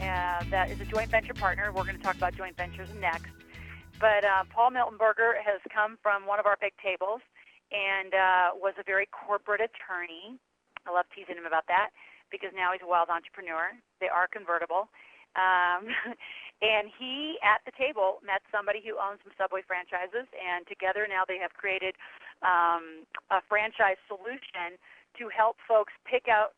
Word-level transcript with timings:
uh, 0.00 0.44
that 0.50 0.70
is 0.70 0.80
a 0.80 0.84
joint 0.84 1.10
venture 1.10 1.34
partner. 1.34 1.72
We're 1.74 1.84
going 1.84 1.96
to 1.96 2.02
talk 2.02 2.16
about 2.16 2.34
joint 2.34 2.56
ventures 2.56 2.88
next. 3.00 3.30
But 3.98 4.22
uh, 4.22 4.46
Paul 4.54 4.70
Miltenberger 4.70 5.34
has 5.42 5.58
come 5.74 5.98
from 6.02 6.26
one 6.26 6.38
of 6.38 6.46
our 6.46 6.56
big 6.60 6.72
tables 6.82 7.20
and 7.74 8.14
uh, 8.14 8.48
was 8.54 8.74
a 8.78 8.86
very 8.86 9.10
corporate 9.10 9.60
attorney. 9.60 10.38
I 10.86 10.94
love 10.94 11.06
teasing 11.14 11.36
him 11.36 11.46
about 11.46 11.66
that 11.66 11.90
because 12.30 12.54
now 12.54 12.72
he's 12.72 12.84
a 12.84 12.88
wild 12.88 13.10
entrepreneur. 13.10 13.74
They 14.00 14.08
are 14.08 14.30
convertible. 14.30 14.88
Um, 15.36 15.90
and 16.62 16.88
he, 16.94 17.36
at 17.42 17.60
the 17.66 17.74
table, 17.74 18.22
met 18.22 18.40
somebody 18.54 18.80
who 18.80 18.96
owns 18.96 19.20
some 19.26 19.34
Subway 19.36 19.66
franchises, 19.66 20.30
and 20.32 20.64
together 20.70 21.04
now 21.10 21.26
they 21.26 21.42
have 21.42 21.52
created 21.58 21.98
um, 22.46 23.04
a 23.34 23.42
franchise 23.50 24.00
solution 24.06 24.78
to 25.18 25.26
help 25.28 25.58
folks 25.66 25.92
pick 26.06 26.30
out, 26.30 26.54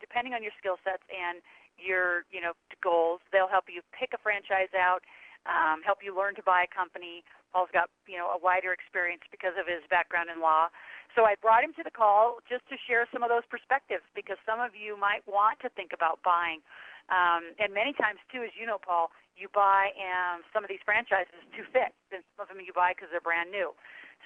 depending 0.00 0.32
on 0.32 0.40
your 0.42 0.54
skill 0.56 0.80
sets 0.82 1.04
and 1.12 1.44
your 1.82 2.28
you 2.30 2.40
know 2.40 2.52
goals. 2.84 3.20
They'll 3.32 3.50
help 3.50 3.66
you 3.72 3.82
pick 3.90 4.12
a 4.14 4.20
franchise 4.20 4.72
out, 4.76 5.02
um, 5.48 5.82
help 5.82 6.04
you 6.04 6.14
learn 6.14 6.36
to 6.36 6.44
buy 6.44 6.64
a 6.64 6.70
company. 6.70 7.24
Paul's 7.52 7.72
got 7.72 7.90
you 8.06 8.16
know 8.16 8.30
a 8.30 8.38
wider 8.38 8.72
experience 8.72 9.24
because 9.32 9.58
of 9.58 9.66
his 9.66 9.82
background 9.90 10.30
in 10.30 10.40
law. 10.40 10.70
So 11.18 11.26
I 11.26 11.34
brought 11.42 11.66
him 11.66 11.74
to 11.74 11.82
the 11.82 11.90
call 11.90 12.38
just 12.46 12.62
to 12.70 12.78
share 12.86 13.02
some 13.10 13.26
of 13.26 13.30
those 13.30 13.42
perspectives 13.50 14.06
because 14.14 14.38
some 14.46 14.62
of 14.62 14.78
you 14.78 14.94
might 14.94 15.26
want 15.26 15.58
to 15.66 15.68
think 15.74 15.90
about 15.90 16.22
buying. 16.22 16.62
Um, 17.10 17.58
and 17.58 17.74
many 17.74 17.90
times 17.98 18.22
too, 18.30 18.46
as 18.46 18.54
you 18.54 18.62
know, 18.62 18.78
Paul, 18.78 19.10
you 19.34 19.50
buy 19.50 19.90
um, 19.98 20.46
some 20.54 20.62
of 20.62 20.70
these 20.70 20.82
franchises 20.86 21.42
to 21.58 21.66
fit. 21.74 21.90
And 22.14 22.22
some 22.38 22.46
of 22.46 22.48
them 22.48 22.62
you 22.62 22.70
buy 22.70 22.94
because 22.94 23.10
they're 23.10 23.24
brand 23.24 23.50
new. 23.50 23.74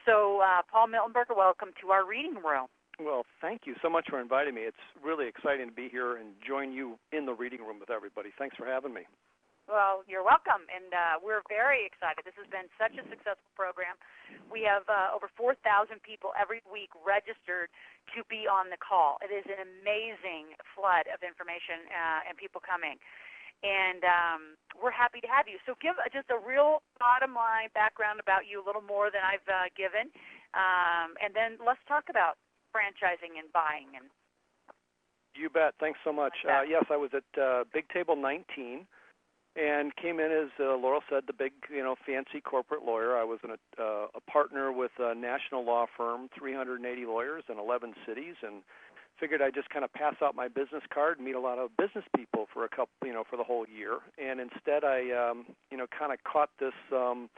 So 0.04 0.44
uh, 0.44 0.60
Paul 0.68 0.92
Miltenberger, 0.92 1.32
welcome 1.32 1.72
to 1.80 1.88
our 1.88 2.04
reading 2.04 2.36
room. 2.44 2.68
Well, 3.02 3.26
thank 3.40 3.66
you 3.66 3.74
so 3.82 3.90
much 3.90 4.06
for 4.08 4.20
inviting 4.20 4.54
me. 4.54 4.62
It's 4.62 4.84
really 5.02 5.26
exciting 5.26 5.66
to 5.66 5.74
be 5.74 5.88
here 5.90 6.16
and 6.16 6.34
join 6.46 6.70
you 6.70 6.94
in 7.10 7.26
the 7.26 7.34
reading 7.34 7.58
room 7.58 7.80
with 7.80 7.90
everybody. 7.90 8.30
Thanks 8.38 8.54
for 8.54 8.66
having 8.66 8.94
me. 8.94 9.02
Well, 9.64 10.04
you're 10.04 10.22
welcome, 10.22 10.68
and 10.68 10.92
uh, 10.92 11.16
we're 11.24 11.40
very 11.48 11.88
excited. 11.88 12.20
This 12.28 12.36
has 12.36 12.44
been 12.52 12.68
such 12.76 12.92
a 13.00 13.04
successful 13.08 13.48
program. 13.56 13.96
We 14.52 14.60
have 14.68 14.84
uh, 14.92 15.16
over 15.16 15.32
4,000 15.40 15.56
people 16.04 16.36
every 16.36 16.60
week 16.68 16.92
registered 17.00 17.72
to 18.12 18.20
be 18.28 18.44
on 18.44 18.68
the 18.68 18.76
call. 18.76 19.16
It 19.24 19.32
is 19.32 19.48
an 19.48 19.64
amazing 19.64 20.52
flood 20.76 21.08
of 21.08 21.24
information 21.24 21.88
uh, 21.88 22.28
and 22.28 22.36
people 22.36 22.60
coming. 22.60 23.00
And 23.64 24.04
um, 24.04 24.40
we're 24.76 24.92
happy 24.92 25.24
to 25.24 25.30
have 25.32 25.48
you. 25.48 25.56
So, 25.64 25.72
give 25.80 25.96
just 26.12 26.28
a 26.28 26.36
real 26.36 26.84
bottom 27.00 27.32
line 27.32 27.72
background 27.72 28.20
about 28.20 28.44
you, 28.44 28.60
a 28.60 28.64
little 28.68 28.84
more 28.84 29.08
than 29.08 29.24
I've 29.24 29.48
uh, 29.48 29.72
given, 29.72 30.12
um, 30.52 31.16
and 31.24 31.32
then 31.32 31.56
let's 31.56 31.80
talk 31.88 32.12
about 32.12 32.36
franchising 32.74 33.38
and 33.38 33.52
buying 33.52 33.94
and 33.94 34.10
you 35.34 35.50
bet. 35.50 35.74
Thanks 35.80 35.98
so 36.04 36.12
much. 36.12 36.34
Like 36.44 36.54
uh, 36.54 36.62
yes, 36.62 36.84
I 36.90 36.96
was 36.96 37.10
at 37.12 37.40
uh, 37.40 37.64
Big 37.72 37.88
Table 37.88 38.14
19 38.14 38.86
and 39.56 39.94
came 39.96 40.18
in 40.18 40.32
as 40.32 40.50
uh, 40.58 40.74
Loral 40.74 41.00
said, 41.08 41.24
the 41.26 41.32
big, 41.32 41.52
you 41.70 41.82
know, 41.82 41.94
fancy 42.04 42.40
corporate 42.40 42.84
lawyer. 42.84 43.16
I 43.16 43.22
was 43.22 43.38
in 43.44 43.50
a, 43.50 43.82
uh, 43.82 44.06
a 44.14 44.20
partner 44.30 44.72
with 44.72 44.90
a 44.98 45.14
national 45.14 45.64
law 45.64 45.86
firm, 45.96 46.28
380 46.36 47.06
lawyers 47.06 47.44
in 47.48 47.58
11 47.58 47.94
cities, 48.06 48.34
and 48.42 48.62
figured 49.18 49.40
I'd 49.40 49.54
just 49.54 49.70
kind 49.70 49.84
of 49.84 49.92
pass 49.92 50.14
out 50.22 50.34
my 50.34 50.48
business 50.48 50.82
card 50.92 51.18
and 51.18 51.26
meet 51.26 51.36
a 51.36 51.40
lot 51.40 51.58
of 51.58 51.70
business 51.76 52.04
people 52.16 52.46
for 52.52 52.64
a 52.64 52.68
couple, 52.68 52.94
you 53.04 53.12
know, 53.12 53.22
for 53.28 53.36
the 53.36 53.44
whole 53.44 53.64
year. 53.68 53.98
And 54.18 54.40
instead, 54.40 54.82
I, 54.82 55.10
um, 55.12 55.46
you 55.70 55.78
know, 55.78 55.86
kind 55.96 56.12
of 56.12 56.18
caught 56.24 56.50
this. 56.58 56.74
Um, 56.92 57.30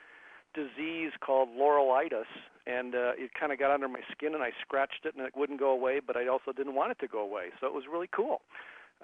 disease 0.57 1.13
called 1.21 1.51
laurelitis, 1.51 2.27
and 2.67 2.95
uh, 2.95 3.13
it 3.17 3.31
kind 3.39 3.53
of 3.53 3.59
got 3.59 3.71
under 3.71 3.87
my 3.87 4.01
skin, 4.11 4.35
and 4.35 4.43
I 4.43 4.51
scratched 4.61 5.05
it, 5.05 5.15
and 5.15 5.25
it 5.25 5.37
wouldn't 5.37 5.61
go 5.61 5.71
away. 5.71 6.01
But 6.05 6.17
I 6.17 6.27
also 6.27 6.53
didn't 6.57 6.75
want 6.75 6.91
it 6.91 6.99
to 7.01 7.07
go 7.07 7.21
away, 7.21 7.51
so 7.61 7.67
it 7.67 7.75
was 7.75 7.85
really 7.91 8.09
cool. 8.11 8.41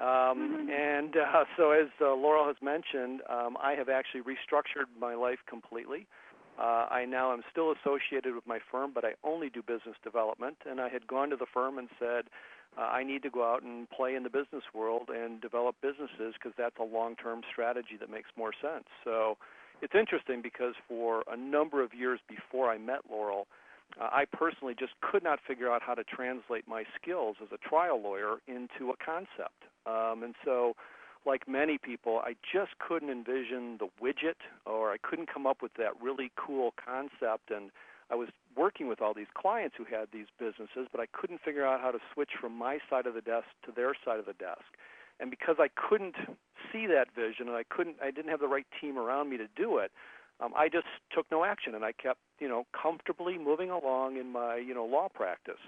Um, 0.01 0.07
mm-hmm. 0.07 0.71
and 0.71 1.17
uh, 1.17 1.45
so, 1.57 1.71
as 1.71 1.89
uh, 2.01 2.05
Loral 2.05 2.49
has 2.49 2.57
mentioned, 2.63 3.21
um, 3.29 3.57
I 3.63 3.75
have 3.75 3.89
actually 3.89 4.23
restructured 4.23 4.89
my 4.99 5.15
life 5.15 5.39
completely. 5.47 6.07
Uh, 6.59 6.87
I 6.91 7.05
now 7.07 7.33
am 7.33 7.43
still 7.51 7.73
associated 7.73 8.35
with 8.35 8.47
my 8.47 8.59
firm, 8.71 8.93
but 8.95 9.05
I 9.05 9.13
only 9.25 9.49
do 9.49 9.63
business 9.63 9.97
development. 10.05 10.57
And 10.69 10.81
I 10.81 10.89
had 10.89 11.07
gone 11.07 11.31
to 11.31 11.37
the 11.37 11.47
firm 11.53 11.79
and 11.79 11.89
said, 11.99 12.25
uh, 12.77 12.83
I 12.83 13.05
need 13.05 13.23
to 13.23 13.31
go 13.31 13.45
out 13.45 13.63
and 13.63 13.89
play 13.91 14.15
in 14.15 14.23
the 14.23 14.31
business 14.31 14.65
world 14.75 15.09
and 15.09 15.41
develop 15.41 15.77
businesses 15.83 16.35
because 16.35 16.53
that's 16.57 16.77
a 16.81 16.85
long-term 16.85 17.43
strategy 17.51 17.97
that 18.01 18.11
makes 18.11 18.31
more 18.37 18.53
sense. 18.61 18.85
So 19.05 19.37
it's 19.83 19.95
interesting 19.95 20.41
because 20.41 20.75
for 20.89 21.25
a 21.31 21.37
number 21.37 21.83
of 21.83 21.93
years 21.93 22.21
before 22.29 22.71
I 22.71 22.79
met 22.79 23.01
Loral, 23.13 23.45
uh, 24.01 24.05
I 24.05 24.25
personally 24.33 24.75
just 24.79 24.93
could 25.01 25.25
not 25.25 25.41
figure 25.47 25.71
out 25.71 25.83
how 25.83 25.95
to 25.95 26.05
translate 26.05 26.67
my 26.67 26.85
skills 27.01 27.37
as 27.43 27.49
a 27.53 27.59
trial 27.69 28.01
lawyer 28.01 28.37
into 28.47 28.91
a 28.91 28.97
concept. 29.05 29.67
Um, 29.85 30.23
and 30.23 30.35
so, 30.45 30.75
like 31.27 31.47
many 31.47 31.79
people, 31.79 32.21
I 32.25 32.35
just 32.53 32.79
couldn't 32.79 33.11
envision 33.11 33.79
the 33.79 33.89
widget 34.01 34.41
or 34.65 34.93
I 34.93 34.97
couldn't 35.03 35.29
come 35.33 35.47
up 35.47 35.63
with 35.63 35.75
that 35.75 36.01
really 36.01 36.31
cool 36.37 36.73
concept. 36.83 37.51
And 37.51 37.71
I 38.09 38.15
was 38.15 38.29
working 38.57 38.87
with 38.89 39.03
all 39.03 39.15
these 39.15 39.31
clients 39.35 39.75
who 39.77 39.85
had 39.85 40.09
these 40.13 40.27
businesses, 40.39 40.89
but 40.91 41.01
I 41.01 41.07
couldn't 41.13 41.41
figure 41.45 41.67
out 41.67 41.81
how 41.81 41.91
to 41.91 41.99
switch 42.15 42.31
from 42.41 42.57
my 42.57 42.79
side 42.89 43.07
of 43.07 43.15
the 43.15 43.21
desk 43.21 43.47
to 43.67 43.73
their 43.75 43.95
side 44.05 44.21
of 44.21 44.27
the 44.27 44.35
desk 44.35 44.63
and 45.23 45.31
because 45.31 45.57
I 45.59 45.69
couldn't 45.69 46.17
see 46.73 46.87
that 46.89 47.07
vision 47.15 47.49
and 47.49 47.57
I 47.57 47.63
couldn't 47.71 47.97
I 48.03 48.11
didn't 48.11 48.31
have 48.31 48.41
the 48.41 48.49
right 48.49 48.67
team 48.81 48.99
around 48.99 49.31
me 49.31 49.39
to 49.39 49.47
do 49.57 49.79
it 49.79 49.93
um, 50.43 50.53
I 50.57 50.69
just 50.69 50.87
took 51.15 51.27
no 51.31 51.45
action 51.45 51.75
and 51.75 51.85
I 51.85 51.93
kept 51.93 52.19
you 52.41 52.49
know 52.49 52.67
comfortably 52.81 53.39
moving 53.39 53.71
along 53.71 54.17
in 54.17 54.33
my 54.33 54.57
you 54.57 54.75
know 54.75 54.85
law 54.85 55.09
practice. 55.13 55.61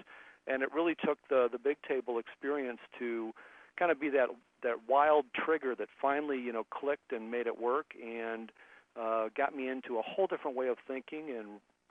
And 0.47 0.61
it 0.61 0.71
really 0.73 0.95
took 0.95 1.17
the 1.29 1.47
the 1.51 1.57
big 1.57 1.77
table 1.87 2.19
experience 2.19 2.79
to 2.99 3.31
kind 3.77 3.91
of 3.91 3.99
be 3.99 4.09
that 4.09 4.29
that 4.63 4.75
wild 4.87 5.25
trigger 5.33 5.75
that 5.75 5.87
finally 6.01 6.39
you 6.39 6.51
know 6.51 6.65
clicked 6.69 7.11
and 7.11 7.31
made 7.31 7.47
it 7.47 7.59
work 7.59 7.87
and 8.03 8.51
uh, 8.99 9.29
got 9.35 9.55
me 9.55 9.67
into 9.69 9.97
a 9.97 10.01
whole 10.01 10.27
different 10.27 10.55
way 10.55 10.67
of 10.67 10.77
thinking 10.87 11.29
and 11.29 11.47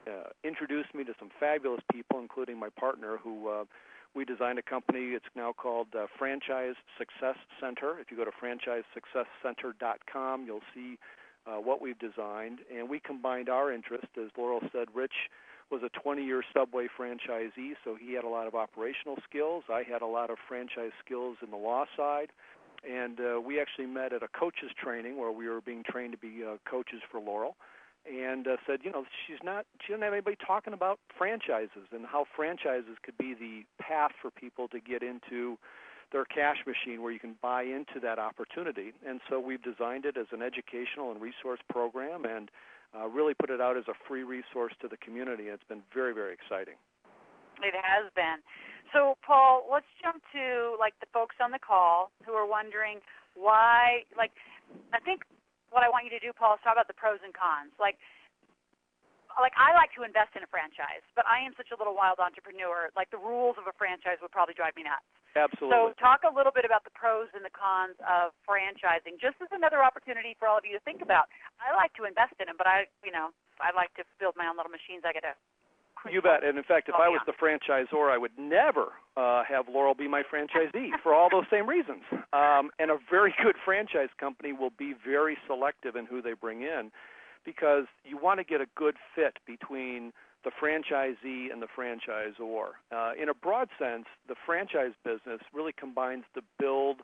uh, 0.07 0.29
introduced 0.43 0.95
me 0.95 1.05
to 1.05 1.15
some 1.19 1.31
fabulous 1.41 1.81
people 1.93 2.19
including 2.19 2.59
my 2.59 2.69
partner 2.69 3.19
who 3.23 3.49
uh, 3.49 3.65
we 4.15 4.25
designed 4.25 4.59
a 4.59 4.63
company. 4.63 5.15
It's 5.15 5.27
now 5.35 5.53
called 5.53 5.89
uh, 5.95 6.07
Franchise 6.19 6.77
Success 6.99 7.37
Center. 7.61 7.99
If 7.99 8.11
you 8.11 8.17
go 8.17 8.25
to 8.25 8.31
franchisesuccesscenter.com, 8.31 10.47
you'll 10.47 10.63
see 10.75 10.99
uh, 11.47 11.57
what 11.57 11.83
we've 11.83 11.99
designed. 11.99 12.61
And 12.75 12.89
we 12.89 13.01
combined 13.01 13.49
our 13.49 13.73
interest, 13.73 14.07
as 14.17 14.31
Loral 14.39 14.61
said. 14.73 14.89
Rich 14.95 15.29
was 15.71 15.83
a 15.83 15.91
20-year 16.07 16.43
Subway 16.53 16.87
franchisee, 16.99 17.73
so 17.85 17.97
he 17.99 18.15
had 18.15 18.25
a 18.25 18.29
lot 18.29 18.47
of 18.47 18.55
operational 18.55 19.17
skills. 19.29 19.65
I 19.69 19.83
had 19.83 20.03
a 20.03 20.07
lot 20.07 20.31
of 20.31 20.37
franchise 20.47 20.93
skills 21.05 21.39
in 21.43 21.51
the 21.51 21.57
law 21.57 21.87
side. 21.97 22.31
And 22.89 23.19
uh, 23.19 23.41
we 23.41 23.61
actually 23.61 23.87
met 23.87 24.13
at 24.13 24.23
a 24.23 24.29
coaches 24.29 24.71
training 24.83 25.19
where 25.19 25.33
we 25.33 25.49
were 25.49 25.63
being 25.63 25.83
trained 25.83 26.13
to 26.13 26.19
be 26.19 26.45
uh, 26.45 26.59
coaches 26.71 27.01
for 27.11 27.19
Loral 27.19 27.55
and 28.07 28.47
uh, 28.47 28.57
said, 28.67 28.81
you 28.83 28.93
know, 28.93 29.05
she's 29.27 29.39
not, 29.43 29.67
she 29.85 29.93
doesn't 29.93 30.03
have 30.03 30.13
anybody 30.13 30.37
talking 30.47 30.73
about 30.73 30.99
franchises 31.17 31.89
and 31.93 32.07
how 32.07 32.27
franchises 32.37 32.97
could 33.03 33.17
be 33.19 33.35
the 33.35 33.65
path 33.83 34.13
for 34.21 34.31
people 34.31 34.69
to 34.69 34.81
get 34.81 35.03
into 35.03 35.57
their 36.13 36.25
cash 36.25 36.59
machine 36.67 37.03
where 37.03 37.13
you 37.13 37.19
can 37.19 37.35
buy 37.41 37.63
into 37.63 37.99
that 38.03 38.19
opportunity. 38.19 38.93
And 39.07 39.21
so 39.29 39.41
we've 39.41 39.63
designed 39.63 40.05
it 40.05 40.17
as 40.17 40.27
an 40.33 40.43
educational 40.43 41.11
and 41.11 41.21
resource 41.21 41.61
program 41.71 42.25
and 42.25 42.51
uh, 42.95 43.09
really 43.09 43.35
put 43.35 43.51
it 43.51 43.61
out 43.61 43.77
as 43.77 43.85
a 43.89 43.95
free 44.07 44.23
resource 44.23 44.73
to 44.83 44.89
the 44.89 44.97
community. 44.97 45.45
And 45.45 45.55
it's 45.55 45.69
been 45.69 45.83
very, 45.93 46.15
very 46.15 46.33
exciting. 46.33 46.75
It 47.63 47.75
has 47.75 48.13
been. 48.15 48.39
So, 48.93 49.17
Paul, 49.27 49.67
let's 49.71 49.91
jump 50.03 50.23
to 50.33 50.77
like 50.79 50.95
the 51.01 51.07
folks 51.13 51.37
on 51.43 51.51
the 51.51 51.59
call 51.59 52.13
who 52.25 52.33
are 52.33 52.47
wondering 52.47 53.01
why. 53.35 54.05
Like, 54.17 54.31
I 54.93 55.01
think 55.01 55.23
what 55.75 55.83
I 55.83 55.91
want 55.91 56.07
you 56.07 56.15
to 56.15 56.23
do, 56.23 56.31
Paul, 56.31 56.55
is 56.55 56.63
talk 56.63 56.79
about 56.79 56.87
the 56.87 56.95
pros 56.95 57.19
and 57.27 57.35
cons. 57.35 57.75
Like, 57.83 57.99
like 59.35 59.53
I 59.59 59.75
like 59.75 59.91
to 59.99 60.07
invest 60.07 60.39
in 60.39 60.47
a 60.47 60.51
franchise, 60.51 61.03
but 61.19 61.27
I 61.27 61.43
am 61.43 61.59
such 61.59 61.75
a 61.75 61.77
little 61.77 61.99
wild 61.99 62.23
entrepreneur. 62.23 62.95
Like 62.95 63.11
the 63.11 63.19
rules 63.19 63.59
of 63.59 63.67
a 63.67 63.75
franchise 63.75 64.23
would 64.23 64.31
probably 64.31 64.55
drive 64.55 64.79
me 64.79 64.87
nuts. 64.87 65.03
Absolutely. 65.35 65.75
So 65.75 65.91
talk 65.99 66.23
a 66.23 66.31
little 66.31 66.55
bit 66.55 66.63
about 66.63 66.87
the 66.87 66.95
pros 66.95 67.27
and 67.35 67.43
the 67.43 67.51
cons 67.51 67.99
of 68.07 68.31
franchising, 68.47 69.19
just 69.19 69.35
as 69.43 69.51
another 69.51 69.83
opportunity 69.83 70.39
for 70.39 70.47
all 70.47 70.55
of 70.55 70.63
you 70.63 70.79
to 70.79 70.83
think 70.87 71.03
about. 71.03 71.27
I 71.59 71.75
like 71.75 71.91
to 71.99 72.07
invest 72.07 72.39
in 72.39 72.47
them, 72.47 72.55
but 72.55 72.71
I, 72.71 72.87
you 73.03 73.11
know, 73.11 73.35
I 73.59 73.75
like 73.75 73.91
to 73.99 74.07
build 74.23 74.39
my 74.39 74.47
own 74.47 74.55
little 74.55 74.71
machines. 74.71 75.03
I 75.03 75.11
got 75.11 75.27
to 75.27 75.35
You 76.11 76.21
bet. 76.23 76.45
And 76.45 76.59
in 76.59 76.65
fact, 76.65 76.89
if 76.89 76.95
Oh, 76.99 77.03
I 77.03 77.09
was 77.09 77.21
yeah. 77.27 77.33
the 77.33 77.39
franchisor, 77.39 78.11
I 78.11 78.19
would 78.19 78.37
never 78.39 78.93
uh, 79.17 79.43
have 79.45 79.67
Loral 79.67 79.97
be 79.97 80.09
my 80.09 80.23
franchisee 80.23 80.91
for 81.03 81.15
all 81.15 81.29
those 81.31 81.45
same 81.51 81.69
reasons. 81.69 82.03
Um, 82.33 82.71
and 82.79 82.91
a 82.91 82.99
very 83.11 83.35
good 83.43 83.57
franchise 83.65 84.11
company 84.19 84.53
will 84.53 84.73
be 84.77 84.95
very 85.07 85.37
selective 85.47 85.97
in 85.97 86.07
who 86.07 86.21
they 86.21 86.33
bring 86.35 86.63
in 86.63 86.91
because 87.45 87.85
you 88.05 88.17
want 88.19 88.41
to 88.41 88.45
get 88.45 88.61
a 88.61 88.67
good 88.75 88.97
fit 89.15 89.39
between 89.47 90.13
the 90.45 90.51
franchisee 90.51 91.51
and 91.53 91.63
the 91.63 91.69
franchisor. 91.77 92.69
Uh, 92.93 93.13
in 93.21 93.29
a 93.29 93.35
broad 93.35 93.69
sense, 93.79 94.05
the 94.29 94.35
franchise 94.45 94.93
business 95.05 95.41
really 95.53 95.73
combines 95.73 96.25
the 96.35 96.43
build, 96.59 96.99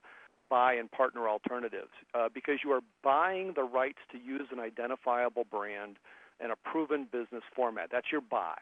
buy, 0.51 0.75
and 0.75 0.91
partner 0.91 1.29
alternatives 1.29 1.91
uh, 2.15 2.29
because 2.33 2.57
you 2.65 2.71
are 2.71 2.81
buying 3.03 3.53
the 3.57 3.63
rights 3.63 3.99
to 4.13 4.19
use 4.19 4.49
an 4.53 4.61
identifiable 4.61 5.45
brand 5.51 5.97
and 6.41 6.53
a 6.53 6.57
proven 6.57 7.07
business 7.11 7.43
format. 7.55 7.89
That's 7.93 8.07
your 8.13 8.21
buy. 8.23 8.57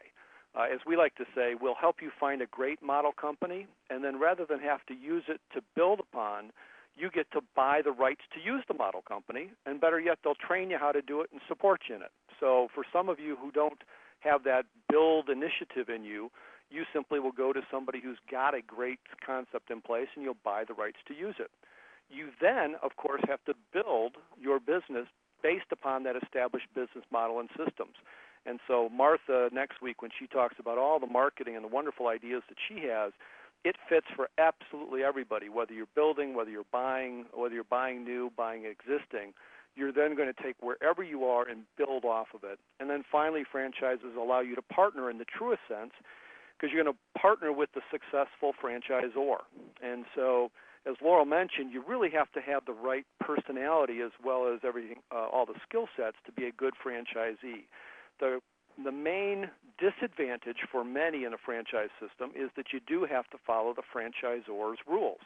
Uh, 0.57 0.63
as 0.63 0.79
we 0.85 0.97
like 0.97 1.15
to 1.15 1.25
say, 1.35 1.53
we'll 1.59 1.75
help 1.75 1.97
you 2.01 2.09
find 2.19 2.41
a 2.41 2.47
great 2.47 2.81
model 2.81 3.11
company, 3.11 3.67
and 3.89 4.03
then 4.03 4.19
rather 4.19 4.45
than 4.45 4.59
have 4.59 4.83
to 4.87 4.93
use 4.95 5.23
it 5.27 5.39
to 5.53 5.61
build 5.75 5.99
upon, 5.99 6.51
you 6.95 7.09
get 7.09 7.31
to 7.31 7.41
buy 7.55 7.81
the 7.83 7.91
rights 7.91 8.21
to 8.33 8.39
use 8.39 8.63
the 8.67 8.73
model 8.73 9.01
company, 9.07 9.51
and 9.65 9.79
better 9.79 9.99
yet, 9.99 10.17
they'll 10.23 10.35
train 10.35 10.69
you 10.69 10.77
how 10.77 10.91
to 10.91 11.01
do 11.01 11.21
it 11.21 11.29
and 11.31 11.39
support 11.47 11.81
you 11.87 11.95
in 11.95 12.01
it. 12.01 12.11
So, 12.39 12.67
for 12.73 12.83
some 12.91 13.09
of 13.09 13.19
you 13.19 13.37
who 13.39 13.51
don't 13.51 13.81
have 14.19 14.43
that 14.43 14.65
build 14.89 15.29
initiative 15.29 15.87
in 15.87 16.03
you, 16.03 16.31
you 16.69 16.83
simply 16.93 17.19
will 17.19 17.31
go 17.31 17.53
to 17.53 17.61
somebody 17.71 17.99
who's 18.01 18.19
got 18.29 18.53
a 18.53 18.61
great 18.61 18.99
concept 19.25 19.71
in 19.71 19.81
place 19.81 20.07
and 20.15 20.23
you'll 20.23 20.37
buy 20.43 20.63
the 20.67 20.73
rights 20.73 20.99
to 21.07 21.15
use 21.15 21.35
it. 21.39 21.49
You 22.09 22.29
then, 22.41 22.75
of 22.83 22.95
course, 22.95 23.21
have 23.27 23.43
to 23.45 23.53
build 23.73 24.17
your 24.39 24.59
business 24.59 25.07
based 25.41 25.71
upon 25.71 26.03
that 26.03 26.15
established 26.15 26.67
business 26.75 27.05
model 27.11 27.39
and 27.39 27.49
systems. 27.49 27.95
And 28.45 28.59
so, 28.67 28.89
Martha, 28.89 29.49
next 29.51 29.81
week, 29.81 30.01
when 30.01 30.11
she 30.17 30.27
talks 30.27 30.55
about 30.59 30.77
all 30.77 30.99
the 30.99 31.07
marketing 31.07 31.55
and 31.55 31.63
the 31.63 31.69
wonderful 31.69 32.07
ideas 32.07 32.43
that 32.49 32.57
she 32.67 32.87
has, 32.87 33.11
it 33.65 33.75
fits 33.89 34.07
for 34.15 34.29
absolutely 34.37 35.03
everybody, 35.03 35.49
whether 35.49 35.73
you're 35.73 35.93
building, 35.93 36.33
whether 36.33 36.49
you're 36.49 36.63
buying, 36.71 37.25
whether 37.33 37.53
you're 37.53 37.63
buying 37.63 38.03
new, 38.03 38.31
buying 38.35 38.65
existing. 38.65 39.33
You're 39.75 39.91
then 39.91 40.15
going 40.15 40.31
to 40.33 40.43
take 40.43 40.55
wherever 40.61 41.03
you 41.03 41.25
are 41.25 41.47
and 41.47 41.63
build 41.77 42.05
off 42.05 42.27
of 42.33 42.43
it. 42.43 42.59
And 42.79 42.89
then 42.89 43.03
finally, 43.09 43.43
franchises 43.49 44.15
allow 44.17 44.39
you 44.39 44.55
to 44.55 44.61
partner 44.61 45.09
in 45.09 45.17
the 45.17 45.25
truest 45.25 45.61
sense 45.67 45.91
because 46.57 46.73
you're 46.73 46.83
going 46.83 46.95
to 46.95 47.19
partner 47.19 47.53
with 47.53 47.69
the 47.73 47.81
successful 47.91 48.53
franchisor. 48.61 49.37
And 49.81 50.05
so, 50.15 50.51
as 50.85 50.95
Loral 51.03 51.27
mentioned, 51.27 51.71
you 51.71 51.83
really 51.85 52.09
have 52.11 52.31
to 52.31 52.41
have 52.41 52.65
the 52.65 52.73
right 52.73 53.05
personality 53.19 54.01
as 54.01 54.11
well 54.23 54.51
as 54.51 54.61
everything, 54.65 54.97
uh, 55.11 55.27
all 55.27 55.45
the 55.45 55.59
skill 55.67 55.87
sets 55.95 56.17
to 56.25 56.31
be 56.31 56.45
a 56.45 56.51
good 56.51 56.73
franchisee. 56.83 57.67
The 58.19 58.39
the 58.83 58.91
main 58.91 59.49
disadvantage 59.77 60.63
for 60.71 60.83
many 60.83 61.25
in 61.25 61.33
a 61.33 61.37
franchise 61.37 61.89
system 61.99 62.31
is 62.35 62.49
that 62.55 62.71
you 62.71 62.79
do 62.87 63.05
have 63.05 63.29
to 63.29 63.37
follow 63.45 63.73
the 63.73 63.83
franchisor's 63.83 64.79
rules. 64.87 65.19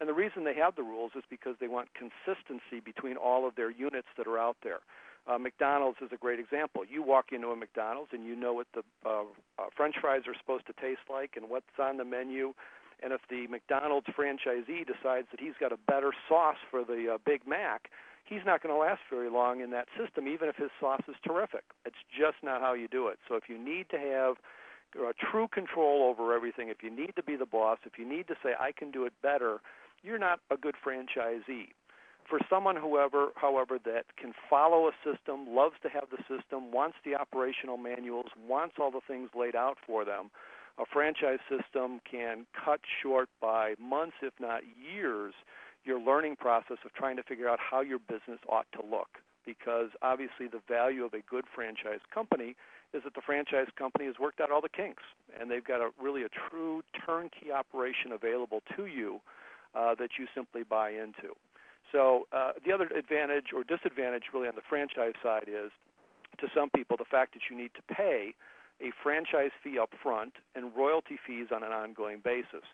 And 0.00 0.08
the 0.08 0.14
reason 0.14 0.44
they 0.44 0.54
have 0.54 0.76
the 0.76 0.82
rules 0.82 1.12
is 1.16 1.24
because 1.28 1.56
they 1.60 1.68
want 1.68 1.88
consistency 1.94 2.80
between 2.84 3.16
all 3.16 3.46
of 3.48 3.56
their 3.56 3.70
units 3.70 4.08
that 4.16 4.26
are 4.26 4.38
out 4.38 4.56
there. 4.62 4.80
Uh, 5.26 5.38
McDonald's 5.38 5.98
is 6.00 6.10
a 6.12 6.16
great 6.16 6.38
example. 6.38 6.84
You 6.88 7.02
walk 7.02 7.32
into 7.32 7.48
a 7.48 7.56
McDonald's 7.56 8.10
and 8.12 8.24
you 8.24 8.36
know 8.36 8.54
what 8.54 8.66
the 8.74 8.82
uh, 9.04 9.22
uh, 9.58 9.64
French 9.76 9.96
fries 10.00 10.22
are 10.26 10.34
supposed 10.38 10.66
to 10.66 10.72
taste 10.80 11.04
like 11.10 11.32
and 11.36 11.50
what's 11.50 11.66
on 11.78 11.96
the 11.96 12.04
menu. 12.04 12.54
And 13.02 13.12
if 13.12 13.20
the 13.28 13.46
McDonald's 13.48 14.06
franchisee 14.08 14.86
decides 14.86 15.26
that 15.30 15.40
he's 15.40 15.54
got 15.60 15.72
a 15.72 15.78
better 15.86 16.12
sauce 16.28 16.56
for 16.70 16.84
the 16.84 17.14
uh, 17.14 17.18
Big 17.26 17.46
Mac, 17.46 17.90
he's 18.28 18.44
not 18.44 18.62
going 18.62 18.74
to 18.74 18.78
last 18.78 19.00
very 19.10 19.30
long 19.30 19.60
in 19.60 19.70
that 19.70 19.86
system, 19.98 20.28
even 20.28 20.48
if 20.48 20.56
his 20.56 20.70
sauce 20.80 21.02
is 21.08 21.16
terrific. 21.26 21.64
It's 21.84 21.96
just 22.10 22.36
not 22.42 22.60
how 22.60 22.74
you 22.74 22.88
do 22.88 23.08
it. 23.08 23.18
So 23.28 23.36
if 23.36 23.44
you 23.48 23.58
need 23.58 23.86
to 23.90 23.98
have 23.98 24.36
uh, 24.98 25.12
true 25.30 25.48
control 25.48 26.08
over 26.08 26.34
everything, 26.34 26.68
if 26.68 26.82
you 26.82 26.90
need 26.90 27.14
to 27.16 27.22
be 27.22 27.36
the 27.36 27.46
boss, 27.46 27.78
if 27.84 27.98
you 27.98 28.08
need 28.08 28.28
to 28.28 28.34
say, 28.42 28.50
I 28.58 28.72
can 28.72 28.90
do 28.90 29.04
it 29.04 29.12
better, 29.22 29.60
you're 30.02 30.18
not 30.18 30.40
a 30.50 30.56
good 30.56 30.74
franchisee. 30.84 31.68
For 32.28 32.38
someone, 32.50 32.76
however, 32.76 33.28
however, 33.36 33.78
that 33.86 34.04
can 34.20 34.34
follow 34.50 34.88
a 34.88 34.92
system, 35.02 35.46
loves 35.48 35.76
to 35.82 35.88
have 35.88 36.04
the 36.10 36.18
system, 36.28 36.70
wants 36.72 36.98
the 37.04 37.14
operational 37.14 37.78
manuals, 37.78 38.26
wants 38.46 38.74
all 38.78 38.90
the 38.90 39.00
things 39.08 39.30
laid 39.34 39.56
out 39.56 39.78
for 39.86 40.04
them, 40.04 40.30
a 40.78 40.84
franchise 40.92 41.40
system 41.48 42.00
can 42.08 42.46
cut 42.52 42.80
short 43.02 43.28
by 43.40 43.74
months, 43.80 44.16
if 44.22 44.34
not 44.38 44.62
years, 44.76 45.34
your 45.84 46.00
learning 46.00 46.36
process 46.36 46.78
of 46.84 46.92
trying 46.94 47.16
to 47.16 47.22
figure 47.22 47.48
out 47.48 47.58
how 47.58 47.80
your 47.80 47.98
business 47.98 48.40
ought 48.48 48.66
to 48.72 48.80
look. 48.84 49.18
Because 49.46 49.88
obviously, 50.02 50.46
the 50.46 50.60
value 50.68 51.04
of 51.04 51.14
a 51.14 51.20
good 51.28 51.44
franchise 51.54 52.00
company 52.12 52.54
is 52.92 53.02
that 53.04 53.14
the 53.14 53.22
franchise 53.24 53.68
company 53.78 54.04
has 54.06 54.16
worked 54.20 54.40
out 54.40 54.50
all 54.50 54.60
the 54.60 54.68
kinks, 54.68 55.02
and 55.38 55.50
they've 55.50 55.64
got 55.64 55.80
a 55.80 55.90
really 56.00 56.22
a 56.22 56.28
true 56.28 56.82
turnkey 57.06 57.50
operation 57.52 58.12
available 58.12 58.62
to 58.76 58.86
you 58.86 59.20
uh, 59.74 59.94
that 59.94 60.10
you 60.18 60.26
simply 60.34 60.62
buy 60.64 60.90
into. 60.90 61.34
So 61.92 62.26
uh, 62.32 62.52
the 62.64 62.72
other 62.72 62.86
advantage 62.86 63.52
or 63.54 63.64
disadvantage 63.64 64.24
really 64.34 64.48
on 64.48 64.54
the 64.54 64.66
franchise 64.68 65.14
side 65.22 65.48
is 65.48 65.70
to 66.40 66.48
some 66.54 66.70
people 66.70 66.96
the 66.96 67.08
fact 67.08 67.34
that 67.34 67.42
you 67.50 67.56
need 67.56 67.70
to 67.74 67.94
pay 67.94 68.34
a 68.80 68.92
franchise 69.02 69.50
fee 69.62 69.78
up 69.78 69.90
front 70.02 70.34
and 70.54 70.70
royalty 70.76 71.18
fees 71.26 71.48
on 71.54 71.62
an 71.62 71.72
ongoing 71.72 72.20
basis. 72.22 72.64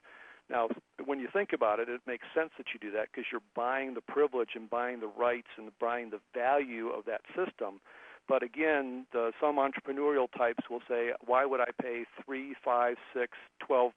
Now, 0.50 0.68
when 1.04 1.20
you 1.20 1.28
think 1.32 1.52
about 1.52 1.80
it, 1.80 1.88
it 1.88 2.00
makes 2.06 2.26
sense 2.34 2.50
that 2.58 2.66
you 2.72 2.80
do 2.80 2.94
that 2.96 3.08
because 3.10 3.24
you're 3.32 3.40
buying 3.54 3.94
the 3.94 4.00
privilege 4.00 4.50
and 4.54 4.68
buying 4.68 5.00
the 5.00 5.08
rights 5.08 5.48
and 5.56 5.70
buying 5.80 6.10
the 6.10 6.20
value 6.34 6.88
of 6.88 7.04
that 7.06 7.22
system. 7.34 7.80
But 8.28 8.42
again, 8.42 9.06
the, 9.12 9.32
some 9.40 9.56
entrepreneurial 9.56 10.28
types 10.36 10.64
will 10.70 10.80
say, 10.88 11.12
why 11.26 11.44
would 11.44 11.60
I 11.60 11.70
pay 11.80 12.04
3, 12.24 12.54
5, 12.64 12.96
6, 13.14 13.32
12% 13.68 13.90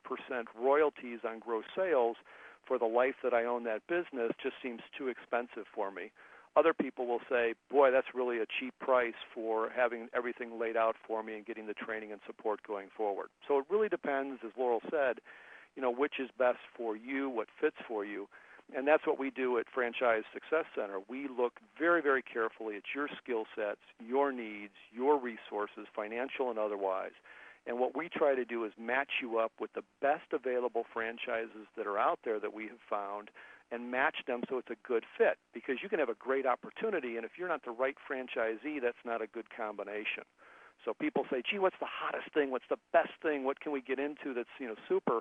royalties 0.59 1.19
on 1.25 1.39
gross 1.39 1.63
sales 1.75 2.17
for 2.67 2.77
the 2.77 2.85
life 2.85 3.15
that 3.23 3.33
I 3.33 3.45
own 3.45 3.63
that 3.65 3.87
business? 3.87 4.31
Just 4.41 4.55
seems 4.61 4.81
too 4.97 5.07
expensive 5.07 5.65
for 5.73 5.91
me. 5.91 6.11
Other 6.57 6.73
people 6.73 7.05
will 7.05 7.21
say, 7.29 7.53
boy, 7.69 7.91
that's 7.91 8.07
really 8.15 8.39
a 8.39 8.45
cheap 8.59 8.73
price 8.81 9.13
for 9.33 9.69
having 9.69 10.09
everything 10.15 10.59
laid 10.59 10.75
out 10.75 10.95
for 11.07 11.21
me 11.23 11.35
and 11.35 11.45
getting 11.45 11.67
the 11.67 11.73
training 11.73 12.11
and 12.11 12.19
support 12.25 12.59
going 12.67 12.87
forward. 12.97 13.27
So 13.47 13.59
it 13.59 13.65
really 13.69 13.89
depends, 13.89 14.39
as 14.43 14.51
Loral 14.59 14.81
said, 14.89 15.19
you 15.77 15.83
know, 15.83 15.91
which 15.91 16.19
is 16.19 16.29
best 16.37 16.57
for 16.75 16.97
you, 16.97 17.29
what 17.29 17.47
fits 17.61 17.77
for 17.87 18.03
you. 18.03 18.27
And 18.75 18.85
that's 18.85 19.05
what 19.07 19.17
we 19.17 19.29
do 19.29 19.59
at 19.59 19.65
Franchise 19.73 20.23
Success 20.33 20.65
Center. 20.75 20.99
We 21.07 21.29
look 21.29 21.53
very, 21.79 22.01
very 22.01 22.23
carefully 22.23 22.75
at 22.75 22.83
your 22.93 23.07
skill 23.23 23.45
sets, 23.55 23.79
your 24.05 24.33
needs, 24.33 24.73
your 24.91 25.17
resources, 25.17 25.87
financial 25.95 26.49
and 26.49 26.59
otherwise. 26.59 27.13
And 27.67 27.79
what 27.79 27.95
we 27.95 28.09
try 28.09 28.33
to 28.33 28.43
do 28.43 28.65
is 28.65 28.71
match 28.77 29.21
you 29.21 29.37
up 29.37 29.51
with 29.59 29.71
the 29.73 29.83
best 30.01 30.33
available 30.33 30.83
franchises 30.91 31.67
that 31.77 31.85
are 31.85 31.97
out 31.97 32.19
there 32.25 32.39
that 32.39 32.53
we 32.53 32.63
have 32.63 32.81
found 32.89 33.29
and 33.71 33.91
match 33.91 34.15
them 34.25 34.41
so 34.49 34.57
it's 34.57 34.71
a 34.71 34.87
good 34.87 35.03
fit 35.17 35.37
because 35.53 35.77
you 35.83 35.89
can 35.89 35.99
have 35.99 36.09
a 36.09 36.15
great 36.15 36.45
opportunity 36.45 37.17
and 37.17 37.25
if 37.25 37.31
you're 37.37 37.49
not 37.49 37.63
the 37.65 37.71
right 37.71 37.95
franchisee 38.09 38.79
that's 38.81 39.03
not 39.03 39.21
a 39.21 39.27
good 39.27 39.47
combination 39.51 40.23
so 40.85 40.93
people 40.93 41.25
say 41.29 41.43
gee 41.43 41.59
what's 41.59 41.75
the 41.81 41.91
hottest 41.91 42.33
thing 42.33 42.49
what's 42.49 42.69
the 42.69 42.79
best 42.93 43.11
thing 43.21 43.43
what 43.43 43.59
can 43.59 43.73
we 43.73 43.81
get 43.81 43.99
into 43.99 44.33
that's 44.33 44.55
you 44.57 44.67
know 44.67 44.75
super 44.87 45.19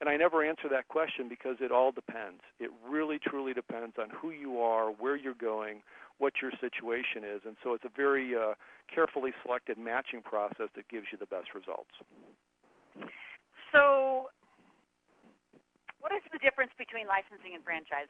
and 0.00 0.08
I 0.08 0.16
never 0.16 0.44
answer 0.44 0.68
that 0.70 0.86
question 0.88 1.28
because 1.28 1.56
it 1.60 1.72
all 1.72 1.90
depends. 1.90 2.40
It 2.60 2.70
really, 2.86 3.18
truly 3.18 3.52
depends 3.52 3.96
on 3.98 4.08
who 4.14 4.30
you 4.30 4.60
are, 4.60 4.90
where 4.90 5.16
you're 5.16 5.34
going, 5.34 5.82
what 6.18 6.34
your 6.42 6.52
situation 6.60 7.26
is. 7.26 7.42
And 7.46 7.56
so 7.62 7.74
it's 7.74 7.84
a 7.84 7.90
very 7.94 8.34
uh, 8.34 8.54
carefully 8.92 9.32
selected 9.42 9.76
matching 9.76 10.22
process 10.22 10.70
that 10.74 10.86
gives 10.88 11.06
you 11.10 11.18
the 11.18 11.26
best 11.26 11.50
results. 11.54 11.90
So, 13.74 14.30
what 15.98 16.14
is 16.14 16.22
the 16.30 16.38
difference 16.38 16.70
between 16.78 17.10
licensing 17.10 17.58
and 17.58 17.62
franchise? 17.66 18.08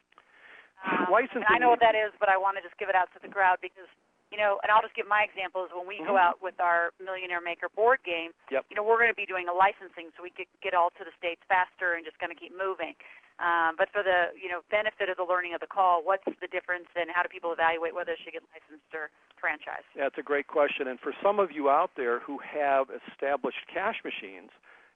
Um, 0.85 1.11
Licensing 1.11 1.43
and 1.43 1.51
I 1.51 1.59
know 1.59 1.73
what 1.73 1.83
that 1.83 1.97
is, 1.97 2.15
but 2.21 2.29
I 2.31 2.39
want 2.39 2.55
to 2.55 2.63
just 2.63 2.77
give 2.79 2.87
it 2.87 2.95
out 2.95 3.11
to 3.11 3.19
the 3.19 3.27
crowd 3.27 3.59
because, 3.59 3.89
you 4.31 4.37
know, 4.37 4.59
and 4.61 4.71
I'll 4.71 4.81
just 4.81 4.95
give 4.95 5.07
my 5.07 5.25
examples. 5.25 5.69
When 5.73 5.87
we 5.87 5.97
go 5.99 6.13
Mhm. 6.13 6.21
out 6.21 6.41
with 6.41 6.59
our 6.59 6.91
Millionaire 6.99 7.41
Maker 7.41 7.69
board 7.69 8.01
game, 8.03 8.33
Yep. 8.49 8.65
you 8.69 8.75
know, 8.75 8.83
we're 8.83 8.97
going 8.97 9.09
to 9.09 9.15
be 9.15 9.25
doing 9.25 9.47
a 9.47 9.53
licensing 9.53 10.11
so 10.15 10.23
we 10.23 10.29
could 10.29 10.47
get 10.61 10.73
all 10.73 10.91
to 10.91 11.03
the 11.03 11.11
states 11.13 11.41
faster 11.47 11.93
and 11.93 12.05
just 12.05 12.17
kind 12.19 12.31
of 12.31 12.37
keep 12.37 12.53
moving. 12.55 12.95
Um, 13.39 13.75
but 13.77 13.89
for 13.91 14.03
the, 14.03 14.33
you 14.35 14.49
know, 14.49 14.61
benefit 14.69 15.09
of 15.09 15.17
the 15.17 15.23
learning 15.23 15.53
of 15.53 15.61
the 15.61 15.67
call, 15.67 16.03
what's 16.03 16.25
the 16.39 16.47
difference 16.47 16.89
and 16.95 17.09
how 17.09 17.23
do 17.23 17.29
people 17.29 17.51
evaluate 17.53 17.93
whether 17.93 18.13
they 18.13 18.21
should 18.21 18.33
get 18.33 18.43
licensed 18.53 18.93
or 18.93 19.09
franchised? 19.41 19.85
Yeah, 19.95 20.07
it's 20.07 20.17
a 20.17 20.23
great 20.23 20.47
question. 20.47 20.87
And 20.87 20.99
for 20.99 21.13
some 21.23 21.39
of 21.39 21.51
you 21.51 21.69
out 21.69 21.95
there 21.95 22.19
who 22.19 22.37
have 22.39 22.89
established 22.89 23.65
cash 23.67 24.03
machines, 24.03 24.51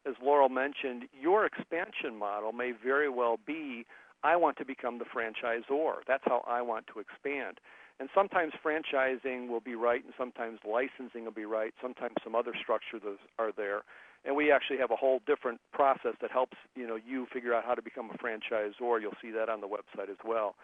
as 0.06 0.16
Loral 0.18 0.52
mentioned, 0.52 1.08
your 1.14 1.46
expansion 1.46 2.18
model 2.18 2.52
may 2.52 2.72
very 2.72 3.08
well 3.10 3.38
be 3.38 3.86
I 4.26 4.38
want 4.38 4.58
to 4.58 4.66
become 4.66 5.00
the 5.00 5.06
franchisor. 5.06 6.06
That's 6.08 6.24
how 6.26 6.44
I 6.48 6.62
want 6.62 6.88
to 6.88 7.00
expand. 7.00 7.60
And 8.00 8.10
sometimes 8.14 8.54
franchising 8.66 9.48
will 9.48 9.60
be 9.60 9.76
right, 9.76 10.04
and 10.04 10.14
sometimes 10.18 10.60
licensing 10.66 11.26
will 11.26 11.32
be 11.32 11.46
right. 11.46 11.74
Sometimes 11.82 12.16
some 12.24 12.36
other 12.36 12.54
structures 12.60 13.02
are 13.38 13.52
there. 13.56 13.84
And 14.26 14.36
we 14.36 14.52
actually 14.52 14.78
have 14.78 14.92
a 14.92 14.96
whole 14.96 15.22
different 15.28 15.60
process 15.74 16.14
that 16.22 16.32
helps 16.32 16.58
you 16.76 16.88
know 16.88 16.98
you 16.98 17.28
figure 17.32 17.54
out 17.54 17.66
how 17.66 17.76
to 17.76 17.82
become 17.82 18.10
a 18.10 18.18
franchisor. 18.18 19.02
You'll 19.02 19.20
see 19.22 19.32
that 19.32 19.50
on 19.50 19.62
the 19.62 19.68
website 19.68 20.10
as 20.10 20.18
well. 20.26 20.56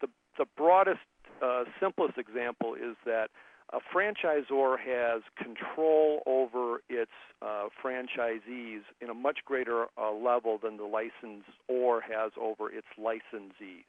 The 0.00 0.08
the 0.38 0.46
broadest, 0.56 1.00
uh, 1.42 1.64
simplest 1.78 2.18
example 2.18 2.74
is 2.74 2.96
that 3.04 3.28
a 3.72 3.78
franchisor 3.94 4.78
has 4.78 5.22
control 5.36 6.22
over 6.26 6.82
its 6.88 7.10
uh, 7.40 7.68
franchisees 7.82 8.82
in 9.00 9.08
a 9.08 9.14
much 9.14 9.38
greater 9.44 9.86
uh, 9.96 10.12
level 10.12 10.58
than 10.62 10.76
the 10.76 10.84
licensor 10.84 12.00
has 12.00 12.32
over 12.40 12.70
its 12.70 12.86
licensees. 12.98 13.88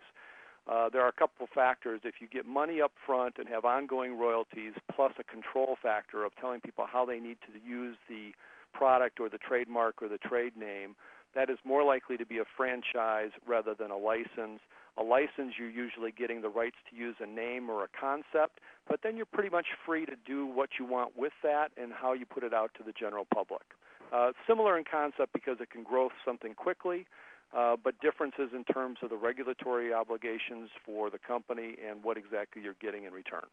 Uh, 0.70 0.90
there 0.90 1.02
are 1.02 1.10
a 1.10 1.14
couple 1.14 1.48
factors. 1.54 2.02
If 2.04 2.16
you 2.22 2.28
get 2.28 2.46
money 2.46 2.82
up 2.82 2.94
front 3.06 3.36
and 3.38 3.48
have 3.50 3.66
ongoing 3.66 4.18
royalties, 4.18 4.74
plus 4.94 5.12
a 5.20 5.24
control 5.24 5.76
factor 5.82 6.24
of 6.24 6.32
telling 6.40 6.62
people 6.62 6.86
how 6.90 7.06
they 7.06 7.20
need 7.20 7.38
to 7.48 7.60
use 7.68 7.98
the 8.08 8.32
product 8.74 9.20
or 9.20 9.30
the 9.30 9.38
trademark 9.38 10.02
or 10.02 10.08
the 10.08 10.18
trade 10.18 10.56
name, 10.56 10.96
that 11.36 11.50
is 11.50 11.58
more 11.66 11.84
likely 11.84 12.16
to 12.18 12.26
be 12.26 12.38
a 12.38 12.46
franchise 12.56 13.32
rather 13.46 13.74
than 13.74 13.92
a 13.92 13.98
license. 13.98 14.62
A 14.98 15.04
license, 15.04 15.56
you're 15.58 15.70
usually 15.70 16.12
getting 16.12 16.42
the 16.42 16.50
rights 16.50 16.76
to 16.90 16.96
use 16.96 17.16
a 17.20 17.26
name 17.26 17.70
or 17.70 17.84
a 17.84 17.88
concept, 18.00 18.60
but 18.88 19.00
then 19.02 19.18
you're 19.18 19.26
pretty 19.26 19.50
much 19.50 19.66
free 19.86 20.06
to 20.06 20.16
do 20.26 20.46
what 20.46 20.70
you 20.80 20.86
want 20.86 21.18
with 21.18 21.34
that 21.42 21.72
and 21.82 21.92
how 21.92 22.14
you 22.14 22.26
put 22.26 22.44
it 22.44 22.54
out 22.54 22.72
to 22.78 22.84
the 22.84 22.92
general 22.92 23.26
public. 23.34 23.64
Uh, 24.14 24.32
similar 24.48 24.78
in 24.78 24.84
concept 24.84 25.34
because 25.34 25.58
it 25.60 25.72
can 25.72 25.82
grow 25.82 26.10
something 26.24 26.54
quickly, 26.54 27.08
uh, 27.56 27.78
but 27.78 27.94
differences 28.02 28.50
in 28.54 28.64
terms 28.66 28.98
of 29.02 29.10
the 29.10 29.18
regulatory 29.18 29.94
obligations 29.94 30.70
for 30.86 31.10
the 31.10 31.20
company 31.20 31.78
and 31.78 32.04
what 32.04 32.18
exactly 32.18 32.62
you're 32.62 32.80
getting 32.82 33.06
in 33.06 33.14
return. 33.14 33.46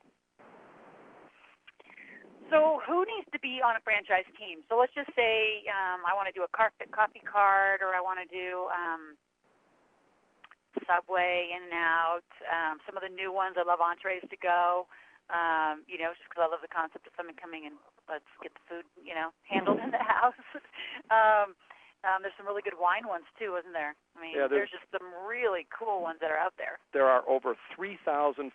So, 2.51 2.83
who 2.83 3.07
needs 3.07 3.31
to 3.31 3.39
be 3.39 3.63
on 3.63 3.79
a 3.79 3.83
franchise 3.87 4.27
team? 4.35 4.67
So, 4.67 4.75
let's 4.75 4.91
just 4.91 5.15
say 5.15 5.63
um, 5.71 6.03
I 6.03 6.19
want 6.19 6.27
to 6.27 6.35
do 6.35 6.43
a 6.43 6.51
coffee 6.51 7.23
cart, 7.23 7.79
or 7.79 7.95
I 7.95 8.03
want 8.03 8.19
to 8.19 8.27
do 8.27 8.67
um, 8.75 9.15
Subway, 10.83 11.55
In-N-Out, 11.55 12.27
um, 12.51 12.83
some 12.83 12.99
of 12.99 13.07
the 13.07 13.13
new 13.13 13.31
ones. 13.31 13.55
I 13.55 13.63
love 13.63 13.79
entrees 13.79 14.27
to 14.27 14.39
go. 14.43 14.91
Um, 15.31 15.87
you 15.87 15.95
know, 15.95 16.11
just 16.11 16.27
because 16.27 16.43
I 16.43 16.51
love 16.51 16.59
the 16.59 16.75
concept 16.75 17.07
of 17.07 17.15
someone 17.15 17.39
coming 17.39 17.63
and 17.63 17.79
let's 18.11 18.27
get 18.43 18.51
the 18.51 18.65
food, 18.67 18.87
you 18.99 19.15
know, 19.15 19.31
handled 19.47 19.79
in 19.79 19.95
the 19.95 20.03
house. 20.19 20.35
um, 21.15 21.55
um, 22.03 22.23
there's 22.23 22.35
some 22.37 22.47
really 22.47 22.63
good 22.63 22.81
wine 22.81 23.05
ones 23.07 23.25
too, 23.39 23.57
isn't 23.61 23.73
there? 23.73 23.95
I 24.17 24.21
mean, 24.21 24.33
yeah, 24.33 24.49
there's, 24.49 24.73
there's 24.73 24.81
just 24.81 24.89
some 24.93 25.09
really 25.29 25.67
cool 25.69 26.01
ones 26.01 26.19
that 26.21 26.31
are 26.31 26.41
out 26.41 26.55
there. 26.57 26.81
There 26.93 27.07
are 27.07 27.23
over 27.29 27.57
3,500 27.77 28.49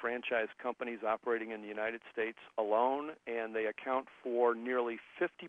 franchise 0.00 0.52
companies 0.60 1.00
operating 1.06 1.50
in 1.50 1.62
the 1.62 1.68
United 1.68 2.00
States 2.12 2.38
alone, 2.58 3.16
and 3.26 3.56
they 3.56 3.66
account 3.66 4.06
for 4.22 4.54
nearly 4.54 4.98
50% 5.16 5.48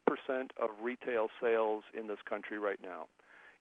of 0.62 0.70
retail 0.82 1.28
sales 1.42 1.84
in 1.98 2.08
this 2.08 2.20
country 2.28 2.58
right 2.58 2.80
now. 2.82 3.08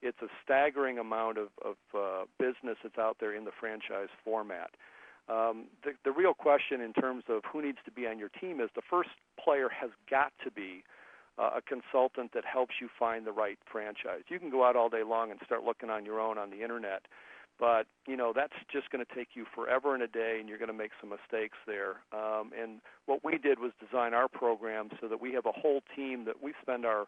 It's 0.03 0.23
a 0.23 0.31
staggering 0.45 0.99
amount 0.99 1.39
of, 1.39 1.49
of 1.65 1.77
uh, 1.91 2.25
business 2.39 2.79
that's 2.83 2.99
out 2.99 3.17
there 3.19 3.35
in 3.35 3.45
the 3.45 3.51
franchise 3.59 4.11
format. 4.25 4.71
Um, 5.29 5.67
the, 5.85 5.93
the 6.05 6.13
real 6.13 6.33
question 6.33 6.81
in 6.81 6.93
terms 6.93 7.25
of 7.29 7.43
who 7.53 7.61
needs 7.61 7.79
to 7.85 7.91
be 7.91 8.07
on 8.07 8.19
your 8.19 8.31
team 8.41 8.61
is 8.61 8.71
the 8.75 8.87
first 8.89 9.11
player 9.43 9.69
has 9.69 9.91
got 10.09 10.33
to 10.45 10.51
be 10.51 10.85
uh, 11.39 11.51
a 11.57 11.63
consultant 11.63 12.33
that 12.35 12.45
helps 12.45 12.75
you 12.81 12.89
find 12.99 13.27
the 13.27 13.33
right 13.33 13.59
franchise. 13.71 14.23
You 14.29 14.39
can 14.39 14.51
go 14.51 14.65
out 14.65 14.77
all 14.77 14.89
day 14.89 15.03
long 15.05 15.31
and 15.31 15.41
start 15.45 15.65
looking 15.65 15.91
on 15.91 16.05
your 16.05 16.21
own 16.21 16.39
on 16.39 16.51
the 16.51 16.63
internet, 16.63 17.03
but 17.59 17.87
you 18.07 18.17
know 18.17 18.33
that's 18.35 18.55
just 18.73 18.91
going 18.91 19.05
to 19.05 19.15
take 19.15 19.29
you 19.35 19.47
forever 19.55 19.95
and 19.95 20.03
a 20.03 20.09
day, 20.09 20.39
and 20.41 20.49
you're 20.49 20.59
going 20.59 20.69
to 20.69 20.75
make 20.75 20.93
some 21.01 21.11
mistakes 21.11 21.57
there. 21.67 22.03
Um, 22.13 22.51
and 22.61 22.81
what 23.07 23.25
we 23.25 23.39
did 23.39 23.59
was 23.59 23.73
design 23.81 24.15
our 24.15 24.29
program 24.29 24.91
so 25.01 25.09
that 25.09 25.21
we 25.21 25.33
have 25.35 25.47
a 25.47 25.53
whole 25.53 25.81
team 25.95 26.25
that 26.25 26.43
we 26.43 26.55
spend 26.63 26.85
our 26.85 27.07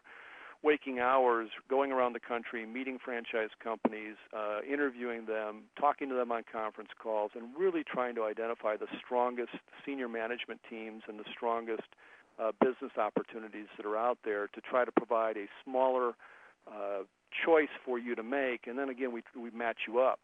waking 0.63 0.99
hours 0.99 1.49
going 1.69 1.91
around 1.91 2.13
the 2.13 2.19
country, 2.19 2.65
meeting 2.65 2.99
franchise 3.03 3.49
companies, 3.63 4.15
uh, 4.31 4.59
interviewing 4.61 5.25
them, 5.25 5.63
talking 5.79 6.07
to 6.07 6.15
them 6.15 6.31
on 6.31 6.43
conference 6.51 6.91
calls, 7.01 7.31
and 7.35 7.49
really 7.57 7.83
trying 7.83 8.13
to 8.13 8.23
identify 8.23 8.77
the 8.77 8.85
strongest 9.03 9.57
senior 9.83 10.07
management 10.07 10.59
teams 10.69 11.01
and 11.07 11.19
the 11.19 11.25
strongest 11.35 11.95
uh, 12.41 12.51
business 12.59 12.91
opportunities 12.97 13.67
that 13.77 13.85
are 13.85 13.97
out 13.97 14.17
there 14.25 14.47
to 14.47 14.61
try 14.61 14.83
to 14.85 14.91
provide 14.91 15.37
a 15.37 15.45
smaller 15.63 16.13
uh, 16.67 17.03
choice 17.45 17.71
for 17.85 17.99
you 17.99 18.15
to 18.15 18.23
make, 18.23 18.67
and 18.67 18.77
then 18.77 18.89
again 18.89 19.11
we 19.11 19.21
we 19.39 19.51
match 19.51 19.87
you 19.87 19.99
up. 19.99 20.19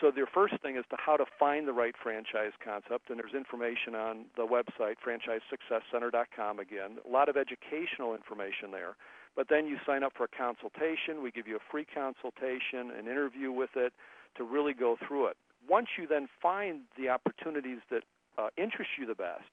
So 0.00 0.10
their 0.10 0.26
first 0.26 0.54
thing 0.60 0.76
is 0.76 0.84
to 0.90 0.96
how 0.98 1.16
to 1.16 1.24
find 1.38 1.68
the 1.68 1.72
right 1.72 1.94
franchise 2.02 2.52
concept, 2.62 3.10
and 3.10 3.18
there's 3.18 3.34
information 3.34 3.94
on 3.94 4.24
the 4.36 4.42
website 4.42 4.96
franchisesuccesscenter.com. 5.06 6.58
Again, 6.58 6.98
a 7.06 7.10
lot 7.10 7.28
of 7.28 7.36
educational 7.36 8.14
information 8.14 8.72
there. 8.72 8.96
But 9.36 9.48
then 9.48 9.66
you 9.66 9.78
sign 9.86 10.02
up 10.02 10.12
for 10.16 10.24
a 10.24 10.28
consultation. 10.28 11.22
We 11.22 11.30
give 11.30 11.46
you 11.46 11.56
a 11.56 11.64
free 11.70 11.86
consultation, 11.86 12.90
an 12.90 13.06
interview 13.06 13.52
with 13.52 13.70
it 13.76 13.92
to 14.36 14.44
really 14.44 14.74
go 14.74 14.96
through 15.06 15.26
it. 15.26 15.36
Once 15.68 15.88
you 15.98 16.06
then 16.06 16.28
find 16.42 16.82
the 16.98 17.08
opportunities 17.08 17.78
that 17.90 18.02
uh, 18.36 18.48
interest 18.56 18.90
you 18.98 19.06
the 19.06 19.14
best, 19.14 19.46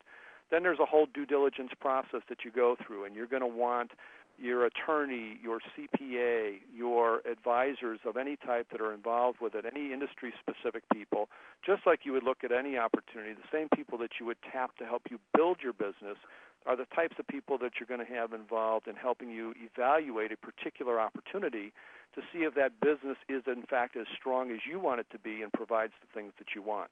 then 0.52 0.64
there's 0.64 0.80
a 0.80 0.86
whole 0.86 1.08
due 1.12 1.26
diligence 1.26 1.72
process 1.80 2.22
that 2.30 2.44
you 2.44 2.52
go 2.52 2.76
through, 2.86 3.06
and 3.06 3.16
you're 3.16 3.28
going 3.28 3.42
to 3.42 3.48
want 3.48 3.92
your 4.38 4.66
attorney, 4.66 5.38
your 5.42 5.60
CPA, 5.60 6.60
your 6.76 7.22
advisors 7.30 8.00
of 8.06 8.18
any 8.18 8.36
type 8.36 8.68
that 8.72 8.82
are 8.82 8.94
involved 8.94 9.38
with 9.40 9.54
it, 9.56 9.66
any 9.72 9.94
industry 9.94 10.34
specific 10.40 10.84
people, 10.92 11.30
just 11.66 11.86
like 11.86 12.02
you 12.04 12.12
would 12.12 12.24
look 12.24 12.44
at 12.44 12.52
any 12.52 12.78
opportunity, 12.78 13.34
the 13.34 13.58
same 13.58 13.70
people 13.70 13.98
that 14.00 14.12
you 14.20 14.26
would 14.26 14.38
tap 14.52 14.76
to 14.78 14.86
help 14.86 15.04
you 15.10 15.20
build 15.36 15.58
your 15.62 15.74
business 15.74 16.18
are 16.66 16.76
the 16.76 16.86
types 16.96 17.16
of 17.20 17.28
people 17.28 17.58
that 17.58 17.74
you're 17.80 17.88
going 17.88 18.06
to 18.06 18.14
have 18.14 18.34
involved 18.34 18.88
in 18.88 18.96
helping 18.96 19.30
you 19.30 19.54
evaluate 19.62 20.32
a 20.32 20.38
particular 20.38 21.00
opportunity 21.00 21.74
to 22.16 22.22
see 22.34 22.40
if 22.40 22.54
that 22.56 22.80
business 22.82 23.18
is 23.30 23.44
in 23.48 23.64
fact 23.64 23.96
as 23.96 24.06
strong 24.20 24.52
as 24.52 24.60
you 24.70 24.80
want 24.80 25.00
it 25.00 25.08
to 25.12 25.20
be 25.20 25.42
and 25.42 25.52
provides 25.54 25.94
the 26.02 26.20
things 26.20 26.34
that 26.38 26.48
you 26.56 26.62
want. 26.62 26.92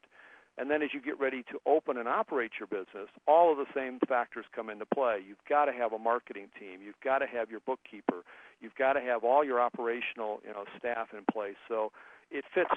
And 0.59 0.69
then 0.69 0.81
as 0.81 0.89
you 0.93 1.01
get 1.01 1.17
ready 1.19 1.43
to 1.43 1.59
open 1.65 1.97
and 1.97 2.07
operate 2.07 2.51
your 2.59 2.67
business, 2.67 3.07
all 3.27 3.51
of 3.51 3.57
the 3.57 3.65
same 3.73 3.97
factors 4.09 4.45
come 4.53 4.69
into 4.69 4.85
play. 4.85 5.19
You've 5.25 5.37
got 5.47 5.65
to 5.65 5.71
have 5.71 5.93
a 5.93 5.97
marketing 5.97 6.47
team. 6.59 6.81
You've 6.83 6.99
got 7.01 7.19
to 7.19 7.27
have 7.27 7.49
your 7.49 7.61
bookkeeper. 7.61 8.23
You've 8.59 8.75
got 8.75 8.93
to 8.93 9.01
have 9.01 9.23
all 9.23 9.45
your 9.45 9.61
operational, 9.61 10.41
you 10.45 10.51
know, 10.51 10.65
staff 10.77 11.07
in 11.13 11.23
place. 11.31 11.55
So 11.69 11.93
it 12.29 12.43
fits 12.53 12.69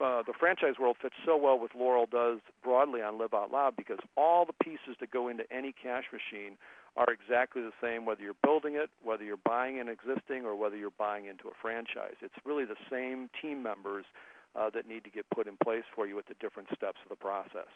uh, 0.00 0.22
the 0.26 0.32
franchise 0.38 0.74
world 0.80 0.96
fits 1.00 1.14
so 1.24 1.36
well 1.36 1.58
with 1.58 1.72
Loral 1.72 2.10
does 2.10 2.40
broadly 2.64 3.02
on 3.02 3.18
Live 3.18 3.34
Out 3.34 3.52
Loud 3.52 3.76
because 3.76 3.98
all 4.16 4.46
the 4.46 4.64
pieces 4.64 4.96
that 5.00 5.10
go 5.10 5.28
into 5.28 5.44
any 5.52 5.72
cash 5.72 6.04
machine 6.12 6.56
are 6.96 7.06
exactly 7.12 7.62
the 7.62 7.76
same 7.82 8.06
whether 8.06 8.22
you're 8.22 8.40
building 8.42 8.74
it, 8.74 8.88
whether 9.04 9.22
you're 9.22 9.36
buying 9.36 9.78
an 9.78 9.88
existing, 9.88 10.44
or 10.44 10.56
whether 10.56 10.76
you're 10.76 10.96
buying 10.98 11.26
into 11.26 11.48
a 11.48 11.52
franchise. 11.60 12.16
It's 12.22 12.34
really 12.44 12.64
the 12.64 12.80
same 12.90 13.28
team 13.40 13.62
members 13.62 14.06
uh, 14.56 14.70
that 14.72 14.88
need 14.88 15.04
to 15.04 15.12
get 15.12 15.28
put 15.30 15.46
in 15.46 15.56
place 15.62 15.84
for 15.94 16.08
you 16.08 16.18
at 16.18 16.26
the 16.26 16.34
different 16.40 16.68
steps 16.74 16.96
of 17.04 17.12
the 17.12 17.20
process. 17.20 17.68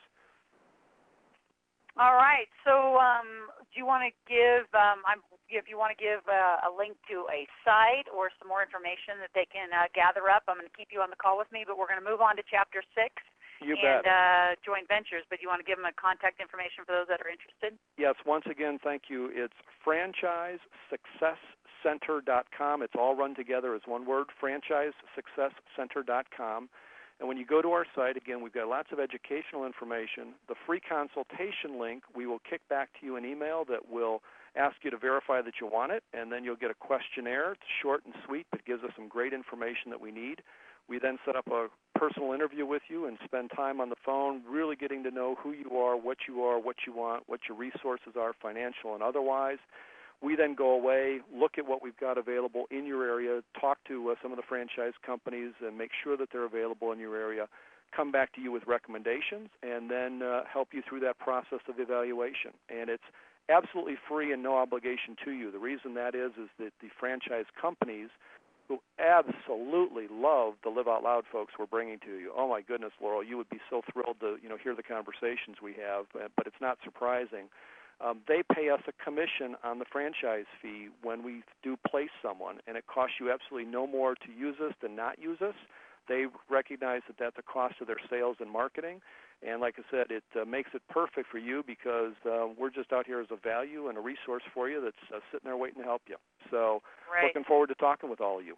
All 1.99 2.15
right. 2.15 2.49
So, 2.63 2.97
um, 3.03 3.51
do 3.69 3.75
you 3.77 3.85
want 3.85 4.07
to 4.07 4.13
give? 4.25 4.65
Um, 4.73 5.05
if 5.51 5.67
you 5.67 5.75
want 5.75 5.91
to 5.91 5.99
give 5.99 6.23
uh, 6.31 6.65
a 6.65 6.71
link 6.71 6.95
to 7.11 7.27
a 7.29 7.45
site 7.67 8.07
or 8.09 8.31
some 8.39 8.47
more 8.47 8.63
information 8.63 9.19
that 9.19 9.35
they 9.35 9.45
can 9.51 9.75
uh, 9.75 9.91
gather 9.91 10.31
up, 10.31 10.47
I'm 10.47 10.57
going 10.57 10.71
to 10.71 10.79
keep 10.79 10.95
you 10.95 11.03
on 11.03 11.11
the 11.11 11.19
call 11.19 11.35
with 11.35 11.51
me. 11.51 11.67
But 11.67 11.77
we're 11.77 11.91
going 11.91 12.01
to 12.01 12.07
move 12.07 12.23
on 12.23 12.39
to 12.39 12.47
chapter 12.47 12.81
six. 12.95 13.19
You 13.61 13.77
and 13.77 14.01
bet. 14.01 14.09
Uh, 14.09 14.49
joint 14.63 14.87
ventures. 14.87 15.27
But 15.27 15.43
you 15.43 15.51
want 15.51 15.61
to 15.61 15.67
give 15.67 15.83
them 15.83 15.91
a 15.91 15.93
contact 15.99 16.39
information 16.39 16.87
for 16.87 16.95
those 16.95 17.11
that 17.11 17.21
are 17.21 17.29
interested? 17.29 17.75
Yes. 17.99 18.15
Once 18.23 18.47
again, 18.47 18.79
thank 18.79 19.11
you. 19.11 19.29
It's 19.35 19.59
franchise 19.83 20.63
success 20.89 21.43
franchisesuccesscenter.com. 21.85 22.83
It's 22.83 22.95
all 22.99 23.15
run 23.17 23.35
together 23.35 23.75
as 23.75 23.83
one 23.87 24.07
word, 24.07 24.29
franchisesuccesscenter.com. 24.43 26.69
And 27.19 27.29
when 27.29 27.37
you 27.37 27.45
go 27.45 27.61
to 27.61 27.73
our 27.73 27.85
site, 27.95 28.17
again, 28.17 28.41
we've 28.43 28.55
got 28.55 28.69
lots 28.69 28.89
of 28.93 28.99
educational 28.99 29.67
information. 29.67 30.33
The 30.49 30.55
free 30.67 30.81
consultation 30.81 31.79
link, 31.79 32.05
we 32.17 32.27
will 32.27 32.41
kick 32.49 32.67
back 32.71 32.89
to 32.99 33.07
you 33.07 33.17
an 33.17 33.27
email 33.27 33.67
that 33.69 33.91
will 33.91 34.23
ask 34.57 34.77
you 34.83 34.91
to 34.91 34.97
verify 34.97 35.43
that 35.43 35.61
you 35.61 35.67
want 35.67 35.93
it, 35.93 36.03
and 36.15 36.33
then 36.33 36.45
you'll 36.45 36.57
get 36.57 36.71
a 36.71 36.75
questionnaire. 36.75 37.53
It's 37.53 37.61
short 37.83 38.07
and 38.07 38.15
sweet, 38.27 38.47
but 38.51 38.65
gives 38.65 38.83
us 38.83 38.93
some 38.97 39.07
great 39.07 39.35
information 39.35 39.91
that 39.91 40.01
we 40.01 40.11
need. 40.11 40.41
We 40.89 40.99
then 40.99 41.19
set 41.25 41.37
up 41.37 41.47
a 41.49 41.69
personal 41.95 42.33
interview 42.33 42.67
with 42.67 42.83
you 42.89 43.07
and 43.07 43.17
spend 43.25 43.53
time 43.55 43.81
on 43.81 43.91
the 43.91 43.97
phone, 44.05 44.43
really 44.49 44.75
getting 44.75 45.05
to 45.05 45.11
know 45.11 45.37
who 45.41 45.53
you 45.53 45.77
are, 45.77 45.97
what 45.97 46.19
you 46.27 46.43
are, 46.43 46.59
what 46.59 46.77
you 46.87 46.95
want, 46.95 47.23
what 47.27 47.41
your 47.49 47.57
resources 47.57 48.17
are, 48.19 48.33
financial 48.41 48.95
and 48.95 49.03
otherwise. 49.03 49.59
We 50.23 50.37
then 50.37 50.55
go 50.55 50.73
away, 50.73 51.21
look 51.35 51.57
at 51.57 51.67
what 51.67 51.83
we've 51.83 51.97
got 51.97 52.19
available 52.19 52.67
in 52.71 52.85
your 52.85 53.05
area, 53.05 53.43
talk 53.59 53.79
to 53.89 54.11
uh, 54.11 54.15
some 54.23 54.33
of 54.33 54.37
the 54.37 54.43
franchise 54.47 54.93
companies, 55.05 55.53
and 55.65 55.79
make 55.79 55.91
sure 56.05 56.17
that 56.17 56.29
they're 56.31 56.45
available 56.45 56.93
in 56.93 56.99
your 56.99 57.17
area. 57.17 57.49
Come 57.97 58.13
back 58.13 58.33
to 58.35 58.41
you 58.41 58.53
with 58.53 58.65
recommendations, 58.67 59.49
and 59.63 59.91
then 59.91 60.23
uh, 60.23 60.43
help 60.51 60.69
you 60.73 60.83
through 60.87 61.01
that 61.01 61.19
process 61.19 61.61
of 61.69 61.81
evaluation. 61.81 62.53
And 62.69 62.91
it's 62.91 63.09
absolutely 63.49 63.97
free 64.09 64.33
and 64.33 64.43
no 64.43 64.57
obligation 64.57 65.17
to 65.25 65.33
you. 65.33 65.51
The 65.51 65.59
reason 65.59 65.95
that 65.95 66.15
is 66.15 66.33
is 66.41 66.49
that 66.59 66.73
the 66.81 66.89
franchise 66.99 67.47
companies 67.61 68.11
who 68.69 68.79
absolutely 69.01 70.07
love 70.09 70.55
the 70.63 70.71
Live 70.71 70.87
Out 70.87 71.03
Loud 71.03 71.25
folks 71.33 71.55
we're 71.59 71.67
bringing 71.67 71.99
to 72.07 72.13
you. 72.19 72.33
Oh 72.37 72.49
my 72.49 72.61
goodness, 72.61 72.93
Loral, 73.03 73.27
you 73.27 73.37
would 73.37 73.51
be 73.51 73.59
so 73.69 73.83
thrilled 73.93 74.21
to 74.21 74.37
you 74.41 74.49
know 74.49 74.57
hear 74.63 74.77
the 74.77 74.85
conversations 74.85 75.59
we 75.61 75.75
have. 75.75 76.07
But 76.13 76.47
it's 76.47 76.61
not 76.61 76.79
surprising 76.85 77.51
um, 78.05 78.21
they 78.27 78.43
pay 78.55 78.71
us 78.71 78.81
a 78.89 79.05
commission 79.05 79.57
on 79.63 79.79
the 79.79 79.85
franchise 79.85 80.47
fee 80.63 80.89
when 81.03 81.23
we 81.23 81.43
do 81.63 81.77
place 81.89 82.11
someone, 82.23 82.59
and 82.67 82.77
it 82.77 82.85
costs 82.87 83.17
you 83.21 83.31
absolutely 83.31 83.71
no 83.71 83.87
more 83.87 84.15
to 84.15 84.33
use 84.37 84.57
us 84.61 84.73
than 84.81 84.97
not 84.97 85.19
use 85.19 85.41
us. 85.43 85.55
They 86.09 86.27
recognize 86.51 87.03
that 87.07 87.17
that's 87.19 87.37
a 87.39 87.43
cost 87.43 87.75
of 87.81 87.87
their 87.87 88.01
sales 88.09 88.37
and 88.41 88.51
marketing, 88.51 89.01
And 89.47 89.61
like 89.61 89.77
I 89.79 89.83
said, 89.91 90.11
it 90.11 90.25
uh, 90.41 90.45
makes 90.45 90.71
it 90.75 90.83
perfect 90.91 91.29
for 91.31 91.39
you 91.39 91.63
because 91.67 92.13
uh, 92.27 92.49
we're 92.59 92.71
just 92.71 92.93
out 92.93 93.07
here 93.07 93.21
as 93.21 93.29
a 93.31 93.37
value 93.37 93.89
and 93.89 93.97
a 93.97 94.01
resource 94.01 94.43
for 94.53 94.69
you 94.69 94.83
that's 94.83 94.97
uh, 95.15 95.21
sitting 95.33 95.49
there 95.49 95.57
waiting 95.57 95.83
to 95.83 95.85
help 95.85 96.03
you. 96.09 96.17
So, 96.51 96.83
Right. 97.11 97.25
looking 97.25 97.45
forward 97.45 97.69
to 97.69 97.75
talking 97.75 98.09
with 98.11 98.21
all 98.21 98.39
of 98.39 98.45
you. 98.45 98.57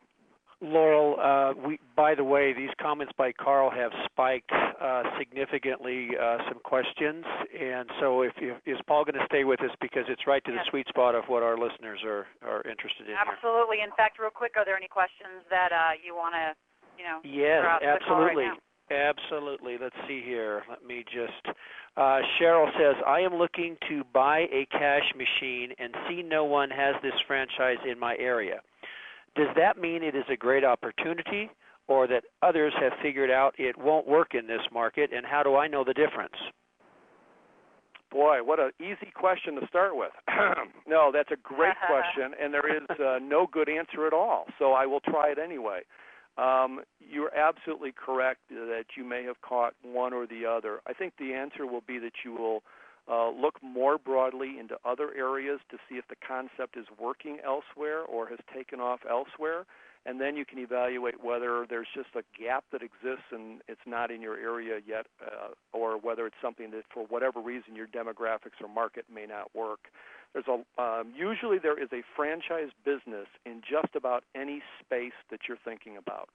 Loral, 0.62 1.19
uh, 1.19 1.54
we, 1.66 1.78
by 1.97 2.14
the 2.14 2.23
way, 2.23 2.52
these 2.52 2.71
comments 2.81 3.12
by 3.19 3.33
Carl 3.33 3.69
have 3.71 3.90
spiked 4.07 4.52
uh, 4.52 5.02
significantly 5.19 6.11
uh, 6.14 6.38
some 6.49 6.61
questions, 6.62 7.25
and 7.50 7.90
so 7.99 8.23
if 8.23 8.33
you, 8.40 8.54
is 8.64 8.78
Paul 8.87 9.04
going 9.04 9.19
to 9.19 9.26
stay 9.26 9.42
with 9.42 9.61
us 9.61 9.75
because 9.81 10.04
it's 10.09 10.23
right 10.26 10.45
to 10.45 10.52
the 10.52 10.62
sweet 10.71 10.87
spot 10.87 11.16
of 11.16 11.25
what 11.26 11.42
our 11.42 11.59
listeners 11.59 11.99
are, 12.07 12.26
are 12.47 12.62
interested 12.62 13.11
in 13.11 13.19
here. 13.19 13.26
Absolutely. 13.26 13.83
In 13.83 13.90
fact, 13.97 14.21
real 14.21 14.31
quick, 14.31 14.52
are 14.57 14.64
there 14.64 14.76
any 14.76 14.87
questions 14.87 15.42
that 15.50 15.73
uh, 15.73 15.99
you 15.99 16.14
want 16.14 16.35
to, 16.38 16.54
you 16.97 17.04
know, 17.04 17.19
Yes, 17.26 17.62
throw 17.62 17.71
out 17.71 17.78
to 17.83 17.99
the 17.99 18.04
call 18.07 18.21
right 18.23 18.31
absolutely. 18.31 18.45
now? 18.45 18.57
Absolutely. 18.92 19.78
Let's 19.81 19.97
see 20.07 20.23
here. 20.25 20.62
Let 20.69 20.85
me 20.85 21.04
just. 21.11 21.57
Uh, 21.97 22.21
Cheryl 22.38 22.71
says, 22.78 22.95
I 23.07 23.21
am 23.21 23.35
looking 23.35 23.76
to 23.88 24.04
buy 24.12 24.47
a 24.52 24.66
cash 24.71 25.11
machine 25.16 25.73
and 25.78 25.95
see 26.09 26.23
no 26.23 26.45
one 26.45 26.71
has 26.71 26.95
this 27.02 27.12
franchise 27.26 27.78
in 27.90 27.99
my 27.99 28.16
area. 28.19 28.61
Does 29.34 29.48
that 29.56 29.78
mean 29.78 30.02
it 30.02 30.14
is 30.14 30.24
a 30.30 30.36
great 30.36 30.64
opportunity 30.64 31.50
or 31.88 32.06
that 32.06 32.24
others 32.42 32.72
have 32.80 32.92
figured 33.02 33.30
out 33.30 33.54
it 33.58 33.76
won't 33.78 34.06
work 34.06 34.34
in 34.34 34.46
this 34.46 34.60
market? 34.72 35.10
And 35.14 35.24
how 35.26 35.42
do 35.42 35.56
I 35.56 35.68
know 35.68 35.84
the 35.84 35.94
difference? 35.94 36.34
Boy, 38.10 38.42
what 38.42 38.60
an 38.60 38.72
easy 38.78 39.10
question 39.14 39.54
to 39.58 39.66
start 39.66 39.96
with. 39.96 40.12
no, 40.86 41.10
that's 41.12 41.30
a 41.30 41.36
great 41.42 41.74
question, 41.86 42.38
and 42.40 42.52
there 42.52 42.76
is 42.76 42.82
uh, 43.00 43.18
no 43.22 43.46
good 43.50 43.70
answer 43.70 44.06
at 44.06 44.12
all. 44.12 44.44
So 44.58 44.72
I 44.72 44.84
will 44.84 45.00
try 45.00 45.30
it 45.30 45.38
anyway. 45.42 45.80
Um, 46.36 46.80
you're 47.00 47.34
absolutely 47.34 47.92
correct 47.92 48.40
that 48.50 48.84
you 48.96 49.04
may 49.04 49.24
have 49.24 49.40
caught 49.40 49.74
one 49.82 50.12
or 50.12 50.26
the 50.26 50.46
other. 50.46 50.80
I 50.86 50.92
think 50.92 51.14
the 51.18 51.32
answer 51.32 51.66
will 51.66 51.82
be 51.86 51.98
that 51.98 52.12
you 52.24 52.32
will 52.32 52.62
uh, 53.11 53.30
look 53.30 53.62
more 53.62 53.99
broadly 53.99 54.59
into 54.59 54.76
other 54.85 55.12
areas 55.16 55.61
to 55.71 55.76
see 55.88 55.97
if 55.97 56.06
the 56.09 56.16
concept 56.26 56.76
is 56.76 56.87
working 57.00 57.38
elsewhere 57.44 58.02
or 58.02 58.28
has 58.28 58.38
taken 58.54 58.80
off 58.80 59.00
elsewhere, 59.09 59.64
and 60.04 60.21
then 60.21 60.37
you 60.37 60.44
can 60.44 60.59
evaluate 60.59 61.23
whether 61.23 61.66
there's 61.68 61.87
just 61.94 62.09
a 62.16 62.23
gap 62.40 62.64
that 62.73 62.82
exists 62.82 63.30
and 63.30 63.61
it's 63.68 63.80
not 63.87 64.11
in 64.11 64.21
your 64.21 64.37
area 64.37 64.80
yet, 64.87 65.06
uh, 65.25 65.49
or 65.73 65.99
whether 65.99 66.26
it's 66.26 66.37
something 66.42 66.71
that, 66.73 66.82
for 66.92 67.06
whatever 67.06 67.40
reason, 67.40 67.76
your 67.76 67.87
demographics 67.87 68.59
or 68.61 68.68
market 68.68 69.04
may 69.12 69.26
not 69.26 69.54
work. 69.54 69.80
There's 70.32 70.47
a 70.49 70.82
um, 70.82 71.12
usually 71.14 71.59
there 71.59 71.80
is 71.80 71.90
a 71.92 72.02
franchise 72.16 72.71
business 72.85 73.26
in 73.44 73.61
just 73.61 73.94
about 73.94 74.25
any 74.35 74.62
space 74.80 75.12
that 75.30 75.40
you're 75.47 75.61
thinking 75.64 75.97
about. 75.97 76.30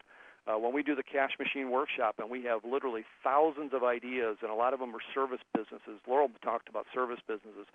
Uh, 0.47 0.57
when 0.57 0.73
we 0.73 0.81
do 0.81 0.95
the 0.95 1.03
cash 1.03 1.31
machine 1.37 1.71
workshop, 1.71 2.15
and 2.19 2.29
we 2.29 2.43
have 2.43 2.61
literally 2.63 3.03
thousands 3.21 3.73
of 3.73 3.83
ideas, 3.83 4.37
and 4.41 4.49
a 4.49 4.55
lot 4.55 4.73
of 4.73 4.79
them 4.79 4.95
are 4.95 5.03
service 5.13 5.41
businesses. 5.53 5.99
Loral 6.07 6.29
talked 6.41 6.69
about 6.69 6.85
service 6.93 7.19
businesses. 7.27 7.67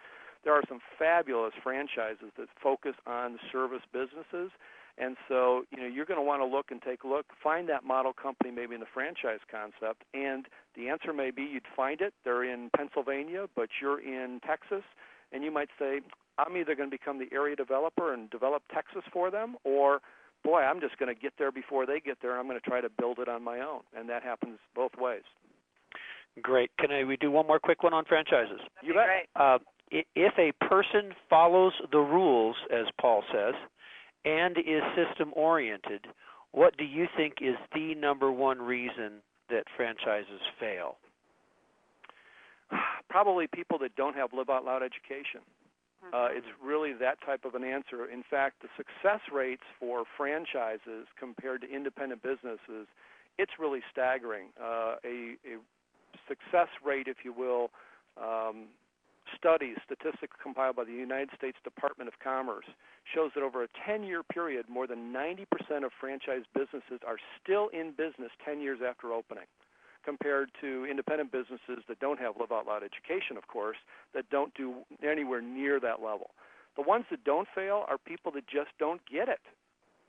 There 0.43 0.55
are 0.55 0.62
some 0.69 0.81
fabulous 0.99 1.52
franchises 1.62 2.33
that 2.38 2.49
focus 2.62 2.95
on 3.07 3.38
service 3.52 3.83
businesses, 3.93 4.50
and 4.97 5.17
so 5.29 5.64
you 5.71 5.83
know 5.83 5.87
you're 5.87 6.07
going 6.07 6.19
to 6.19 6.25
want 6.25 6.41
to 6.41 6.47
look 6.47 6.71
and 6.71 6.81
take 6.81 7.05
a 7.05 7.09
look, 7.09 7.26
find 7.43 7.69
that 7.69 7.85
model 7.85 8.12
company 8.14 8.50
maybe 8.50 8.75
in 8.75 8.81
the 8.81 8.93
franchise 8.93 9.41
concept, 9.50 10.05
and 10.14 10.47
the 10.75 10.88
answer 10.88 11.12
may 11.12 11.31
be 11.31 11.43
you'd 11.43 11.69
find 11.76 12.00
it. 12.00 12.14
They're 12.25 12.45
in 12.45 12.71
Pennsylvania, 12.75 13.49
but 13.55 13.69
you're 13.83 14.00
in 14.00 14.41
Texas, 14.47 14.83
and 15.31 15.45
you 15.45 15.50
might 15.50 15.69
say, 15.79 16.00
I'm 16.38 16.57
either 16.57 16.75
going 16.75 16.91
to 16.91 16.97
become 16.97 17.19
the 17.19 17.29
area 17.33 17.55
developer 17.55 18.14
and 18.14 18.31
develop 18.31 18.62
Texas 18.73 19.02
for 19.12 19.31
them, 19.31 19.57
or 19.64 20.00
boy, 20.45 20.61
I'm 20.61 20.81
just 20.81 20.99
going 20.99 21.15
to 21.15 21.21
get 21.21 21.35
there 21.39 21.53
before 21.53 21.87
they 21.87 22.01
get 22.01 22.19
there. 22.21 22.33
And 22.33 22.41
I'm 22.41 22.47
going 22.47 22.61
to 22.61 22.69
try 22.69 22.81
to 22.81 22.91
build 22.91 23.19
it 23.19 23.29
on 23.29 23.43
my 23.43 23.61
own, 23.61 23.81
and 23.97 24.09
that 24.09 24.23
happens 24.23 24.59
both 24.75 24.93
ways. 24.99 25.23
Great. 26.41 26.71
Can 26.79 26.91
I, 26.91 27.05
we 27.05 27.17
do 27.17 27.31
one 27.31 27.47
more 27.47 27.59
quick 27.59 27.83
one 27.83 27.93
on 27.93 28.05
franchises? 28.05 28.59
That'd 28.59 28.89
You 28.89 28.95
bet. 28.95 29.07
great. 29.07 29.29
Uh, 29.37 29.59
if 30.15 30.33
a 30.39 30.53
person 30.65 31.13
follows 31.29 31.75
the 31.91 31.99
rules, 31.99 32.57
as 32.73 32.87
Paul 33.01 33.23
says, 33.31 33.55
and 34.25 34.57
is 34.57 34.83
system 34.97 35.33
oriented, 35.35 36.07
what 36.53 36.77
do 36.77 36.85
you 36.85 37.07
think 37.17 37.35
is 37.41 37.57
the 37.75 37.95
number 37.95 38.33
one 38.33 38.61
reason 38.61 39.21
that 39.51 39.64
franchises 39.77 40.40
fail? 40.59 40.97
Probably 43.11 43.47
people 43.47 43.79
that 43.79 43.95
don't 43.97 44.16
have 44.16 44.31
live 44.33 44.49
out 44.49 44.64
loud 44.64 44.83
education. 44.83 45.40
Uh, 46.12 46.29
it's 46.31 46.47
really 46.62 46.93
that 46.93 47.19
type 47.25 47.45
of 47.45 47.55
an 47.55 47.65
answer. 47.65 48.07
In 48.11 48.23
fact, 48.29 48.62
the 48.62 48.69
success 48.77 49.21
rates 49.33 49.62
for 49.79 50.05
franchises 50.17 51.07
compared 51.19 51.62
to 51.62 51.71
independent 51.71 52.23
businesses, 52.23 52.88
it's 53.38 53.53
really 53.59 53.81
staggering. 53.91 54.49
Uh, 54.61 54.97
a, 55.05 55.37
a 55.47 55.59
success 56.29 56.69
rate, 56.85 57.07
if 57.07 57.19
you 57.25 57.33
will, 57.33 57.71
um, 58.21 58.67
studies, 59.38 59.77
statistics 59.85 60.37
compiled 60.43 60.77
by 60.77 60.85
the 60.85 60.93
United 60.93 61.31
States 61.37 61.57
Department 61.65 62.09
of 62.09 62.15
Commerce, 62.23 62.67
shows 63.15 63.31
that 63.35 63.43
over 63.43 63.62
a 63.62 63.69
10-year 63.88 64.23
period, 64.23 64.67
more 64.69 64.87
than 64.87 65.12
90% 65.12 65.47
of 65.85 65.93
franchise 66.01 66.43
businesses 66.53 67.01
are 67.07 67.19
still 67.43 67.69
in 67.69 67.93
business 67.93 68.31
10 68.45 68.61
years 68.61 68.81
after 68.87 69.12
opening 69.12 69.47
compared 70.05 70.51
to 70.61 70.87
independent 70.88 71.33
businesses 71.33 71.85
that 71.88 72.01
don't 72.01 72.19
have 72.19 72.35
live 72.38 72.53
out 72.53 72.67
loud 72.67 72.83
education, 72.83 73.37
of 73.37 73.47
course, 73.49 73.77
that 74.15 74.29
don't 74.31 74.55
do 74.55 74.75
anywhere 75.03 75.41
near 75.41 75.81
that 75.81 76.01
level. 76.03 76.31
The 76.77 76.83
ones 76.83 77.05
that 77.11 77.25
don't 77.25 77.49
fail 77.55 77.85
are 77.88 77.99
people 77.99 78.33
that 78.33 78.47
just 78.47 78.71
don't 78.79 79.01
get 79.11 79.29
it. 79.29 79.41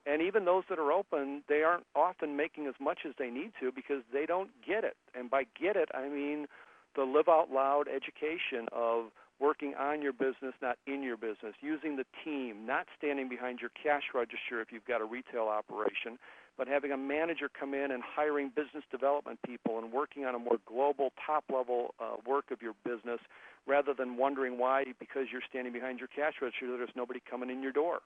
And 0.05 0.21
even 0.21 0.45
those 0.45 0.63
that 0.69 0.79
are 0.79 0.91
open, 0.91 1.43
they 1.47 1.63
aren't 1.63 1.85
often 1.95 2.35
making 2.35 2.67
as 2.67 2.73
much 2.79 2.99
as 3.07 3.13
they 3.17 3.29
need 3.29 3.51
to 3.61 3.71
because 3.71 4.03
they 4.11 4.25
don't 4.25 4.49
get 4.65 4.83
it. 4.83 4.97
And 5.15 5.29
by 5.29 5.43
get 5.59 5.75
it, 5.75 5.89
I 5.93 6.09
mean 6.09 6.47
the 6.95 7.03
live 7.03 7.29
out 7.29 7.51
loud 7.51 7.87
education 7.87 8.67
of 8.71 9.05
working 9.43 9.75
on 9.75 10.01
your 10.01 10.13
business, 10.13 10.55
not 10.61 10.77
in 10.87 11.03
your 11.03 11.17
business, 11.17 11.53
using 11.59 11.97
the 11.97 12.05
team, 12.23 12.65
not 12.65 12.87
standing 12.97 13.27
behind 13.27 13.59
your 13.59 13.71
cash 13.71 14.03
register 14.15 14.61
if 14.61 14.71
you've 14.71 14.85
got 14.85 15.01
a 15.01 15.05
retail 15.05 15.51
operation, 15.51 16.17
but 16.57 16.65
having 16.65 16.93
a 16.93 16.97
manager 16.97 17.49
come 17.51 17.73
in 17.73 17.91
and 17.91 18.01
hiring 18.01 18.47
business 18.55 18.85
development 18.89 19.37
people 19.45 19.79
and 19.79 19.91
working 19.91 20.23
on 20.23 20.33
a 20.33 20.39
more 20.39 20.59
global, 20.65 21.11
top 21.27 21.43
level 21.53 21.93
uh, 21.99 22.15
work 22.25 22.51
of 22.51 22.61
your 22.61 22.73
business 22.85 23.19
rather 23.67 23.93
than 23.93 24.15
wondering 24.15 24.57
why, 24.57 24.85
because 24.97 25.27
you're 25.29 25.43
standing 25.49 25.73
behind 25.73 25.99
your 25.99 26.07
cash 26.07 26.35
register, 26.41 26.77
there's 26.77 26.95
nobody 26.95 27.19
coming 27.29 27.49
in 27.49 27.61
your 27.61 27.73
door. 27.73 27.99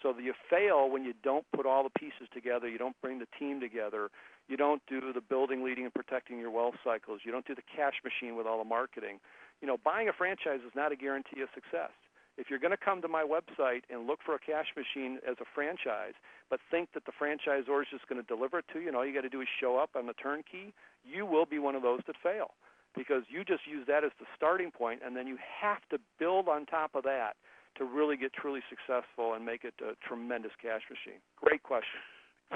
So 0.00 0.14
you 0.16 0.32
fail 0.48 0.88
when 0.88 1.02
you 1.02 1.12
don't 1.24 1.44
put 1.52 1.66
all 1.66 1.82
the 1.82 1.90
pieces 1.98 2.28
together, 2.32 2.68
you 2.68 2.78
don't 2.78 2.94
bring 3.02 3.18
the 3.18 3.26
team 3.36 3.58
together, 3.58 4.10
you 4.46 4.56
don't 4.56 4.80
do 4.88 5.12
the 5.12 5.20
building, 5.20 5.64
leading, 5.64 5.84
and 5.84 5.92
protecting 5.92 6.38
your 6.38 6.52
wealth 6.52 6.76
cycles, 6.84 7.20
you 7.24 7.32
don't 7.32 7.46
do 7.46 7.54
the 7.54 7.66
cash 7.74 7.94
machine 8.04 8.36
with 8.36 8.46
all 8.46 8.58
the 8.58 8.68
marketing. 8.68 9.18
You 9.60 9.68
know, 9.68 9.76
buying 9.82 10.08
a 10.08 10.12
franchise 10.12 10.60
is 10.66 10.72
not 10.74 10.92
a 10.92 10.96
guarantee 10.96 11.42
of 11.42 11.48
success. 11.54 11.90
If 12.38 12.46
you're 12.48 12.62
going 12.62 12.70
to 12.70 12.78
come 12.78 13.02
to 13.02 13.08
my 13.08 13.26
website 13.26 13.82
and 13.90 14.06
look 14.06 14.20
for 14.24 14.34
a 14.34 14.38
cash 14.38 14.70
machine 14.76 15.18
as 15.28 15.36
a 15.40 15.44
franchise, 15.54 16.14
but 16.48 16.60
think 16.70 16.90
that 16.94 17.04
the 17.04 17.12
franchisor 17.12 17.82
is 17.82 17.88
just 17.90 18.06
going 18.06 18.22
to 18.22 18.26
deliver 18.26 18.60
it 18.60 18.66
to 18.72 18.78
you, 18.78 18.86
and 18.86 18.96
all 18.96 19.04
you 19.04 19.12
got 19.12 19.26
to 19.26 19.28
do 19.28 19.40
is 19.40 19.48
show 19.60 19.76
up 19.76 19.90
on 19.96 20.06
the 20.06 20.14
turnkey, 20.14 20.72
you 21.02 21.26
will 21.26 21.46
be 21.46 21.58
one 21.58 21.74
of 21.74 21.82
those 21.82 22.00
that 22.06 22.14
fail 22.22 22.54
because 22.96 23.22
you 23.28 23.44
just 23.44 23.66
use 23.66 23.84
that 23.86 24.04
as 24.04 24.12
the 24.18 24.26
starting 24.36 24.70
point, 24.70 25.00
and 25.04 25.16
then 25.16 25.26
you 25.26 25.36
have 25.38 25.82
to 25.90 25.98
build 26.18 26.48
on 26.48 26.64
top 26.64 26.94
of 26.94 27.02
that 27.02 27.34
to 27.76 27.84
really 27.84 28.16
get 28.16 28.32
truly 28.32 28.60
successful 28.70 29.34
and 29.34 29.44
make 29.44 29.64
it 29.64 29.74
a 29.82 29.94
tremendous 30.06 30.52
cash 30.62 30.82
machine. 30.90 31.20
Great 31.36 31.62
question. 31.62 32.00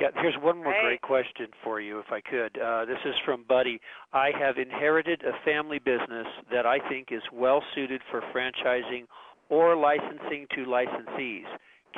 Yeah, 0.01 0.09
here's 0.17 0.37
one 0.41 0.57
more 0.57 0.73
Great. 0.73 0.83
great 0.83 1.03
question 1.03 1.49
for 1.63 1.81
you, 1.81 1.99
if 1.99 2.11
I 2.11 2.21
could. 2.21 2.59
Uh, 2.59 2.85
this 2.87 2.99
is 3.05 3.15
from 3.25 3.45
Buddy. 3.47 3.81
I 4.13 4.31
have 4.39 4.57
inherited 4.57 5.23
a 5.23 5.33
family 5.45 5.79
business 5.79 6.27
that 6.51 6.65
I 6.65 6.79
think 6.89 7.09
is 7.11 7.23
well 7.33 7.63
suited 7.75 8.01
for 8.11 8.23
franchising 8.35 9.05
or 9.51 9.77
licensing 9.77 10.47
to 10.55 10.65
licensees. 10.65 11.45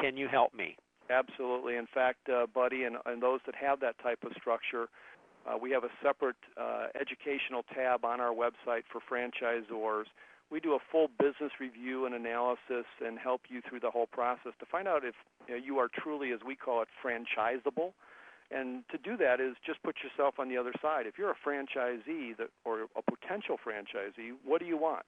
Can 0.00 0.16
you 0.16 0.26
help 0.28 0.52
me? 0.54 0.76
Absolutely. 1.08 1.76
In 1.76 1.86
fact, 1.94 2.28
uh, 2.28 2.46
Buddy, 2.52 2.84
and, 2.84 2.96
and 3.06 3.22
those 3.22 3.40
that 3.46 3.54
have 3.54 3.78
that 3.80 3.96
type 4.02 4.18
of 4.24 4.32
structure, 4.40 4.88
uh, 5.46 5.56
we 5.56 5.70
have 5.70 5.84
a 5.84 5.90
separate 6.02 6.36
uh, 6.60 6.86
educational 7.00 7.62
tab 7.74 8.04
on 8.04 8.20
our 8.20 8.34
website 8.34 8.82
for 8.90 9.00
franchisors. 9.08 10.04
We 10.54 10.60
do 10.60 10.74
a 10.74 10.78
full 10.92 11.08
business 11.18 11.50
review 11.58 12.06
and 12.06 12.14
analysis 12.14 12.86
and 13.04 13.18
help 13.18 13.40
you 13.48 13.60
through 13.68 13.80
the 13.80 13.90
whole 13.90 14.06
process 14.06 14.52
to 14.60 14.66
find 14.66 14.86
out 14.86 15.04
if 15.04 15.16
you, 15.48 15.56
know, 15.56 15.60
you 15.60 15.78
are 15.78 15.88
truly, 15.92 16.30
as 16.30 16.38
we 16.46 16.54
call 16.54 16.80
it, 16.80 16.86
franchisable. 17.04 17.90
And 18.52 18.84
to 18.92 18.96
do 18.96 19.16
that 19.16 19.40
is 19.40 19.56
just 19.66 19.82
put 19.82 19.96
yourself 20.04 20.34
on 20.38 20.48
the 20.48 20.56
other 20.56 20.70
side. 20.80 21.06
If 21.08 21.18
you're 21.18 21.32
a 21.32 21.42
franchisee 21.44 22.36
that, 22.38 22.50
or 22.64 22.82
a 22.82 23.02
potential 23.02 23.56
franchisee, 23.66 24.30
what 24.44 24.60
do 24.60 24.66
you 24.66 24.76
want? 24.76 25.06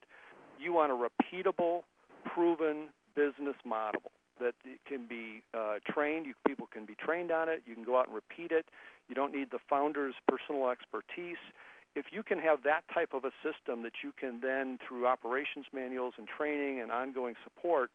You 0.59 0.73
want 0.73 0.91
a 0.91 0.97
repeatable, 0.97 1.83
proven 2.25 2.89
business 3.15 3.55
model 3.65 4.11
that 4.41 4.55
can 4.89 5.07
be 5.07 5.45
uh, 5.55 5.75
trained. 5.89 6.27
You, 6.27 6.35
people 6.45 6.67
can 6.73 6.87
be 6.87 6.97
trained 6.97 7.31
on 7.31 7.49
it. 7.49 7.63
You 7.67 7.77
can 7.77 7.85
go 7.85 8.01
out 8.01 8.09
and 8.09 8.17
repeat 8.17 8.51
it. 8.51 8.67
You 9.09 9.15
don't 9.15 9.33
need 9.33 9.53
the 9.53 9.61
founder's 9.71 10.17
personal 10.27 10.71
expertise. 10.71 11.39
If 11.97 12.13
you 12.13 12.23
can 12.23 12.39
have 12.39 12.63
that 12.65 12.83
type 12.93 13.15
of 13.15 13.25
a 13.25 13.33
system 13.43 13.83
that 13.83 14.05
you 14.05 14.13
can 14.21 14.41
then, 14.43 14.79
through 14.87 15.07
operations 15.07 15.65
manuals 15.73 16.13
and 16.19 16.29
training 16.29 16.81
and 16.81 16.93
ongoing 16.93 17.35
support, 17.43 17.91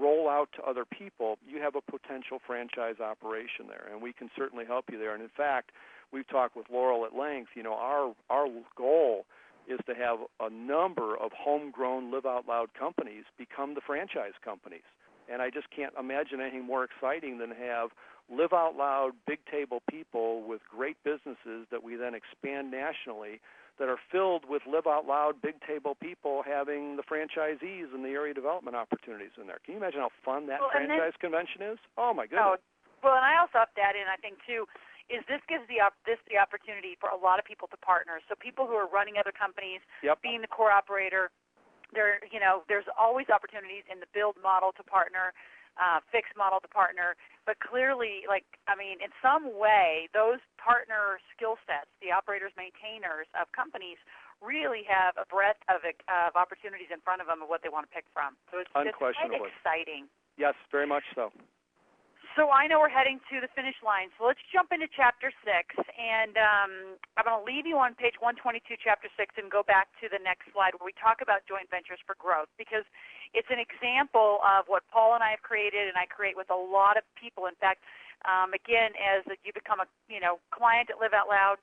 roll 0.00 0.28
out 0.28 0.50
to 0.54 0.62
other 0.62 0.84
people, 0.84 1.36
you 1.46 1.60
have 1.60 1.74
a 1.74 1.80
potential 1.80 2.38
franchise 2.46 3.00
operation 3.00 3.66
there, 3.66 3.88
and 3.90 4.00
we 4.00 4.12
can 4.12 4.30
certainly 4.36 4.64
help 4.64 4.84
you 4.88 4.98
there. 4.98 5.14
And 5.14 5.22
in 5.22 5.34
fact, 5.36 5.72
we've 6.12 6.28
talked 6.28 6.56
with 6.56 6.68
Loral 6.68 7.04
at 7.04 7.12
length. 7.12 7.50
You 7.56 7.64
know, 7.64 7.74
our 7.74 8.14
our 8.30 8.46
goal 8.76 9.26
is 9.68 9.80
to 9.86 9.94
have 9.94 10.20
a 10.38 10.48
number 10.48 11.16
of 11.16 11.32
homegrown 11.32 12.12
live 12.12 12.26
out 12.26 12.46
loud 12.46 12.70
companies 12.78 13.24
become 13.36 13.74
the 13.74 13.80
franchise 13.84 14.38
companies. 14.44 14.86
And 15.30 15.42
I 15.42 15.50
just 15.50 15.70
can't 15.74 15.94
imagine 15.98 16.40
anything 16.40 16.64
more 16.64 16.84
exciting 16.84 17.38
than 17.38 17.50
have 17.50 17.90
live 18.30 18.52
out 18.52 18.76
loud 18.76 19.12
big 19.26 19.38
table 19.50 19.82
people 19.90 20.46
with 20.46 20.60
great 20.70 20.96
businesses 21.04 21.66
that 21.70 21.82
we 21.82 21.96
then 21.96 22.14
expand 22.14 22.70
nationally 22.70 23.40
that 23.78 23.88
are 23.88 23.98
filled 24.12 24.44
with 24.48 24.62
live 24.68 24.86
out 24.86 25.06
loud 25.06 25.40
big 25.42 25.56
table 25.66 25.96
people 25.98 26.42
having 26.46 26.96
the 26.96 27.02
franchisees 27.02 27.92
and 27.92 28.04
the 28.04 28.12
area 28.12 28.34
development 28.34 28.76
opportunities 28.76 29.32
in 29.40 29.48
there. 29.48 29.58
Can 29.64 29.74
you 29.74 29.80
imagine 29.80 30.00
how 30.00 30.12
fun 30.24 30.46
that 30.46 30.60
well, 30.60 30.70
franchise 30.70 31.16
then, 31.16 31.32
convention 31.32 31.62
is? 31.64 31.78
Oh 31.96 32.12
my 32.14 32.28
goodness. 32.28 32.60
Oh, 32.60 33.02
well, 33.02 33.16
and 33.16 33.24
I 33.24 33.40
also 33.40 33.56
have 33.56 33.72
to 33.74 33.80
add 33.80 33.96
in, 33.96 34.04
I 34.04 34.20
think 34.20 34.36
too, 34.44 34.68
is 35.08 35.24
this 35.26 35.42
gives 35.50 35.66
the 35.66 35.82
op- 35.82 35.98
this 36.06 36.20
the 36.30 36.38
opportunity 36.38 36.94
for 37.00 37.10
a 37.10 37.18
lot 37.18 37.40
of 37.40 37.44
people 37.48 37.66
to 37.72 37.78
partner. 37.82 38.22
So 38.28 38.38
people 38.38 38.68
who 38.68 38.78
are 38.78 38.86
running 38.86 39.18
other 39.18 39.34
companies, 39.34 39.82
yep. 40.04 40.22
being 40.22 40.44
the 40.44 40.52
core 40.52 40.70
operator, 40.70 41.32
there 41.90 42.22
you 42.30 42.38
know 42.38 42.62
there's 42.70 42.86
always 42.94 43.26
opportunities 43.32 43.82
in 43.90 43.98
the 43.98 44.06
build 44.14 44.38
model 44.38 44.70
to 44.78 44.84
partner 44.86 45.34
uh, 45.78 46.00
fixed 46.10 46.34
model 46.34 46.58
to 46.60 46.70
partner. 46.70 47.14
But 47.46 47.60
clearly, 47.60 48.24
like 48.26 48.46
I 48.66 48.74
mean, 48.74 48.98
in 49.02 49.12
some 49.22 49.54
way, 49.54 50.08
those 50.14 50.42
partner 50.58 51.18
skill 51.34 51.60
sets, 51.66 51.90
the 52.02 52.10
operators, 52.10 52.52
maintainers 52.56 53.26
of 53.36 53.50
companies, 53.54 53.98
really 54.40 54.82
have 54.88 55.14
a 55.20 55.26
breadth 55.28 55.60
of 55.68 55.84
of 55.84 56.32
opportunities 56.34 56.88
in 56.88 57.00
front 57.04 57.20
of 57.20 57.28
them 57.28 57.44
of 57.44 57.48
what 57.48 57.62
they 57.62 57.72
want 57.72 57.86
to 57.88 57.92
pick 57.92 58.08
from. 58.10 58.34
So 58.50 58.58
it's, 58.58 58.70
it's 58.88 58.96
quite 58.96 59.14
exciting. 59.44 60.08
Yes, 60.40 60.54
very 60.72 60.86
much 60.86 61.04
so. 61.14 61.30
So 62.38 62.54
I 62.54 62.70
know 62.70 62.78
we're 62.78 62.92
heading 62.92 63.18
to 63.26 63.42
the 63.42 63.50
finish 63.58 63.74
line. 63.82 64.06
So 64.14 64.22
let's 64.22 64.42
jump 64.54 64.70
into 64.70 64.86
chapter 64.86 65.34
six, 65.42 65.74
and 65.98 66.38
um, 66.38 66.72
I'm 67.18 67.26
going 67.26 67.34
to 67.34 67.42
leave 67.42 67.66
you 67.66 67.74
on 67.82 67.98
page 67.98 68.14
122, 68.22 68.78
chapter 68.78 69.10
six, 69.18 69.34
and 69.34 69.50
go 69.50 69.66
back 69.66 69.90
to 69.98 70.06
the 70.06 70.22
next 70.22 70.46
slide 70.54 70.78
where 70.78 70.86
we 70.86 70.94
talk 70.94 71.26
about 71.26 71.42
joint 71.50 71.66
ventures 71.74 71.98
for 72.06 72.14
growth 72.22 72.46
because 72.54 72.86
it's 73.34 73.50
an 73.50 73.58
example 73.58 74.38
of 74.46 74.70
what 74.70 74.86
Paul 74.94 75.18
and 75.18 75.26
I 75.26 75.34
have 75.34 75.42
created, 75.42 75.90
and 75.90 75.98
I 75.98 76.06
create 76.06 76.38
with 76.38 76.54
a 76.54 76.56
lot 76.56 76.94
of 76.94 77.02
people. 77.18 77.50
In 77.50 77.58
fact, 77.58 77.82
um, 78.22 78.54
again, 78.54 78.94
as 78.94 79.26
you 79.42 79.50
become 79.50 79.82
a 79.82 79.88
you 80.06 80.22
know 80.22 80.38
client 80.54 80.86
at 80.86 81.02
Live 81.02 81.16
Out 81.16 81.26
Loud, 81.26 81.58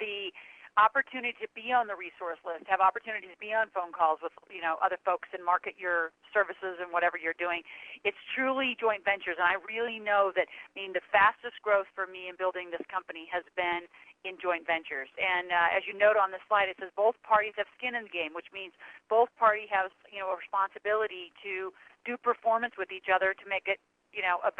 the 0.00 0.32
opportunity 0.74 1.38
to 1.38 1.50
be 1.54 1.70
on 1.70 1.86
the 1.86 1.94
resource 1.94 2.38
list, 2.42 2.66
have 2.66 2.82
opportunities 2.82 3.30
to 3.30 3.38
be 3.38 3.54
on 3.54 3.70
phone 3.70 3.94
calls 3.94 4.18
with 4.18 4.34
you 4.50 4.62
know 4.62 4.74
other 4.82 4.98
folks 5.06 5.30
and 5.30 5.42
market 5.42 5.78
your 5.78 6.10
services 6.34 6.82
and 6.82 6.90
whatever 6.90 7.14
you're 7.14 7.38
doing. 7.38 7.62
It's 8.02 8.18
truly 8.34 8.74
joint 8.78 9.06
ventures, 9.06 9.38
and 9.38 9.46
I 9.46 9.58
really 9.62 10.02
know 10.02 10.34
that. 10.34 10.50
I 10.50 10.72
mean, 10.74 10.90
the 10.92 11.04
fastest 11.14 11.62
growth 11.62 11.86
for 11.94 12.10
me 12.10 12.26
in 12.26 12.34
building 12.34 12.74
this 12.74 12.82
company 12.90 13.30
has 13.30 13.46
been 13.54 13.86
in 14.26 14.40
joint 14.40 14.64
ventures. 14.66 15.12
And 15.20 15.52
uh, 15.52 15.76
as 15.76 15.84
you 15.84 15.92
note 15.94 16.16
on 16.16 16.32
the 16.32 16.40
slide, 16.48 16.72
it 16.72 16.80
says 16.80 16.90
both 16.96 17.14
parties 17.22 17.54
have 17.60 17.68
skin 17.76 17.94
in 17.94 18.08
the 18.08 18.14
game, 18.14 18.32
which 18.32 18.50
means 18.50 18.72
both 19.06 19.28
parties 19.38 19.68
have 19.70 19.92
you 20.10 20.18
know 20.18 20.32
a 20.32 20.36
responsibility 20.36 21.30
to 21.44 21.70
do 22.02 22.18
performance 22.18 22.74
with 22.76 22.90
each 22.90 23.12
other 23.12 23.36
to 23.36 23.44
make 23.46 23.70
it 23.70 23.78
you 24.10 24.24
know 24.24 24.42
a, 24.42 24.50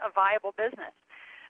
a 0.00 0.10
viable 0.14 0.56
business. 0.56 0.94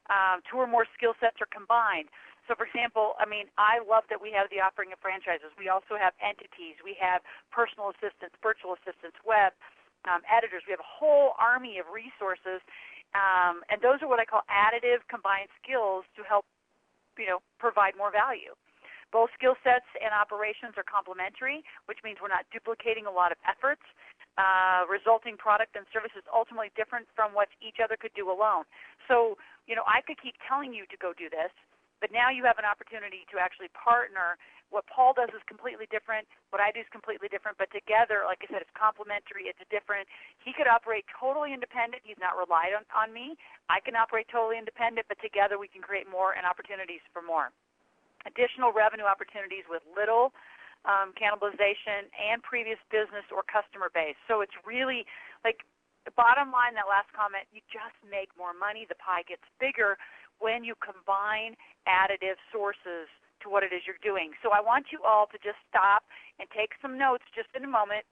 Um, 0.09 0.41
two 0.49 0.57
or 0.57 0.67
more 0.67 0.89
skill 0.97 1.13
sets 1.21 1.37
are 1.45 1.51
combined. 1.53 2.09
So, 2.49 2.57
for 2.57 2.65
example, 2.65 3.13
I 3.21 3.29
mean, 3.29 3.53
I 3.61 3.85
love 3.85 4.09
that 4.09 4.25
we 4.25 4.33
have 4.33 4.49
the 4.49 4.65
offering 4.65 4.89
of 4.97 4.99
franchises. 5.05 5.53
We 5.61 5.69
also 5.69 6.01
have 6.01 6.17
entities. 6.17 6.81
We 6.81 6.97
have 6.97 7.21
personal 7.53 7.93
assistants, 7.93 8.41
virtual 8.41 8.73
assistants, 8.73 9.21
web 9.21 9.53
um, 10.09 10.25
editors. 10.25 10.65
We 10.65 10.73
have 10.73 10.81
a 10.81 10.89
whole 10.89 11.37
army 11.37 11.77
of 11.77 11.93
resources, 11.93 12.65
um, 13.13 13.61
and 13.69 13.85
those 13.85 14.01
are 14.01 14.09
what 14.09 14.17
I 14.17 14.25
call 14.25 14.49
additive 14.49 15.05
combined 15.13 15.53
skills 15.61 16.09
to 16.17 16.25
help, 16.25 16.49
you 17.21 17.29
know, 17.29 17.45
provide 17.61 18.01
more 18.01 18.09
value. 18.09 18.57
Both 19.13 19.33
skill 19.37 19.57
sets 19.65 19.89
and 20.01 20.13
operations 20.13 20.77
are 20.77 20.85
complementary, 20.85 21.65
which 21.85 22.01
means 22.05 22.21
we're 22.21 22.33
not 22.33 22.45
duplicating 22.53 23.05
a 23.09 23.13
lot 23.13 23.33
of 23.33 23.41
efforts. 23.45 23.85
Uh, 24.37 24.85
resulting 24.87 25.37
product 25.37 25.75
and 25.75 25.85
service 25.93 26.13
is 26.15 26.23
ultimately 26.31 26.71
different 26.77 27.09
from 27.17 27.33
what 27.33 27.49
each 27.61 27.81
other 27.83 27.97
could 27.97 28.13
do 28.15 28.31
alone. 28.31 28.65
So, 29.09 29.37
you 29.67 29.75
know, 29.75 29.83
I 29.89 30.01
could 30.05 30.21
keep 30.21 30.37
telling 30.47 30.73
you 30.73 30.85
to 30.93 30.97
go 31.01 31.11
do 31.17 31.27
this, 31.29 31.51
but 32.01 32.15
now 32.15 32.31
you 32.31 32.47
have 32.47 32.59
an 32.59 32.69
opportunity 32.69 33.27
to 33.31 33.39
actually 33.39 33.69
partner. 33.75 34.39
What 34.69 34.85
Paul 34.87 35.17
does 35.17 35.33
is 35.33 35.41
completely 35.49 35.89
different. 35.89 36.29
What 36.53 36.61
I 36.61 36.71
do 36.71 36.85
is 36.85 36.91
completely 36.93 37.33
different. 37.33 37.57
But 37.57 37.73
together, 37.73 38.29
like 38.29 38.45
I 38.45 38.53
said, 38.53 38.61
it's 38.61 38.75
complementary. 38.77 39.49
It's 39.49 39.61
different. 39.73 40.05
He 40.45 40.53
could 40.53 40.69
operate 40.69 41.09
totally 41.09 41.57
independent. 41.57 42.05
He's 42.05 42.21
not 42.21 42.37
relied 42.37 42.77
on, 42.77 42.85
on 42.93 43.11
me. 43.11 43.35
I 43.73 43.81
can 43.81 43.97
operate 43.97 44.29
totally 44.29 44.61
independent, 44.61 45.09
but 45.09 45.17
together 45.25 45.57
we 45.57 45.73
can 45.73 45.81
create 45.81 46.05
more 46.05 46.37
and 46.37 46.45
opportunities 46.45 47.01
for 47.11 47.25
more. 47.25 47.49
Additional 48.29 48.77
revenue 48.77 49.09
opportunities 49.09 49.65
with 49.73 49.81
little 49.89 50.37
um, 50.85 51.17
cannibalization 51.17 52.07
and 52.13 52.45
previous 52.45 52.79
business 52.93 53.25
or 53.33 53.43
customer 53.49 53.89
base. 53.89 54.21
So 54.29 54.45
it's 54.45 54.55
really 54.69 55.09
like 55.43 55.65
the 56.09 56.15
bottom 56.17 56.49
line, 56.49 56.73
that 56.73 56.89
last 56.89 57.13
comment, 57.13 57.45
you 57.53 57.61
just 57.69 57.97
make 58.05 58.33
more 58.37 58.57
money. 58.57 58.89
The 58.89 58.97
pie 58.97 59.25
gets 59.29 59.45
bigger 59.61 60.01
when 60.39 60.63
you 60.63 60.75
combine 60.79 61.59
additive 61.87 62.39
sources 62.51 63.11
to 63.43 63.47
what 63.47 63.63
it 63.63 63.71
is 63.71 63.87
you're 63.87 64.03
doing. 64.03 64.35
So 64.43 64.51
I 64.51 64.59
want 64.59 64.91
you 64.91 65.03
all 65.07 65.31
to 65.31 65.39
just 65.39 65.59
stop 65.71 66.07
and 66.43 66.51
take 66.51 66.75
some 66.83 66.99
notes 66.99 67.27
just 67.35 67.51
in 67.55 67.63
a 67.63 67.71
moment. 67.71 68.03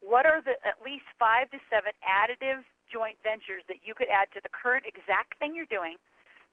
What 0.00 0.24
are 0.24 0.40
the 0.40 0.56
at 0.64 0.80
least 0.80 1.04
five 1.20 1.48
to 1.52 1.60
seven 1.68 1.92
additive 2.04 2.64
joint 2.88 3.16
ventures 3.22 3.64
that 3.68 3.84
you 3.84 3.92
could 3.94 4.08
add 4.08 4.32
to 4.36 4.40
the 4.42 4.52
current 4.52 4.84
exact 4.88 5.36
thing 5.38 5.54
you're 5.54 5.70
doing, 5.70 5.96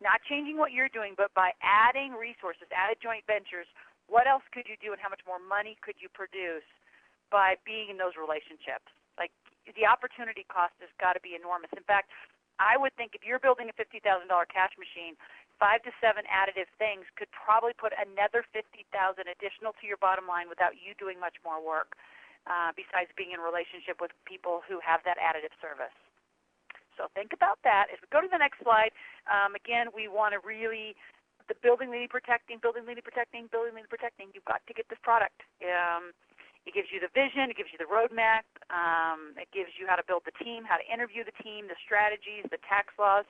not 0.03 0.21
changing 0.27 0.59
what 0.59 0.71
you're 0.71 0.91
doing, 0.91 1.17
but 1.17 1.33
by 1.33 1.51
adding 1.63 2.13
resources, 2.13 2.67
added 2.69 2.99
joint 3.01 3.25
ventures, 3.25 3.67
what 4.07 4.27
else 4.27 4.43
could 4.55 4.69
you 4.69 4.79
do 4.79 4.95
and 4.95 4.99
how 5.01 5.11
much 5.11 5.23
more 5.27 5.39
money 5.39 5.75
could 5.83 5.99
you 5.99 6.07
produce 6.11 6.67
by 7.27 7.59
being 7.67 7.91
in 7.91 7.97
those 7.99 8.15
relationships? 8.15 8.87
Like 9.19 9.33
the 9.67 9.83
opportunity 9.83 10.47
cost 10.47 10.77
has 10.79 10.91
got 11.01 11.19
to 11.19 11.23
be 11.23 11.35
enormous. 11.35 11.73
In 11.75 11.83
fact, 11.83 12.13
I 12.57 12.77
would 12.77 12.93
think 12.97 13.13
if 13.13 13.21
you're 13.21 13.41
building 13.41 13.69
a 13.69 13.75
$50,000 13.75 14.01
cash 14.49 14.73
machine, 14.77 15.13
five 15.61 15.81
to 15.85 15.91
seven 16.01 16.25
additive 16.29 16.69
things 16.77 17.05
could 17.17 17.29
probably 17.33 17.73
put 17.77 17.93
another 17.97 18.45
50,000 18.53 18.85
additional 19.25 19.73
to 19.77 19.83
your 19.85 19.97
bottom 19.97 20.25
line 20.25 20.49
without 20.49 20.77
you 20.77 20.97
doing 20.97 21.21
much 21.21 21.37
more 21.45 21.61
work. 21.61 21.97
Uh, 22.47 22.71
besides 22.79 23.11
being 23.19 23.35
in 23.35 23.43
relationship 23.43 23.99
with 23.99 24.07
people 24.23 24.63
who 24.63 24.79
have 24.79 25.03
that 25.03 25.19
additive 25.19 25.51
service. 25.59 25.91
So 26.95 27.11
think 27.11 27.35
about 27.35 27.59
that. 27.67 27.91
As 27.91 27.99
we 27.99 28.07
go 28.07 28.23
to 28.23 28.31
the 28.31 28.39
next 28.39 28.63
slide, 28.63 28.95
um, 29.27 29.51
again, 29.51 29.91
we 29.91 30.07
want 30.07 30.31
to 30.31 30.39
really 30.39 30.95
the 31.51 31.59
building 31.59 31.91
leading 31.91 32.07
protecting, 32.07 32.55
building 32.63 32.87
leading 32.87 33.03
protecting, 33.03 33.51
building 33.51 33.75
leading 33.75 33.91
protecting. 33.91 34.31
You've 34.31 34.47
got 34.47 34.63
to 34.63 34.71
get 34.71 34.87
this 34.87 34.99
product. 35.03 35.43
Um, 35.59 36.15
it 36.67 36.75
gives 36.75 36.91
you 36.91 36.99
the 36.99 37.07
vision, 37.15 37.47
it 37.47 37.55
gives 37.55 37.71
you 37.71 37.79
the 37.79 37.87
roadmap, 37.87 38.43
um, 38.67 39.31
it 39.39 39.47
gives 39.55 39.71
you 39.79 39.87
how 39.87 39.95
to 39.95 40.03
build 40.03 40.27
the 40.27 40.35
team, 40.35 40.67
how 40.67 40.75
to 40.75 40.83
interview 40.83 41.23
the 41.23 41.35
team, 41.39 41.71
the 41.71 41.79
strategies, 41.79 42.43
the 42.51 42.59
tax 42.67 42.91
laws, 42.99 43.23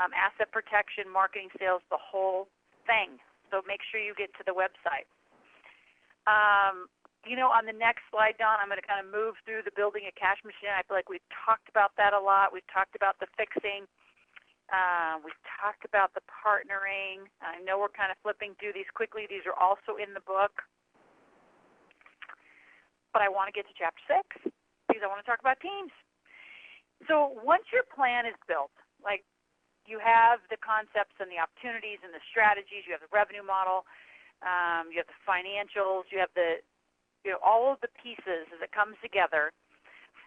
um, 0.00 0.08
asset 0.16 0.48
protection, 0.48 1.04
marketing, 1.04 1.52
sales, 1.60 1.84
the 1.92 2.00
whole 2.00 2.48
thing. 2.88 3.20
So 3.52 3.60
make 3.68 3.84
sure 3.84 4.00
you 4.00 4.16
get 4.16 4.32
to 4.40 4.44
the 4.48 4.56
website. 4.56 5.04
Um, 6.24 6.88
you 7.28 7.36
know, 7.36 7.52
on 7.52 7.68
the 7.68 7.76
next 7.76 8.08
slide, 8.08 8.40
Don, 8.40 8.56
I'm 8.56 8.72
going 8.72 8.80
to 8.80 8.88
kind 8.88 9.04
of 9.04 9.12
move 9.12 9.36
through 9.44 9.68
the 9.68 9.74
building 9.76 10.08
a 10.08 10.14
cash 10.16 10.40
machine. 10.40 10.72
I 10.72 10.80
feel 10.88 10.96
like 10.96 11.12
we've 11.12 11.24
talked 11.28 11.68
about 11.68 11.92
that 12.00 12.16
a 12.16 12.20
lot. 12.20 12.56
We've 12.56 12.66
talked 12.72 12.96
about 12.96 13.20
the 13.20 13.28
fixing. 13.36 13.84
Uh, 14.72 15.20
we've 15.20 15.36
talked 15.44 15.84
about 15.84 16.16
the 16.16 16.24
partnering. 16.24 17.28
I 17.44 17.60
know 17.60 17.76
we're 17.76 17.92
kind 17.92 18.08
of 18.08 18.16
flipping 18.24 18.56
through 18.56 18.72
these 18.72 18.88
quickly. 18.96 19.28
These 19.28 19.44
are 19.44 19.56
also 19.56 20.00
in 20.00 20.16
the 20.16 20.24
book 20.24 20.64
but 23.12 23.22
I 23.22 23.28
want 23.28 23.48
to 23.48 23.54
get 23.54 23.66
to 23.66 23.74
chapter 23.76 24.02
six 24.06 24.26
because 24.86 25.02
I 25.04 25.08
want 25.08 25.20
to 25.20 25.28
talk 25.28 25.40
about 25.40 25.60
teams. 25.60 25.92
So 27.06 27.36
once 27.44 27.68
your 27.70 27.86
plan 27.86 28.26
is 28.26 28.34
built, 28.50 28.74
like 29.00 29.22
you 29.86 30.02
have 30.02 30.42
the 30.52 30.58
concepts 30.58 31.16
and 31.22 31.30
the 31.30 31.38
opportunities 31.38 32.02
and 32.02 32.10
the 32.10 32.22
strategies, 32.28 32.84
you 32.84 32.92
have 32.92 33.04
the 33.04 33.12
revenue 33.14 33.46
model, 33.46 33.86
um, 34.44 34.90
you 34.90 34.98
have 35.00 35.08
the 35.08 35.22
financials, 35.24 36.10
you 36.10 36.18
have 36.18 36.32
the 36.34 36.60
you 37.24 37.30
know 37.34 37.40
all 37.42 37.70
of 37.70 37.78
the 37.80 37.90
pieces 37.98 38.50
as 38.50 38.60
it 38.60 38.70
comes 38.74 38.98
together. 39.00 39.54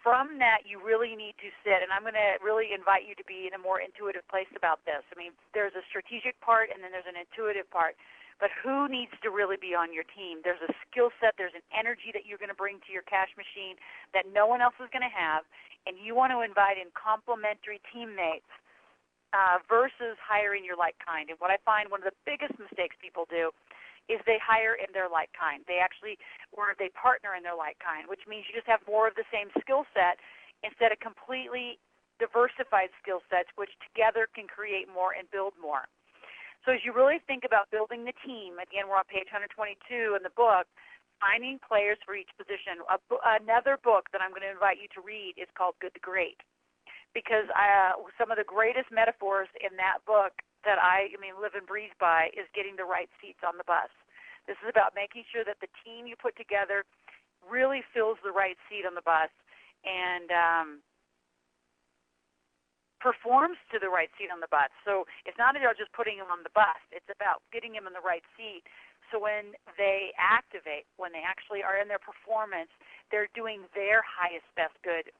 From 0.02 0.42
that, 0.42 0.66
you 0.66 0.82
really 0.82 1.14
need 1.14 1.38
to 1.38 1.46
sit, 1.62 1.78
and 1.78 1.94
I'm 1.94 2.02
going 2.02 2.18
to 2.18 2.34
really 2.42 2.74
invite 2.74 3.06
you 3.06 3.14
to 3.14 3.22
be 3.22 3.46
in 3.46 3.54
a 3.54 3.62
more 3.62 3.78
intuitive 3.78 4.26
place 4.26 4.50
about 4.58 4.82
this. 4.82 5.06
I 5.06 5.14
mean, 5.14 5.30
there's 5.54 5.78
a 5.78 5.84
strategic 5.86 6.34
part, 6.42 6.74
and 6.74 6.82
then 6.82 6.90
there's 6.90 7.06
an 7.06 7.14
intuitive 7.14 7.70
part 7.70 7.94
but 8.40 8.50
who 8.62 8.88
needs 8.88 9.12
to 9.22 9.30
really 9.30 9.56
be 9.60 9.74
on 9.74 9.92
your 9.92 10.06
team? 10.12 10.40
There's 10.44 10.62
a 10.64 10.72
skill 10.86 11.10
set, 11.20 11.34
there's 11.36 11.56
an 11.56 11.66
energy 11.72 12.14
that 12.14 12.24
you're 12.24 12.40
going 12.40 12.52
to 12.52 12.58
bring 12.58 12.80
to 12.86 12.90
your 12.92 13.04
cash 13.04 13.30
machine 13.36 13.76
that 14.16 14.28
no 14.30 14.46
one 14.46 14.60
else 14.60 14.76
is 14.80 14.88
going 14.92 15.04
to 15.04 15.12
have, 15.12 15.44
and 15.84 15.98
you 15.98 16.14
want 16.14 16.32
to 16.32 16.40
invite 16.42 16.78
in 16.78 16.88
complementary 16.94 17.82
teammates 17.90 18.48
uh, 19.32 19.58
versus 19.68 20.16
hiring 20.20 20.64
your 20.64 20.76
like 20.76 20.96
kind. 21.00 21.32
And 21.32 21.40
what 21.40 21.50
I 21.50 21.58
find 21.64 21.88
one 21.88 22.04
of 22.04 22.08
the 22.08 22.18
biggest 22.28 22.56
mistakes 22.60 22.96
people 23.00 23.24
do 23.28 23.50
is 24.10 24.18
they 24.26 24.38
hire 24.42 24.74
in 24.74 24.90
their 24.92 25.08
like 25.08 25.30
kind. 25.32 25.62
They 25.70 25.78
actually, 25.78 26.18
or 26.50 26.74
they 26.76 26.90
partner 26.92 27.38
in 27.38 27.42
their 27.46 27.56
like 27.56 27.78
kind, 27.78 28.10
which 28.10 28.26
means 28.26 28.44
you 28.50 28.54
just 28.54 28.68
have 28.68 28.82
more 28.84 29.06
of 29.06 29.14
the 29.14 29.26
same 29.30 29.48
skill 29.62 29.86
set 29.94 30.18
instead 30.66 30.90
of 30.90 30.98
completely 30.98 31.78
diversified 32.18 32.90
skill 33.02 33.22
sets, 33.30 33.50
which 33.56 33.72
together 33.82 34.28
can 34.30 34.46
create 34.46 34.86
more 34.86 35.14
and 35.16 35.30
build 35.30 35.54
more. 35.58 35.88
So 36.62 36.70
as 36.70 36.82
you 36.86 36.94
really 36.94 37.18
think 37.26 37.42
about 37.42 37.74
building 37.74 38.06
the 38.06 38.14
team, 38.22 38.62
again, 38.62 38.86
we're 38.86 38.98
on 38.98 39.08
page 39.10 39.26
122 39.34 40.14
in 40.14 40.22
the 40.22 40.30
book, 40.38 40.70
finding 41.18 41.58
players 41.58 41.98
for 42.06 42.14
each 42.14 42.30
position. 42.38 42.86
Another 43.26 43.82
book 43.82 44.06
that 44.14 44.22
I'm 44.22 44.30
going 44.30 44.46
to 44.46 44.54
invite 44.54 44.78
you 44.78 44.86
to 44.94 45.02
read 45.02 45.34
is 45.34 45.50
called 45.58 45.74
Good 45.82 45.94
to 45.98 46.02
Great, 46.02 46.38
because 47.18 47.50
uh, 47.50 47.98
some 48.14 48.30
of 48.30 48.38
the 48.38 48.46
greatest 48.46 48.94
metaphors 48.94 49.50
in 49.58 49.74
that 49.74 50.06
book 50.06 50.38
that 50.62 50.78
I, 50.78 51.10
I 51.10 51.18
mean, 51.18 51.34
live 51.42 51.58
and 51.58 51.66
breathe 51.66 51.98
by 51.98 52.30
is 52.38 52.46
getting 52.54 52.78
the 52.78 52.86
right 52.86 53.10
seats 53.18 53.42
on 53.42 53.58
the 53.58 53.66
bus. 53.66 53.90
This 54.46 54.58
is 54.62 54.70
about 54.70 54.94
making 54.94 55.26
sure 55.34 55.42
that 55.42 55.58
the 55.58 55.70
team 55.82 56.06
you 56.06 56.14
put 56.14 56.38
together 56.38 56.86
really 57.42 57.82
fills 57.90 58.22
the 58.22 58.30
right 58.30 58.58
seat 58.70 58.86
on 58.86 58.94
the 58.94 59.02
bus 59.02 59.30
and 59.82 60.30
um, 60.30 60.68
performs 63.02 63.58
to 63.74 63.82
the 63.82 63.90
right 63.90 64.08
seat 64.14 64.30
on 64.30 64.38
the 64.38 64.46
bus. 64.46 64.70
So 64.86 65.10
it's 65.26 65.36
not 65.36 65.58
about 65.58 65.74
just 65.74 65.90
putting 65.90 66.22
him 66.22 66.30
on 66.30 66.46
the 66.46 66.54
bus; 66.54 66.78
it's 66.94 67.10
about 67.10 67.42
getting 67.50 67.74
him 67.74 67.90
in 67.90 67.92
the 67.92 68.04
right 68.04 68.22
seat. 68.38 68.62
So 69.10 69.18
when 69.18 69.58
they 69.76 70.14
activate, 70.16 70.86
when 70.96 71.12
they 71.12 71.20
actually 71.20 71.60
are 71.60 71.76
in 71.76 71.90
their 71.90 72.00
performance, 72.00 72.70
they're 73.10 73.28
doing 73.34 73.66
their 73.74 74.00
highest 74.06 74.46
best 74.56 74.78
good 74.86 75.10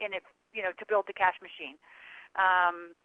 in 0.00 0.16
it, 0.16 0.24
you 0.50 0.64
know, 0.64 0.74
to 0.74 0.84
build 0.88 1.06
the 1.06 1.14
cash 1.14 1.36
machine. 1.38 1.78
Um, 2.34 2.96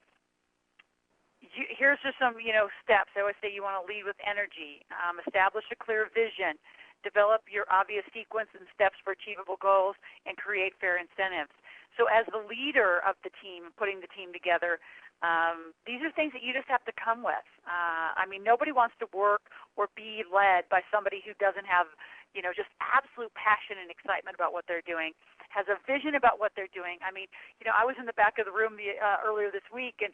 you, 1.43 1.69
here's 1.69 2.01
just 2.01 2.17
some, 2.17 2.41
you 2.41 2.49
know, 2.49 2.71
steps. 2.81 3.13
I 3.13 3.21
always 3.21 3.37
say 3.43 3.53
you 3.53 3.61
want 3.61 3.77
to 3.77 3.85
lead 3.85 4.09
with 4.09 4.17
energy, 4.25 4.81
um, 4.89 5.21
establish 5.21 5.69
a 5.69 5.77
clear 5.77 6.09
vision, 6.09 6.57
develop 7.05 7.45
your 7.45 7.69
obvious 7.69 8.07
sequence 8.09 8.49
and 8.57 8.65
steps 8.73 8.97
for 9.05 9.13
achievable 9.13 9.61
goals, 9.61 9.93
and 10.25 10.33
create 10.33 10.73
fair 10.81 10.97
incentives. 10.97 11.53
So, 11.97 12.05
as 12.07 12.29
the 12.29 12.41
leader 12.45 13.01
of 13.03 13.17
the 13.25 13.33
team, 13.41 13.73
putting 13.75 13.99
the 13.99 14.11
team 14.13 14.31
together, 14.31 14.77
um, 15.25 15.73
these 15.89 15.97
are 16.05 16.13
things 16.13 16.29
that 16.37 16.45
you 16.45 16.53
just 16.53 16.69
have 16.69 16.85
to 16.85 16.93
come 16.93 17.25
with. 17.25 17.47
Uh, 17.65 18.13
I 18.13 18.29
mean, 18.29 18.45
nobody 18.45 18.69
wants 18.69 18.93
to 19.01 19.09
work 19.09 19.49
or 19.73 19.89
be 19.97 20.21
led 20.29 20.69
by 20.69 20.85
somebody 20.93 21.25
who 21.25 21.33
doesn't 21.41 21.65
have, 21.65 21.89
you 22.37 22.45
know, 22.45 22.53
just 22.53 22.69
absolute 22.77 23.33
passion 23.33 23.81
and 23.81 23.89
excitement 23.89 24.37
about 24.37 24.53
what 24.53 24.69
they're 24.69 24.85
doing, 24.85 25.17
has 25.49 25.65
a 25.73 25.81
vision 25.89 26.13
about 26.13 26.37
what 26.37 26.53
they're 26.53 26.69
doing. 26.69 27.01
I 27.01 27.09
mean, 27.09 27.25
you 27.57 27.65
know, 27.65 27.73
I 27.73 27.81
was 27.81 27.97
in 27.97 28.05
the 28.05 28.13
back 28.13 28.37
of 28.37 28.45
the 28.45 28.53
room 28.53 28.77
the, 28.77 29.01
uh, 29.01 29.25
earlier 29.25 29.49
this 29.49 29.65
week 29.73 30.05
and 30.05 30.13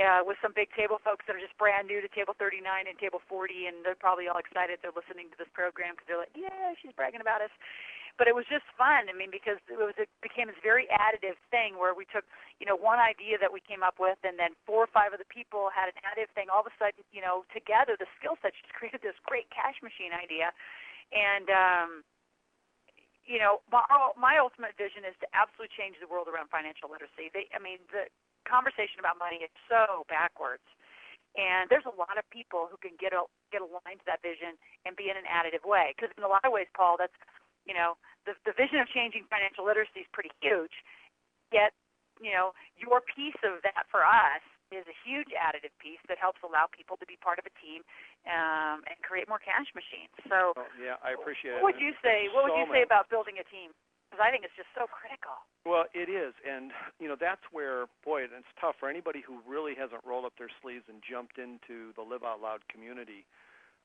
uh, 0.00 0.24
with 0.24 0.36
some 0.40 0.52
big 0.52 0.72
table 0.72 1.00
folks 1.00 1.24
that 1.28 1.36
are 1.36 1.42
just 1.42 1.56
brand 1.56 1.88
new 1.88 2.00
to 2.00 2.08
table 2.12 2.36
39 2.36 2.64
and 2.88 2.96
table 2.96 3.20
40, 3.28 3.72
and 3.72 3.84
they're 3.84 3.96
probably 3.96 4.28
all 4.28 4.40
excited. 4.40 4.80
They're 4.80 4.94
listening 4.94 5.28
to 5.32 5.36
this 5.36 5.48
program 5.52 5.96
because 5.96 6.08
they're 6.08 6.22
like, 6.22 6.32
"Yeah, 6.32 6.72
she's 6.80 6.96
bragging 6.96 7.20
about 7.20 7.44
us." 7.44 7.52
But 8.20 8.28
it 8.28 8.36
was 8.36 8.44
just 8.46 8.64
fun. 8.76 9.08
I 9.08 9.14
mean, 9.16 9.32
because 9.32 9.58
it 9.68 9.80
was 9.80 9.96
it 9.96 10.08
became 10.20 10.48
this 10.52 10.60
very 10.60 10.86
additive 10.92 11.40
thing 11.48 11.80
where 11.80 11.96
we 11.96 12.04
took 12.08 12.24
you 12.60 12.66
know 12.68 12.76
one 12.76 13.00
idea 13.00 13.40
that 13.40 13.52
we 13.52 13.60
came 13.60 13.82
up 13.82 13.96
with, 13.96 14.20
and 14.22 14.36
then 14.36 14.52
four 14.64 14.84
or 14.84 14.90
five 14.92 15.16
of 15.16 15.20
the 15.20 15.28
people 15.28 15.72
had 15.72 15.88
an 15.88 15.98
additive 16.04 16.32
thing. 16.36 16.52
All 16.52 16.62
of 16.62 16.68
a 16.68 16.76
sudden, 16.76 17.02
you 17.10 17.24
know, 17.24 17.48
together 17.50 17.96
the 17.96 18.10
skill 18.20 18.36
sets 18.40 18.56
just 18.60 18.74
created 18.78 19.00
this 19.00 19.16
great 19.24 19.48
cash 19.48 19.80
machine 19.80 20.12
idea, 20.12 20.52
and 21.10 21.46
um, 21.48 21.90
you 23.22 23.38
know, 23.38 23.62
my, 23.70 23.82
my 24.18 24.34
ultimate 24.42 24.74
vision 24.74 25.06
is 25.06 25.14
to 25.22 25.28
absolutely 25.30 25.70
change 25.78 25.94
the 26.02 26.10
world 26.10 26.26
around 26.26 26.50
financial 26.50 26.90
literacy. 26.90 27.30
They, 27.30 27.46
I 27.54 27.62
mean, 27.62 27.78
the 27.94 28.10
conversation 28.42 28.98
about 28.98 29.18
money 29.18 29.46
is 29.46 29.52
so 29.70 30.02
backwards. 30.10 30.66
And 31.32 31.70
there's 31.72 31.88
a 31.88 31.96
lot 31.96 32.20
of 32.20 32.28
people 32.28 32.68
who 32.68 32.76
can 32.76 32.92
get 33.00 33.16
a, 33.16 33.24
get 33.48 33.64
aligned 33.64 34.04
to 34.04 34.08
that 34.10 34.20
vision 34.20 34.58
and 34.84 34.92
be 34.92 35.08
in 35.08 35.16
an 35.16 35.24
additive 35.24 35.64
way. 35.64 35.96
Because 35.96 36.12
in 36.18 36.26
a 36.26 36.28
lot 36.28 36.44
of 36.44 36.52
ways, 36.52 36.68
Paul, 36.76 37.00
that's 37.00 37.16
you 37.66 37.74
know, 37.74 37.98
the, 38.26 38.34
the 38.46 38.54
vision 38.54 38.78
of 38.78 38.88
changing 38.90 39.26
financial 39.30 39.66
literacy 39.66 40.06
is 40.06 40.10
pretty 40.14 40.30
huge. 40.42 40.72
Yet, 41.50 41.74
you 42.22 42.30
know, 42.32 42.54
your 42.78 43.02
piece 43.02 43.38
of 43.42 43.62
that 43.66 43.86
for 43.90 44.06
us 44.06 44.42
is 44.72 44.88
a 44.88 44.96
huge 45.04 45.36
additive 45.36 45.74
piece 45.76 46.00
that 46.08 46.16
helps 46.16 46.40
allow 46.40 46.64
people 46.72 46.96
to 46.96 47.04
be 47.04 47.20
part 47.20 47.36
of 47.36 47.44
a 47.44 47.54
team 47.60 47.84
um, 48.24 48.80
and 48.88 48.96
create 49.04 49.28
more 49.28 49.42
cash 49.42 49.68
machines. 49.76 50.12
So, 50.26 50.56
oh, 50.56 50.68
yeah, 50.80 50.96
I 51.04 51.12
appreciate 51.12 51.60
what 51.60 51.76
it. 51.76 51.76
What 51.76 51.76
would 51.76 51.82
you 51.84 51.92
say? 52.00 52.32
What 52.32 52.48
would 52.48 52.56
you 52.56 52.68
say 52.72 52.80
about 52.80 53.12
building 53.12 53.36
a 53.36 53.46
team? 53.52 53.76
Because 54.08 54.24
I 54.24 54.28
think 54.28 54.44
it's 54.44 54.56
just 54.56 54.68
so 54.76 54.84
critical. 54.88 55.32
Well, 55.64 55.88
it 55.96 56.12
is, 56.12 56.36
and 56.44 56.68
you 57.00 57.08
know 57.08 57.16
that's 57.16 57.40
where, 57.48 57.88
boy, 58.04 58.28
it's 58.28 58.52
tough 58.60 58.76
for 58.76 58.92
anybody 58.92 59.24
who 59.24 59.40
really 59.48 59.72
hasn't 59.72 60.04
rolled 60.04 60.28
up 60.28 60.36
their 60.36 60.52
sleeves 60.60 60.84
and 60.84 61.00
jumped 61.00 61.40
into 61.40 61.96
the 61.96 62.04
Live 62.04 62.20
Out 62.20 62.40
Loud 62.44 62.60
community. 62.68 63.24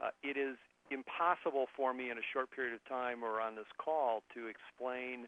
Uh, 0.03 0.11
it 0.23 0.35
is 0.35 0.59
impossible 0.91 1.67
for 1.75 1.93
me 1.93 2.09
in 2.09 2.17
a 2.17 2.27
short 2.33 2.51
period 2.51 2.73
of 2.73 2.83
time 2.87 3.23
or 3.23 3.41
on 3.41 3.55
this 3.55 3.69
call 3.77 4.23
to 4.33 4.47
explain 4.47 5.27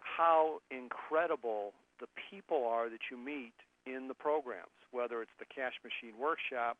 how 0.00 0.60
incredible 0.70 1.72
the 2.00 2.06
people 2.30 2.64
are 2.66 2.88
that 2.88 3.10
you 3.10 3.16
meet 3.16 3.54
in 3.86 4.08
the 4.08 4.14
programs, 4.14 4.76
whether 4.90 5.22
it's 5.22 5.34
the 5.38 5.46
Cash 5.46 5.74
Machine 5.82 6.18
Workshop, 6.18 6.76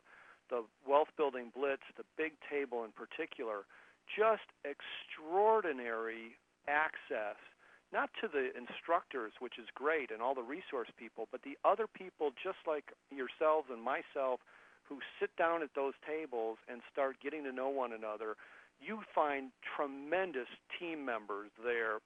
the 0.51 0.63
Wealth 0.87 1.09
Building 1.17 1.51
Blitz, 1.55 1.83
the 1.97 2.07
Big 2.17 2.33
Table 2.51 2.85
in 2.85 2.93
particular, 2.93 3.67
just 4.07 4.47
extraordinary 4.63 6.39
access, 6.69 7.39
not 7.93 8.11
to 8.21 8.29
the 8.29 8.51
instructors, 8.55 9.33
which 9.39 9.59
is 9.59 9.67
great, 9.75 10.11
and 10.11 10.23
all 10.23 10.35
the 10.35 10.47
resource 10.47 10.91
people, 10.99 11.27
but 11.31 11.43
the 11.43 11.59
other 11.65 11.87
people 11.87 12.31
just 12.35 12.59
like 12.67 12.93
yourselves 13.11 13.67
and 13.71 13.83
myself 13.83 14.41
who 14.89 14.99
sit 15.21 15.35
down 15.37 15.63
at 15.63 15.71
those 15.75 15.95
tables 16.07 16.59
and 16.69 16.81
start 16.93 17.17
getting 17.23 17.45
to 17.45 17.53
know 17.53 17.69
one 17.69 17.93
another, 17.93 18.37
you 18.81 19.01
find 19.15 19.51
tremendous 19.77 20.49
team 20.79 21.05
members 21.05 21.51
there, 21.65 21.99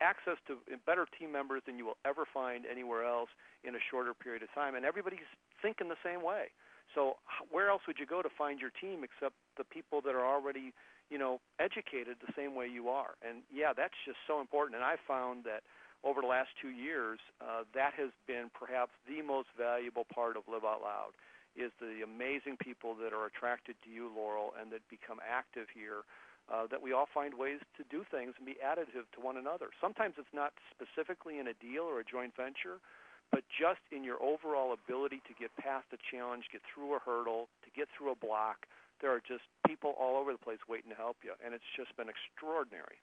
access 0.00 0.36
to 0.46 0.58
better 0.86 1.06
team 1.18 1.32
members 1.32 1.62
than 1.66 1.78
you 1.78 1.86
will 1.86 1.98
ever 2.04 2.24
find 2.32 2.64
anywhere 2.70 3.04
else 3.04 3.30
in 3.64 3.74
a 3.74 3.82
shorter 3.90 4.14
period 4.14 4.42
of 4.42 4.52
time, 4.54 4.74
and 4.74 4.84
everybody's 4.84 5.28
thinking 5.62 5.88
the 5.88 6.00
same 6.04 6.22
way. 6.22 6.52
So 6.94 7.16
where 7.50 7.70
else 7.70 7.82
would 7.86 7.98
you 7.98 8.06
go 8.06 8.20
to 8.20 8.28
find 8.36 8.58
your 8.60 8.74
team 8.80 9.04
except 9.04 9.34
the 9.56 9.64
people 9.64 10.00
that 10.02 10.14
are 10.14 10.26
already, 10.26 10.74
you 11.08 11.18
know, 11.18 11.40
educated 11.58 12.18
the 12.20 12.32
same 12.36 12.54
way 12.54 12.66
you 12.66 12.88
are? 12.88 13.14
And 13.22 13.42
yeah, 13.52 13.72
that's 13.72 13.94
just 14.04 14.18
so 14.26 14.40
important. 14.40 14.74
And 14.74 14.84
I 14.84 14.96
found 15.06 15.44
that 15.44 15.62
over 16.02 16.20
the 16.20 16.26
last 16.26 16.50
two 16.60 16.70
years, 16.74 17.20
uh, 17.40 17.62
that 17.74 17.94
has 17.94 18.10
been 18.26 18.50
perhaps 18.58 18.90
the 19.06 19.22
most 19.22 19.48
valuable 19.56 20.04
part 20.12 20.36
of 20.36 20.42
Live 20.50 20.64
Out 20.64 20.82
Loud 20.82 21.14
is 21.56 21.72
the 21.80 22.02
amazing 22.02 22.56
people 22.58 22.94
that 23.02 23.12
are 23.12 23.26
attracted 23.26 23.76
to 23.84 23.90
you, 23.90 24.10
Loral, 24.10 24.54
and 24.60 24.70
that 24.72 24.82
become 24.88 25.18
active 25.22 25.66
here. 25.72 26.06
Uh, 26.50 26.66
that 26.66 26.82
we 26.82 26.90
all 26.90 27.06
find 27.14 27.38
ways 27.38 27.62
to 27.78 27.86
do 27.94 28.02
things 28.10 28.34
and 28.34 28.42
be 28.42 28.58
additive 28.58 29.06
to 29.14 29.22
one 29.22 29.38
another. 29.38 29.70
Sometimes 29.78 30.18
it's 30.18 30.34
not 30.34 30.50
specifically 30.74 31.38
in 31.38 31.46
a 31.46 31.54
deal 31.62 31.86
or 31.86 32.02
a 32.02 32.04
joint 32.04 32.34
venture, 32.34 32.82
but 33.30 33.46
just 33.54 33.78
in 33.94 34.02
your 34.02 34.18
overall 34.18 34.74
ability 34.74 35.22
to 35.30 35.32
get 35.38 35.54
past 35.54 35.86
a 35.94 36.00
challenge, 36.10 36.50
get 36.50 36.62
through 36.66 36.98
a 36.98 36.98
hurdle, 36.98 37.46
to 37.62 37.70
get 37.70 37.86
through 37.94 38.10
a 38.10 38.18
block. 38.18 38.66
There 38.98 39.14
are 39.14 39.22
just 39.22 39.46
people 39.62 39.94
all 39.94 40.18
over 40.18 40.34
the 40.34 40.42
place 40.42 40.58
waiting 40.66 40.90
to 40.90 40.98
help 40.98 41.22
you, 41.22 41.38
and 41.38 41.54
it's 41.54 41.70
just 41.78 41.94
been 41.94 42.10
extraordinary. 42.10 42.98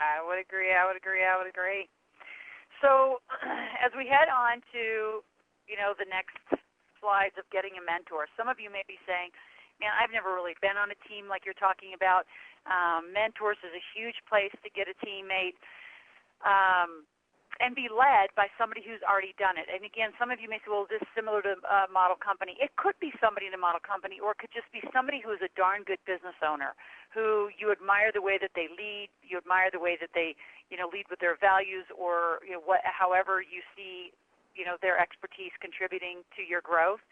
I 0.00 0.24
would 0.24 0.40
agree. 0.40 0.72
I 0.72 0.88
would 0.88 0.96
agree. 0.96 1.20
I 1.20 1.36
would 1.36 1.46
agree. 1.46 1.84
So, 2.80 3.20
as 3.84 3.92
we 3.92 4.08
head 4.08 4.32
on 4.32 4.64
to, 4.72 5.20
you 5.68 5.76
know, 5.76 5.92
the 5.92 6.08
next 6.08 6.40
slides 7.00 7.34
of 7.40 7.48
getting 7.50 7.80
a 7.80 7.82
mentor. 7.82 8.28
Some 8.36 8.46
of 8.46 8.60
you 8.60 8.68
may 8.68 8.84
be 8.86 9.00
saying, 9.08 9.32
man, 9.80 9.90
I've 9.96 10.12
never 10.12 10.36
really 10.36 10.54
been 10.60 10.76
on 10.76 10.92
a 10.92 10.98
team 11.08 11.26
like 11.26 11.48
you're 11.48 11.58
talking 11.58 11.96
about. 11.96 12.28
Um, 12.68 13.10
mentors 13.10 13.58
is 13.64 13.72
a 13.72 13.84
huge 13.96 14.20
place 14.28 14.52
to 14.60 14.68
get 14.70 14.86
a 14.86 14.94
teammate. 15.00 15.56
Um, 16.44 17.08
and 17.60 17.76
be 17.76 17.92
led 17.92 18.32
by 18.32 18.48
somebody 18.56 18.80
who's 18.80 19.04
already 19.04 19.36
done 19.36 19.60
it. 19.60 19.68
And 19.68 19.84
again, 19.84 20.16
some 20.16 20.32
of 20.32 20.40
you 20.40 20.48
may 20.48 20.62
say, 20.64 20.72
well, 20.72 20.88
is 20.88 20.96
this 20.96 21.04
similar 21.12 21.44
to 21.44 21.60
a 21.60 21.90
model 21.92 22.16
company? 22.16 22.56
It 22.56 22.72
could 22.80 22.96
be 23.02 23.12
somebody 23.20 23.50
in 23.50 23.52
a 23.52 23.60
model 23.60 23.84
company, 23.84 24.16
or 24.16 24.32
it 24.32 24.40
could 24.40 24.54
just 24.54 24.70
be 24.72 24.80
somebody 24.94 25.20
who 25.20 25.36
is 25.36 25.44
a 25.44 25.52
darn 25.60 25.84
good 25.84 26.00
business 26.08 26.38
owner, 26.40 26.72
who 27.12 27.52
you 27.52 27.68
admire 27.68 28.14
the 28.16 28.24
way 28.24 28.40
that 28.40 28.56
they 28.56 28.72
lead, 28.72 29.12
you 29.20 29.36
admire 29.36 29.68
the 29.68 29.82
way 29.82 30.00
that 30.00 30.16
they, 30.16 30.32
you 30.72 30.80
know, 30.80 30.88
lead 30.88 31.04
with 31.12 31.20
their 31.20 31.36
values, 31.36 31.84
or 31.92 32.40
you 32.48 32.56
know, 32.56 32.64
what, 32.64 32.80
however 32.86 33.44
you 33.44 33.60
see 33.76 34.16
you 34.54 34.64
know 34.64 34.76
their 34.80 34.98
expertise 34.98 35.54
contributing 35.60 36.22
to 36.36 36.42
your 36.42 36.60
growth. 36.60 37.02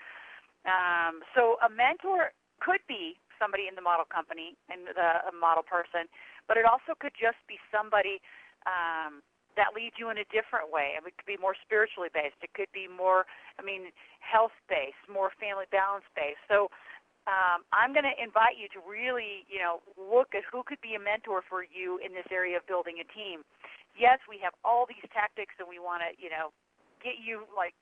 Um, 0.66 1.22
so 1.34 1.56
a 1.62 1.70
mentor 1.70 2.34
could 2.58 2.82
be 2.90 3.16
somebody 3.38 3.70
in 3.70 3.78
the 3.78 3.84
model 3.84 4.04
company 4.04 4.58
and 4.66 4.90
the 4.90 5.30
a 5.30 5.34
model 5.34 5.62
person, 5.62 6.10
but 6.50 6.58
it 6.58 6.66
also 6.66 6.98
could 6.98 7.14
just 7.14 7.38
be 7.46 7.56
somebody 7.70 8.18
um, 8.66 9.22
that 9.58 9.74
leads 9.74 9.98
you 9.98 10.10
in 10.10 10.18
a 10.22 10.28
different 10.30 10.70
way. 10.70 10.94
I 10.94 11.02
mean, 11.02 11.14
it 11.14 11.18
could 11.18 11.30
be 11.30 11.40
more 11.40 11.58
spiritually 11.58 12.10
based. 12.14 12.38
It 12.46 12.54
could 12.54 12.70
be 12.70 12.86
more, 12.86 13.26
I 13.58 13.62
mean, 13.66 13.90
health 14.22 14.54
based, 14.70 15.02
more 15.10 15.34
family 15.34 15.66
balance 15.74 16.06
based. 16.14 16.42
So 16.46 16.70
um, 17.26 17.66
I'm 17.74 17.90
going 17.90 18.06
to 18.06 18.14
invite 18.14 18.54
you 18.54 18.70
to 18.72 18.80
really, 18.86 19.42
you 19.50 19.58
know, 19.58 19.82
look 19.98 20.32
at 20.32 20.46
who 20.46 20.62
could 20.62 20.78
be 20.78 20.94
a 20.94 21.02
mentor 21.02 21.42
for 21.42 21.66
you 21.66 21.98
in 21.98 22.14
this 22.14 22.26
area 22.30 22.56
of 22.56 22.64
building 22.70 23.02
a 23.02 23.06
team. 23.10 23.42
Yes, 23.98 24.22
we 24.30 24.38
have 24.40 24.54
all 24.62 24.86
these 24.86 25.02
tactics, 25.10 25.58
and 25.58 25.66
we 25.66 25.82
want 25.82 26.06
to, 26.06 26.14
you 26.16 26.30
know, 26.30 26.54
get 27.00 27.22
you 27.22 27.46
like 27.54 27.74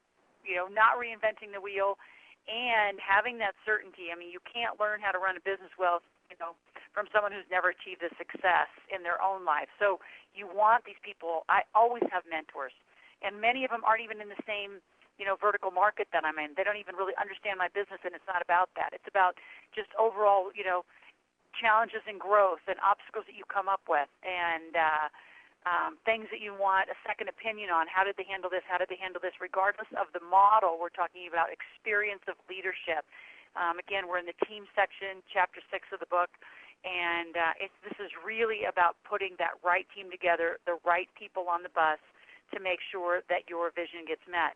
you 0.45 0.57
know 0.57 0.69
not 0.69 1.01
reinventing 1.01 1.53
the 1.53 1.61
wheel 1.61 1.99
and 2.47 2.99
having 3.03 3.39
that 3.43 3.59
certainty. 3.67 4.15
I 4.15 4.17
mean, 4.19 4.31
you 4.31 4.39
can't 4.47 4.79
learn 4.79 5.03
how 5.03 5.11
to 5.11 5.19
run 5.19 5.35
a 5.35 5.43
business 5.43 5.75
well, 5.75 5.99
you 6.31 6.39
know, 6.39 6.55
from 6.95 7.11
someone 7.11 7.35
who's 7.35 7.47
never 7.51 7.75
achieved 7.75 8.01
the 8.07 8.11
success 8.15 8.71
in 8.87 9.03
their 9.03 9.19
own 9.19 9.43
life. 9.43 9.67
So 9.83 9.99
you 10.31 10.47
want 10.47 10.87
these 10.87 10.99
people. 11.03 11.43
I 11.51 11.67
always 11.75 12.07
have 12.15 12.23
mentors, 12.31 12.75
and 13.21 13.43
many 13.43 13.67
of 13.67 13.75
them 13.75 13.83
aren't 13.83 14.07
even 14.07 14.23
in 14.23 14.31
the 14.31 14.39
same, 14.47 14.79
you 15.19 15.27
know, 15.27 15.35
vertical 15.35 15.75
market 15.75 16.07
that 16.15 16.23
I'm 16.23 16.39
in. 16.39 16.55
They 16.55 16.63
don't 16.63 16.79
even 16.79 16.95
really 16.95 17.19
understand 17.19 17.59
my 17.59 17.67
business, 17.67 17.99
and 18.07 18.15
it's 18.15 18.27
not 18.31 18.41
about 18.41 18.71
that. 18.79 18.95
It's 18.95 19.11
about 19.11 19.43
just 19.75 19.91
overall, 19.99 20.55
you 20.55 20.63
know, 20.63 20.87
challenges 21.57 22.05
and 22.07 22.21
growth 22.21 22.63
and 22.69 22.77
obstacles 22.85 23.25
that 23.27 23.35
you 23.35 23.45
come 23.49 23.67
up 23.67 23.81
with 23.89 24.13
and 24.21 24.77
uh, 24.77 25.09
um, 25.67 25.99
things 26.07 26.31
that 26.31 26.39
you 26.39 26.55
want 26.55 26.87
a 26.89 26.97
second 27.03 27.27
opinion 27.27 27.75
on. 27.75 27.91
How 27.91 28.07
did 28.07 28.15
they 28.15 28.25
handle 28.25 28.47
this? 28.47 28.63
How 28.71 28.79
did 28.79 28.87
they 28.87 28.97
handle 28.97 29.19
this? 29.19 29.35
Regardless 29.43 29.91
of 29.99 30.07
the 30.15 30.23
model, 30.23 30.79
we're 30.79 30.95
talking 30.95 31.27
about 31.27 31.51
experience 31.51 32.23
of 32.31 32.39
leadership. 32.47 33.03
Um, 33.59 33.83
again, 33.83 34.07
we're 34.07 34.23
in 34.23 34.31
the 34.31 34.39
team 34.47 34.71
section, 34.79 35.27
chapter 35.27 35.59
six 35.75 35.91
of 35.91 35.99
the 35.99 36.07
book, 36.07 36.31
and 36.87 37.35
uh, 37.35 37.67
this 37.83 37.99
is 37.99 38.15
really 38.23 38.69
about 38.69 38.95
putting 39.03 39.35
that 39.43 39.59
right 39.67 39.89
team 39.91 40.07
together, 40.07 40.63
the 40.71 40.79
right 40.87 41.11
people 41.19 41.51
on 41.51 41.67
the 41.67 41.73
bus 41.75 41.99
to 42.55 42.63
make 42.63 42.79
sure 42.79 43.27
that 43.27 43.51
your 43.51 43.75
vision 43.75 44.07
gets 44.07 44.23
met. 44.31 44.55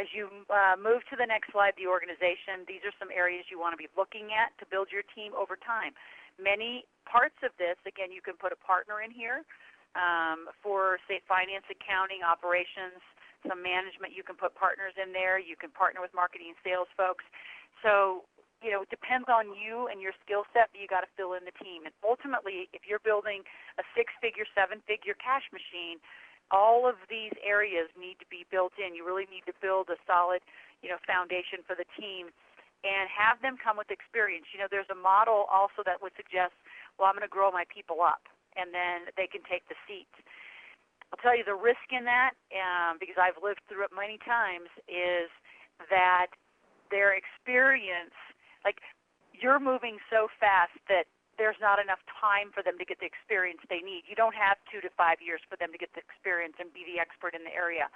As 0.00 0.10
you 0.10 0.26
uh, 0.50 0.74
move 0.80 1.06
to 1.12 1.14
the 1.14 1.28
next 1.28 1.52
slide, 1.52 1.76
the 1.78 1.86
organization, 1.86 2.66
these 2.66 2.82
are 2.82 2.94
some 2.96 3.12
areas 3.14 3.46
you 3.52 3.60
want 3.60 3.76
to 3.76 3.80
be 3.80 3.90
looking 3.94 4.34
at 4.34 4.50
to 4.58 4.64
build 4.66 4.88
your 4.90 5.06
team 5.12 5.36
over 5.36 5.54
time. 5.54 5.94
Many 6.34 6.82
parts 7.06 7.38
of 7.46 7.54
this, 7.62 7.78
again, 7.86 8.10
you 8.10 8.18
can 8.18 8.34
put 8.34 8.50
a 8.50 8.58
partner 8.58 9.06
in 9.06 9.14
here 9.14 9.46
um, 9.94 10.50
for, 10.62 10.98
say, 11.06 11.22
finance, 11.26 11.64
accounting, 11.70 12.22
operations, 12.26 12.98
some 13.46 13.62
management. 13.62 14.16
You 14.16 14.24
can 14.26 14.36
put 14.36 14.54
partners 14.54 14.94
in 14.98 15.12
there. 15.12 15.38
You 15.38 15.56
can 15.56 15.70
partner 15.70 16.00
with 16.00 16.14
marketing 16.14 16.54
and 16.54 16.60
sales 16.64 16.90
folks. 16.96 17.24
So, 17.82 18.24
you 18.64 18.72
know, 18.72 18.82
it 18.82 18.90
depends 18.90 19.28
on 19.28 19.52
you 19.52 19.92
and 19.92 20.00
your 20.00 20.16
skill 20.24 20.48
set, 20.56 20.72
but 20.72 20.80
you 20.80 20.88
got 20.88 21.04
to 21.04 21.12
fill 21.20 21.36
in 21.36 21.44
the 21.44 21.52
team. 21.60 21.84
And 21.84 21.92
ultimately, 22.00 22.72
if 22.72 22.88
you're 22.88 23.02
building 23.02 23.44
a 23.76 23.84
six-figure, 23.92 24.48
seven-figure 24.56 25.20
cash 25.20 25.44
machine, 25.52 26.00
all 26.48 26.88
of 26.88 26.96
these 27.12 27.36
areas 27.44 27.92
need 27.92 28.16
to 28.24 28.28
be 28.32 28.48
built 28.48 28.72
in. 28.80 28.96
You 28.96 29.04
really 29.04 29.28
need 29.28 29.44
to 29.44 29.56
build 29.60 29.92
a 29.92 30.00
solid, 30.08 30.40
you 30.80 30.88
know, 30.88 31.00
foundation 31.04 31.60
for 31.68 31.76
the 31.76 31.84
team 31.92 32.32
and 32.84 33.08
have 33.08 33.40
them 33.40 33.56
come 33.56 33.76
with 33.76 33.88
experience. 33.88 34.48
You 34.52 34.60
know, 34.60 34.68
there's 34.68 34.88
a 34.92 34.96
model 34.96 35.48
also 35.48 35.80
that 35.84 36.00
would 36.04 36.12
suggest, 36.16 36.52
well, 36.96 37.08
I'm 37.08 37.16
going 37.16 37.24
to 37.24 37.32
grow 37.32 37.48
my 37.48 37.64
people 37.68 38.04
up 38.04 38.28
and 38.56 38.74
then 38.74 39.10
they 39.16 39.26
can 39.26 39.42
take 39.46 39.66
the 39.68 39.78
seat. 39.86 40.10
I'll 41.12 41.22
tell 41.22 41.36
you 41.36 41.46
the 41.46 41.54
risk 41.54 41.86
in 41.94 42.02
that, 42.10 42.34
um, 42.54 42.98
because 42.98 43.14
I've 43.14 43.38
lived 43.38 43.62
through 43.70 43.86
it 43.86 43.94
many 43.94 44.18
times, 44.26 44.66
is 44.90 45.30
that 45.90 46.34
their 46.90 47.14
experience, 47.14 48.14
like 48.66 48.82
you're 49.30 49.62
moving 49.62 50.02
so 50.10 50.26
fast 50.38 50.74
that 50.90 51.06
there's 51.38 51.58
not 51.58 51.82
enough 51.82 52.02
time 52.14 52.54
for 52.54 52.62
them 52.62 52.78
to 52.78 52.86
get 52.86 53.02
the 53.02 53.06
experience 53.06 53.58
they 53.66 53.82
need. 53.82 54.06
You 54.06 54.14
don't 54.14 54.34
have 54.38 54.58
two 54.70 54.78
to 54.82 54.90
five 54.94 55.18
years 55.18 55.42
for 55.50 55.58
them 55.58 55.74
to 55.74 55.78
get 55.78 55.90
the 55.94 56.02
experience 56.02 56.54
and 56.62 56.70
be 56.70 56.86
the 56.86 57.02
expert 57.02 57.34
in 57.34 57.42
the 57.42 57.54
area. 57.54 57.90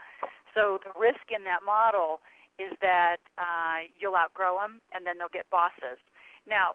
So 0.55 0.83
the 0.83 0.90
risk 0.99 1.31
in 1.31 1.47
that 1.47 1.62
model 1.62 2.18
is 2.59 2.75
that 2.83 3.23
uh, 3.38 3.87
you'll 3.94 4.18
outgrow 4.18 4.59
them 4.59 4.83
and 4.90 5.07
then 5.07 5.23
they'll 5.23 5.31
get 5.31 5.47
bosses. 5.55 6.03
Now, 6.51 6.75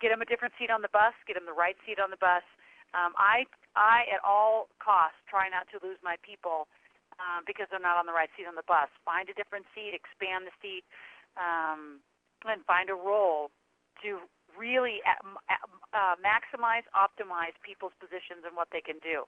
get 0.00 0.08
them 0.08 0.24
a 0.24 0.28
different 0.28 0.56
seat 0.56 0.72
on 0.72 0.80
the 0.80 0.92
bus, 0.92 1.12
get 1.28 1.36
them 1.36 1.44
the 1.44 1.56
right 1.56 1.76
seat 1.84 2.00
on 2.00 2.08
the 2.08 2.20
bus, 2.20 2.42
um, 2.92 3.16
I, 3.16 3.48
I 3.76 4.08
at 4.12 4.20
all 4.24 4.68
costs 4.80 5.20
try 5.28 5.48
not 5.48 5.68
to 5.72 5.80
lose 5.80 5.98
my 6.04 6.16
people 6.20 6.68
um, 7.20 7.44
because 7.46 7.68
they're 7.68 7.82
not 7.82 7.96
on 7.96 8.04
the 8.04 8.16
right 8.16 8.28
seat 8.36 8.48
on 8.48 8.56
the 8.56 8.66
bus. 8.68 8.88
Find 9.04 9.28
a 9.28 9.36
different 9.36 9.68
seat, 9.72 9.96
expand 9.96 10.48
the 10.48 10.54
seat, 10.60 10.84
um, 11.36 12.00
and 12.44 12.60
find 12.64 12.90
a 12.90 12.96
role 12.96 13.52
to 14.04 14.20
really 14.56 15.00
uh, 15.04 15.16
uh, 15.96 16.16
maximize, 16.20 16.84
optimize 16.92 17.56
people's 17.64 17.96
positions 17.96 18.44
and 18.44 18.52
what 18.52 18.68
they 18.72 18.84
can 18.84 19.00
do. 19.00 19.24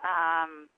Um, 0.00 0.72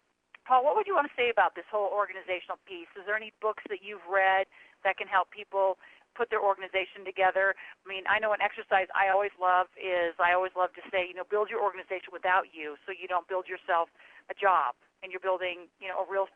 Paul, 0.46 0.62
what 0.62 0.78
would 0.78 0.86
you 0.86 0.94
want 0.94 1.10
to 1.10 1.16
say 1.18 1.30
about 1.30 1.58
this 1.58 1.66
whole 1.66 1.90
organizational 1.90 2.62
piece? 2.70 2.90
Is 2.94 3.02
there 3.02 3.18
any 3.18 3.34
books 3.42 3.66
that 3.66 3.82
you've 3.82 4.06
read 4.06 4.46
that 4.86 4.94
can 4.94 5.10
help 5.10 5.34
people 5.34 5.78
put 6.16 6.32
their 6.32 6.40
organization 6.40 7.04
together. 7.04 7.52
I 7.52 7.84
mean, 7.84 8.08
I 8.08 8.16
know 8.16 8.32
an 8.32 8.40
exercise 8.40 8.88
I 8.96 9.12
always 9.12 9.36
love 9.36 9.68
is 9.76 10.16
I 10.16 10.32
always 10.32 10.56
love 10.56 10.72
to 10.80 10.82
say, 10.88 11.04
you 11.04 11.12
know, 11.12 11.28
build 11.28 11.52
your 11.52 11.60
organization 11.60 12.16
without 12.16 12.56
you 12.56 12.80
so 12.88 12.96
you 12.96 13.04
don't 13.04 13.28
build 13.28 13.44
yourself 13.44 13.92
a 14.32 14.34
job 14.34 14.74
and 15.04 15.12
you're 15.12 15.22
building, 15.22 15.68
you 15.78 15.92
know, 15.92 16.00
a 16.00 16.06
real 16.08 16.26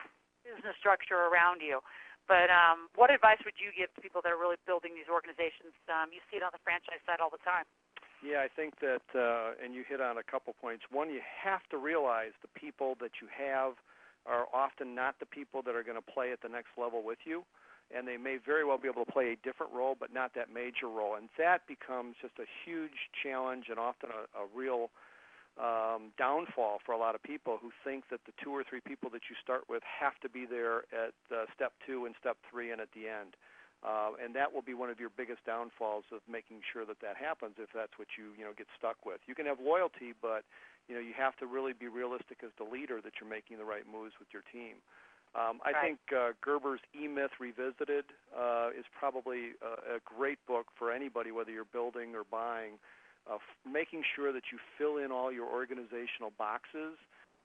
business 0.44 0.76
structure 0.76 1.32
around 1.32 1.64
you. 1.64 1.80
But 2.28 2.52
um, 2.52 2.92
what 2.94 3.10
advice 3.10 3.40
would 3.42 3.58
you 3.58 3.74
give 3.74 3.90
to 3.96 4.00
people 4.04 4.20
that 4.22 4.30
are 4.30 4.38
really 4.38 4.60
building 4.68 4.94
these 4.94 5.10
organizations? 5.10 5.74
Um, 5.90 6.14
you 6.14 6.22
see 6.30 6.38
it 6.38 6.44
on 6.46 6.54
the 6.54 6.62
franchise 6.62 7.02
side 7.08 7.18
all 7.18 7.32
the 7.32 7.42
time. 7.42 7.66
Yeah, 8.20 8.44
I 8.44 8.52
think 8.52 8.78
that, 8.84 9.02
uh, 9.16 9.56
and 9.58 9.72
you 9.72 9.82
hit 9.82 10.04
on 10.04 10.20
a 10.20 10.22
couple 10.22 10.52
points. 10.60 10.84
One, 10.92 11.08
you 11.08 11.24
have 11.24 11.64
to 11.72 11.80
realize 11.80 12.36
the 12.44 12.52
people 12.52 12.94
that 13.00 13.24
you 13.24 13.26
have 13.32 13.80
are 14.28 14.44
often 14.52 14.94
not 14.94 15.16
the 15.18 15.26
people 15.26 15.64
that 15.64 15.74
are 15.74 15.82
going 15.82 15.96
to 15.96 16.04
play 16.04 16.30
at 16.30 16.44
the 16.44 16.52
next 16.52 16.76
level 16.76 17.02
with 17.02 17.24
you 17.24 17.42
and 17.94 18.06
they 18.06 18.16
may 18.16 18.38
very 18.38 18.64
well 18.64 18.78
be 18.78 18.88
able 18.88 19.04
to 19.04 19.12
play 19.12 19.32
a 19.32 19.36
different 19.46 19.72
role, 19.72 19.96
but 19.98 20.12
not 20.12 20.34
that 20.34 20.52
major 20.52 20.86
role. 20.86 21.16
And 21.16 21.28
that 21.38 21.66
becomes 21.66 22.16
just 22.22 22.34
a 22.38 22.46
huge 22.64 23.10
challenge 23.22 23.66
and 23.68 23.78
often 23.78 24.10
a, 24.10 24.22
a 24.38 24.46
real 24.54 24.90
um, 25.58 26.14
downfall 26.16 26.78
for 26.86 26.92
a 26.92 26.98
lot 26.98 27.14
of 27.14 27.22
people 27.22 27.58
who 27.60 27.70
think 27.84 28.08
that 28.10 28.20
the 28.24 28.32
two 28.42 28.50
or 28.50 28.62
three 28.62 28.80
people 28.80 29.10
that 29.10 29.28
you 29.28 29.36
start 29.42 29.68
with 29.68 29.82
have 29.82 30.14
to 30.22 30.28
be 30.28 30.46
there 30.46 30.86
at 30.94 31.12
uh, 31.34 31.44
step 31.54 31.72
two 31.86 32.06
and 32.06 32.14
step 32.20 32.36
three 32.50 32.70
and 32.70 32.80
at 32.80 32.88
the 32.94 33.10
end. 33.10 33.34
Uh, 33.80 34.12
and 34.20 34.36
that 34.36 34.52
will 34.52 34.60
be 34.60 34.76
one 34.76 34.92
of 34.92 35.00
your 35.00 35.08
biggest 35.08 35.40
downfalls 35.48 36.04
of 36.12 36.20
making 36.28 36.60
sure 36.60 36.84
that 36.84 37.00
that 37.00 37.16
happens 37.16 37.56
if 37.56 37.72
that's 37.72 37.96
what 37.96 38.12
you 38.12 38.36
you 38.36 38.44
know 38.44 38.52
get 38.52 38.68
stuck 38.76 39.08
with. 39.08 39.24
You 39.24 39.34
can 39.34 39.48
have 39.48 39.56
loyalty, 39.56 40.12
but 40.20 40.44
you 40.84 40.94
know 40.94 41.00
you 41.00 41.16
have 41.16 41.32
to 41.40 41.48
really 41.48 41.72
be 41.72 41.88
realistic 41.88 42.44
as 42.44 42.52
the 42.60 42.68
leader 42.68 43.00
that 43.00 43.16
you're 43.16 43.28
making 43.28 43.56
the 43.56 43.64
right 43.64 43.88
moves 43.88 44.12
with 44.20 44.28
your 44.36 44.44
team. 44.52 44.84
Um, 45.34 45.60
I 45.62 45.70
right. 45.70 45.94
think 45.94 45.98
uh, 46.10 46.32
Gerber's 46.42 46.80
E 46.90 47.06
Myth 47.06 47.38
Revisited 47.38 48.04
uh, 48.34 48.70
is 48.76 48.84
probably 48.98 49.54
a, 49.62 49.96
a 49.96 49.98
great 50.04 50.38
book 50.46 50.66
for 50.76 50.90
anybody, 50.90 51.30
whether 51.30 51.52
you're 51.52 51.70
building 51.70 52.16
or 52.16 52.24
buying, 52.28 52.82
uh, 53.30 53.36
f- 53.36 53.40
making 53.62 54.02
sure 54.16 54.32
that 54.32 54.50
you 54.50 54.58
fill 54.76 54.98
in 54.98 55.12
all 55.12 55.30
your 55.30 55.46
organizational 55.46 56.32
boxes 56.36 56.98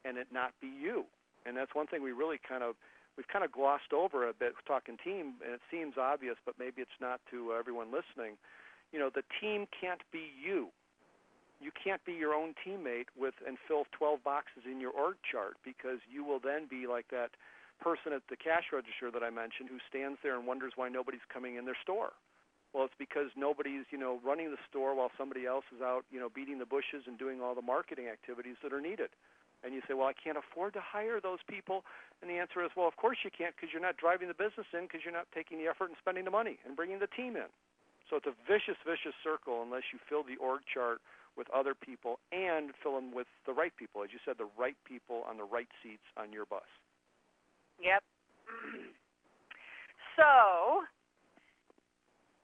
and 0.04 0.18
it 0.18 0.28
not 0.34 0.54
be 0.62 0.68
you. 0.68 1.06
And 1.46 1.56
that's 1.56 1.76
one 1.76 1.86
thing 1.86 2.02
we 2.02 2.12
really 2.12 2.40
kind 2.42 2.64
of 2.64 2.74
we've 3.18 3.28
kind 3.28 3.46
of 3.46 3.52
glossed 3.52 3.94
over 3.94 4.28
a 4.28 4.34
bit 4.34 4.54
talking 4.68 4.98
team, 5.04 5.36
and 5.46 5.54
it 5.54 5.62
seems 5.70 5.94
obvious, 5.98 6.36
but 6.46 6.56
maybe 6.60 6.82
it's 6.82 7.00
not 7.00 7.22
to 7.32 7.54
everyone 7.54 7.88
listening. 7.88 8.36
You 8.92 9.00
know, 9.00 9.10
the 9.14 9.24
team 9.42 9.68
can't 9.70 10.02
be 10.12 10.34
you. 10.36 10.70
You 11.62 11.72
can't 11.72 12.04
be 12.04 12.14
your 12.14 12.34
own 12.34 12.54
teammate 12.66 13.08
with 13.18 13.36
and 13.48 13.58
fill 13.68 13.86
12 13.98 14.24
boxes 14.24 14.64
in 14.70 14.82
your 14.82 14.92
org 14.92 15.16
chart 15.24 15.56
because 15.64 16.00
you 16.12 16.24
will 16.26 16.40
then 16.40 16.68
be 16.70 16.88
like 16.88 17.08
that 17.12 17.32
person 17.80 18.14
at 18.14 18.24
the 18.30 18.36
cash 18.36 18.72
register 18.74 19.12
that 19.12 19.24
I 19.24 19.30
mentioned 19.30 19.70
who 19.70 19.80
stands 19.90 20.20
there 20.24 20.36
and 20.38 20.48
wonders 20.48 20.74
why 20.76 20.90
nobody's 20.90 21.26
coming 21.32 21.56
in 21.56 21.66
their 21.66 21.78
store. 21.82 22.14
Well, 22.74 22.84
it's 22.84 23.00
because 23.00 23.32
nobody's, 23.40 23.88
you 23.92 23.98
know, 23.98 24.20
running 24.20 24.52
the 24.52 24.60
store 24.68 24.96
while 24.96 25.12
somebody 25.18 25.46
else 25.48 25.64
is 25.72 25.82
out, 25.82 26.04
you 26.12 26.20
know, 26.20 26.28
beating 26.28 26.60
the 26.60 26.68
bushes 26.68 27.08
and 27.08 27.18
doing 27.18 27.40
all 27.40 27.56
the 27.56 27.64
marketing 27.64 28.12
activities 28.12 28.60
that 28.64 28.74
are 28.74 28.82
needed. 28.82 29.16
And 29.64 29.74
you 29.74 29.82
say, 29.88 29.96
well, 29.96 30.12
I 30.12 30.14
can't 30.14 30.38
afford 30.38 30.74
to 30.76 30.84
hire 30.84 31.24
those 31.24 31.40
people. 31.48 31.88
And 32.22 32.30
the 32.30 32.36
answer 32.36 32.60
is, 32.64 32.76
well, 32.76 32.88
of 32.88 32.98
course 32.98 33.24
you 33.24 33.32
can't 33.32 33.56
because 33.56 33.72
you're 33.72 33.82
not 33.82 33.96
driving 33.96 34.28
the 34.28 34.36
business 34.36 34.68
in 34.76 34.92
because 34.92 35.02
you're 35.08 35.16
not 35.16 35.32
taking 35.34 35.58
the 35.58 35.72
effort 35.72 35.88
and 35.88 35.98
spending 35.98 36.28
the 36.28 36.36
money 36.36 36.60
and 36.68 36.76
bringing 36.76 37.00
the 37.00 37.08
team 37.08 37.40
in. 37.40 37.48
So 38.10 38.18
it's 38.20 38.28
a 38.28 38.36
vicious, 38.46 38.78
vicious 38.86 39.16
circle 39.24 39.64
unless 39.64 39.90
you 39.96 40.00
fill 40.12 40.22
the 40.22 40.36
org 40.38 40.62
chart 40.68 41.00
with 41.38 41.50
other 41.50 41.74
people 41.74 42.20
and 42.32 42.72
fill 42.84 42.96
them 42.96 43.16
with 43.16 43.28
the 43.48 43.54
right 43.54 43.74
people. 43.76 44.04
As 44.04 44.12
you 44.12 44.20
said, 44.24 44.36
the 44.38 44.52
right 44.60 44.78
people 44.86 45.24
on 45.28 45.38
the 45.38 45.48
right 45.48 45.72
seats 45.82 46.06
on 46.16 46.32
your 46.32 46.46
bus. 46.46 46.68
Yep. 47.80 48.04
so 50.18 50.84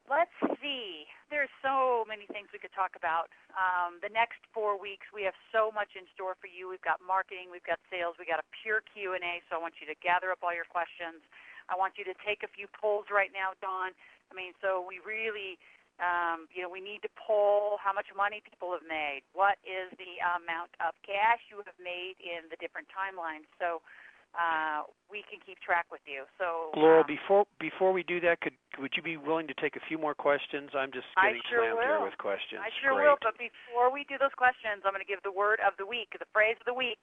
let's 0.09 0.33
see. 0.59 1.07
There's 1.31 1.51
so 1.63 2.03
many 2.07 2.27
things 2.27 2.51
we 2.51 2.59
could 2.59 2.75
talk 2.75 2.99
about. 2.99 3.31
Um, 3.55 4.03
the 4.03 4.11
next 4.11 4.43
four 4.51 4.75
weeks, 4.75 5.07
we 5.15 5.23
have 5.23 5.37
so 5.55 5.71
much 5.71 5.95
in 5.95 6.03
store 6.11 6.35
for 6.35 6.51
you. 6.51 6.67
We've 6.67 6.83
got 6.83 6.99
marketing, 6.99 7.47
we've 7.47 7.63
got 7.63 7.79
sales, 7.87 8.19
we've 8.19 8.27
got 8.27 8.43
a 8.43 8.47
pure 8.63 8.83
Q 8.91 9.15
and 9.15 9.23
A. 9.23 9.39
So 9.47 9.55
I 9.55 9.59
want 9.63 9.79
you 9.79 9.87
to 9.87 9.95
gather 10.03 10.31
up 10.35 10.43
all 10.43 10.51
your 10.51 10.67
questions. 10.67 11.23
I 11.71 11.79
want 11.79 11.95
you 11.95 12.03
to 12.03 12.15
take 12.27 12.43
a 12.43 12.51
few 12.51 12.67
polls 12.75 13.07
right 13.07 13.31
now, 13.31 13.55
Dawn. 13.63 13.95
I 14.27 14.33
mean, 14.35 14.51
so 14.59 14.83
we 14.83 14.99
really, 14.99 15.55
um, 16.03 16.51
you 16.51 16.59
know, 16.59 16.67
we 16.71 16.83
need 16.83 16.99
to 17.07 17.11
poll 17.15 17.79
how 17.79 17.95
much 17.95 18.11
money 18.11 18.43
people 18.43 18.75
have 18.75 18.83
made. 18.83 19.23
What 19.31 19.55
is 19.63 19.87
the 19.95 20.19
amount 20.35 20.75
of 20.83 20.91
cash 21.07 21.39
you 21.47 21.63
have 21.63 21.79
made 21.79 22.19
in 22.19 22.51
the 22.51 22.59
different 22.59 22.91
timelines? 22.91 23.47
So 23.55 23.79
uh, 24.31 24.87
we 25.11 25.23
can 25.27 25.39
keep 25.43 25.59
track 25.59 25.85
with 25.91 26.01
you. 26.07 26.23
So, 26.39 26.71
Loral, 26.79 27.03
um, 27.03 27.07
before 27.07 27.43
before 27.59 27.91
we 27.91 28.03
do 28.03 28.19
that, 28.21 28.39
could 28.41 28.55
would 28.79 28.95
you 28.95 29.03
be 29.03 29.17
willing 29.17 29.47
to 29.47 29.55
take 29.59 29.75
a 29.75 29.83
few 29.87 29.97
more 29.97 30.15
questions? 30.15 30.71
I'm 30.71 30.91
just 30.91 31.07
getting 31.19 31.43
sure 31.49 31.67
slammed 31.67 31.83
here 31.83 31.99
with 31.99 32.17
questions. 32.17 32.63
I 32.63 32.71
sure 32.79 32.95
Great. 32.95 33.11
will. 33.11 33.19
But 33.19 33.35
before 33.35 33.91
we 33.91 34.07
do 34.07 34.15
those 34.17 34.35
questions, 34.39 34.87
I'm 34.87 34.95
going 34.95 35.03
to 35.03 35.09
give 35.09 35.23
the 35.23 35.35
word 35.35 35.59
of 35.65 35.75
the 35.75 35.85
week, 35.85 36.15
the 36.15 36.29
phrase 36.31 36.55
of 36.59 36.67
the 36.67 36.77
week. 36.77 36.99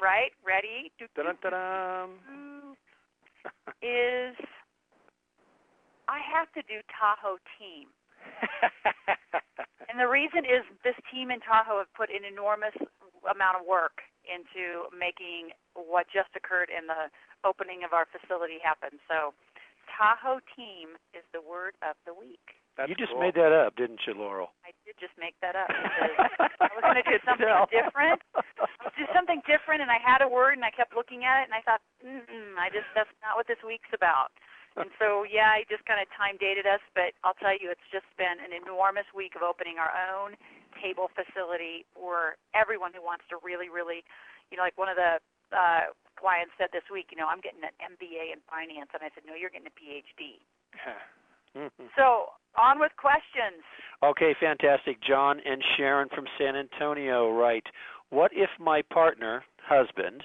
Right? 0.00 0.30
Ready? 0.46 0.94
Do, 0.96 1.10
do, 1.10 1.26
Dun 1.26 1.36
dun 1.42 1.52
dun. 1.52 2.08
is 3.82 4.38
I 6.06 6.22
have 6.22 6.48
to 6.54 6.62
do 6.64 6.80
Tahoe 6.88 7.36
team. 7.58 7.90
And 9.88 9.96
the 9.96 10.06
reason 10.06 10.44
is 10.44 10.62
this 10.84 10.94
team 11.08 11.32
in 11.32 11.40
Tahoe 11.40 11.80
have 11.80 11.92
put 11.96 12.12
an 12.12 12.22
enormous 12.22 12.76
amount 13.24 13.56
of 13.56 13.64
work 13.64 14.04
into 14.28 14.84
making 14.92 15.56
what 15.86 16.10
just 16.10 16.34
occurred 16.34 16.70
in 16.74 16.90
the 16.90 17.06
opening 17.46 17.86
of 17.86 17.94
our 17.94 18.06
facility 18.10 18.58
happened. 18.58 18.98
So, 19.06 19.34
Tahoe 19.94 20.42
team 20.54 20.98
is 21.14 21.24
the 21.32 21.42
word 21.42 21.74
of 21.82 21.94
the 22.06 22.14
week. 22.14 22.58
That's 22.78 22.86
you 22.86 22.94
just 22.94 23.10
cool. 23.10 23.22
made 23.26 23.34
that 23.34 23.50
up, 23.50 23.74
didn't 23.74 23.98
you, 24.06 24.14
Loral? 24.14 24.54
I 24.62 24.70
did 24.86 24.94
just 25.02 25.14
make 25.18 25.34
that 25.42 25.58
up. 25.58 25.66
I 26.62 26.70
was 26.78 26.86
going 26.86 27.02
to 27.02 27.06
do 27.10 27.18
something 27.26 27.50
No. 27.50 27.66
different. 27.74 28.22
Do 28.94 29.06
something 29.10 29.42
different, 29.50 29.82
and 29.82 29.90
I 29.90 29.98
had 29.98 30.22
a 30.22 30.30
word, 30.30 30.54
and 30.54 30.62
I 30.62 30.70
kept 30.70 30.94
looking 30.94 31.26
at 31.26 31.42
it, 31.42 31.50
and 31.50 31.54
I 31.58 31.62
thought, 31.66 31.82
mm 31.98 32.54
I 32.54 32.70
just 32.70 32.86
that's 32.94 33.10
not 33.18 33.34
what 33.34 33.50
this 33.50 33.58
week's 33.66 33.90
about. 33.90 34.30
And 34.78 34.94
so, 35.02 35.26
yeah, 35.26 35.50
I 35.50 35.66
just 35.66 35.82
kind 35.90 35.98
of 35.98 36.06
time 36.14 36.38
dated 36.38 36.62
us, 36.62 36.78
but 36.94 37.10
I'll 37.26 37.34
tell 37.42 37.50
you, 37.50 37.66
it's 37.66 37.88
just 37.90 38.06
been 38.14 38.38
an 38.38 38.54
enormous 38.54 39.10
week 39.10 39.34
of 39.34 39.42
opening 39.42 39.82
our 39.82 39.90
own 39.90 40.38
table 40.78 41.10
facility 41.18 41.82
for 41.98 42.38
everyone 42.54 42.94
who 42.94 43.02
wants 43.02 43.26
to 43.34 43.42
really, 43.42 43.66
really, 43.66 44.06
you 44.50 44.56
know, 44.58 44.62
like 44.62 44.78
one 44.78 44.86
of 44.86 44.94
the 44.94 45.18
uh, 45.52 45.92
clients 46.18 46.52
said 46.58 46.68
this 46.72 46.86
week, 46.90 47.08
you 47.10 47.18
know, 47.18 47.30
I'm 47.30 47.40
getting 47.40 47.62
an 47.62 47.74
MBA 47.78 48.34
in 48.34 48.40
finance, 48.50 48.90
and 48.94 49.02
I 49.02 49.10
said, 49.14 49.24
no, 49.26 49.34
you're 49.34 49.50
getting 49.50 49.70
a 49.70 49.76
PhD. 49.78 50.42
So 51.96 52.38
on 52.58 52.78
with 52.78 52.92
questions. 52.96 53.62
Okay, 54.02 54.34
fantastic. 54.38 54.98
John 55.02 55.40
and 55.44 55.62
Sharon 55.76 56.08
from 56.14 56.26
San 56.38 56.56
Antonio 56.56 57.30
write, 57.30 57.66
"What 58.10 58.30
if 58.34 58.50
my 58.58 58.82
partner, 58.92 59.44
husband, 59.62 60.24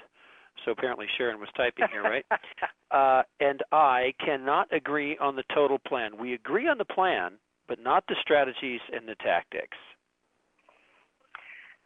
so 0.64 0.70
apparently 0.70 1.06
Sharon 1.16 1.40
was 1.40 1.48
typing 1.56 1.86
here, 1.90 2.02
right? 2.02 2.26
uh, 2.90 3.22
and 3.40 3.62
I 3.72 4.14
cannot 4.24 4.72
agree 4.72 5.18
on 5.18 5.36
the 5.36 5.44
total 5.54 5.78
plan. 5.78 6.18
We 6.18 6.34
agree 6.34 6.68
on 6.68 6.78
the 6.78 6.84
plan, 6.84 7.32
but 7.66 7.80
not 7.80 8.04
the 8.06 8.16
strategies 8.20 8.80
and 8.92 9.08
the 9.08 9.16
tactics." 9.16 9.76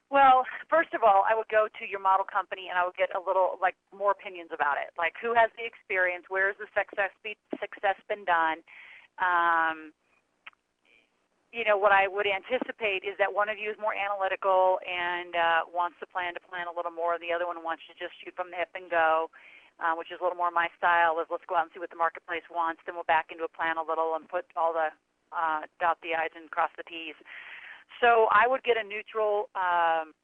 Well, 0.09 0.49
first 0.73 0.97
of 0.97 1.05
all, 1.05 1.29
I 1.29 1.37
would 1.37 1.53
go 1.53 1.69
to 1.69 1.85
your 1.85 2.01
model 2.01 2.25
company 2.25 2.73
and 2.73 2.81
I 2.81 2.85
would 2.89 2.97
get 2.97 3.13
a 3.13 3.21
little 3.21 3.61
like 3.61 3.77
more 3.93 4.17
opinions 4.17 4.49
about 4.57 4.81
it. 4.81 4.89
Like 4.97 5.13
who 5.21 5.37
has 5.37 5.53
the 5.61 5.69
experience? 5.69 6.25
Where 6.33 6.49
has 6.49 6.57
the 6.57 6.69
success 6.73 7.13
be, 7.21 7.37
success 7.61 8.01
been 8.09 8.25
done? 8.25 8.65
Um, 9.21 9.93
you 11.53 11.65
know, 11.65 11.81
what 11.81 11.93
I 11.93 12.09
would 12.09 12.29
anticipate 12.29 13.05
is 13.09 13.17
that 13.17 13.33
one 13.33 13.49
of 13.49 13.57
you 13.57 13.73
is 13.73 13.77
more 13.81 13.97
analytical 13.97 14.81
and 14.85 15.33
uh, 15.33 15.61
wants 15.69 15.97
to 16.01 16.07
plan 16.09 16.37
to 16.37 16.43
plan 16.45 16.69
a 16.69 16.75
little 16.77 16.93
more, 16.93 17.17
and 17.17 17.25
the 17.25 17.33
other 17.33 17.49
one 17.49 17.65
wants 17.65 17.89
to 17.89 17.97
just 17.97 18.13
shoot 18.21 18.37
from 18.37 18.53
the 18.53 18.57
hip 18.61 18.69
and 18.77 18.93
go, 18.93 19.33
uh, 19.81 19.97
which 19.97 20.13
is 20.13 20.21
a 20.21 20.23
little 20.25 20.37
more 20.37 20.53
my 20.53 20.69
style. 20.77 21.17
Is 21.21 21.29
let's 21.33 21.49
go 21.49 21.57
out 21.57 21.69
and 21.69 21.73
see 21.73 21.81
what 21.81 21.89
the 21.89 21.97
marketplace 21.97 22.45
wants, 22.53 22.85
then 22.85 23.01
we'll 23.01 23.09
back 23.09 23.33
into 23.33 23.49
a 23.49 23.53
plan 23.53 23.81
a 23.81 23.85
little 23.85 24.13
and 24.13 24.29
put 24.29 24.45
all 24.61 24.77
the 24.77 24.93
uh, 25.33 25.65
dot 25.81 25.97
the 26.05 26.13
i's 26.17 26.33
and 26.37 26.53
cross 26.53 26.73
the 26.77 26.85
t's. 26.85 27.17
So 28.01 28.29
I 28.31 28.47
would 28.47 28.63
get 28.63 28.77
a 28.77 28.85
neutral 28.85 29.51
um, 29.59 30.15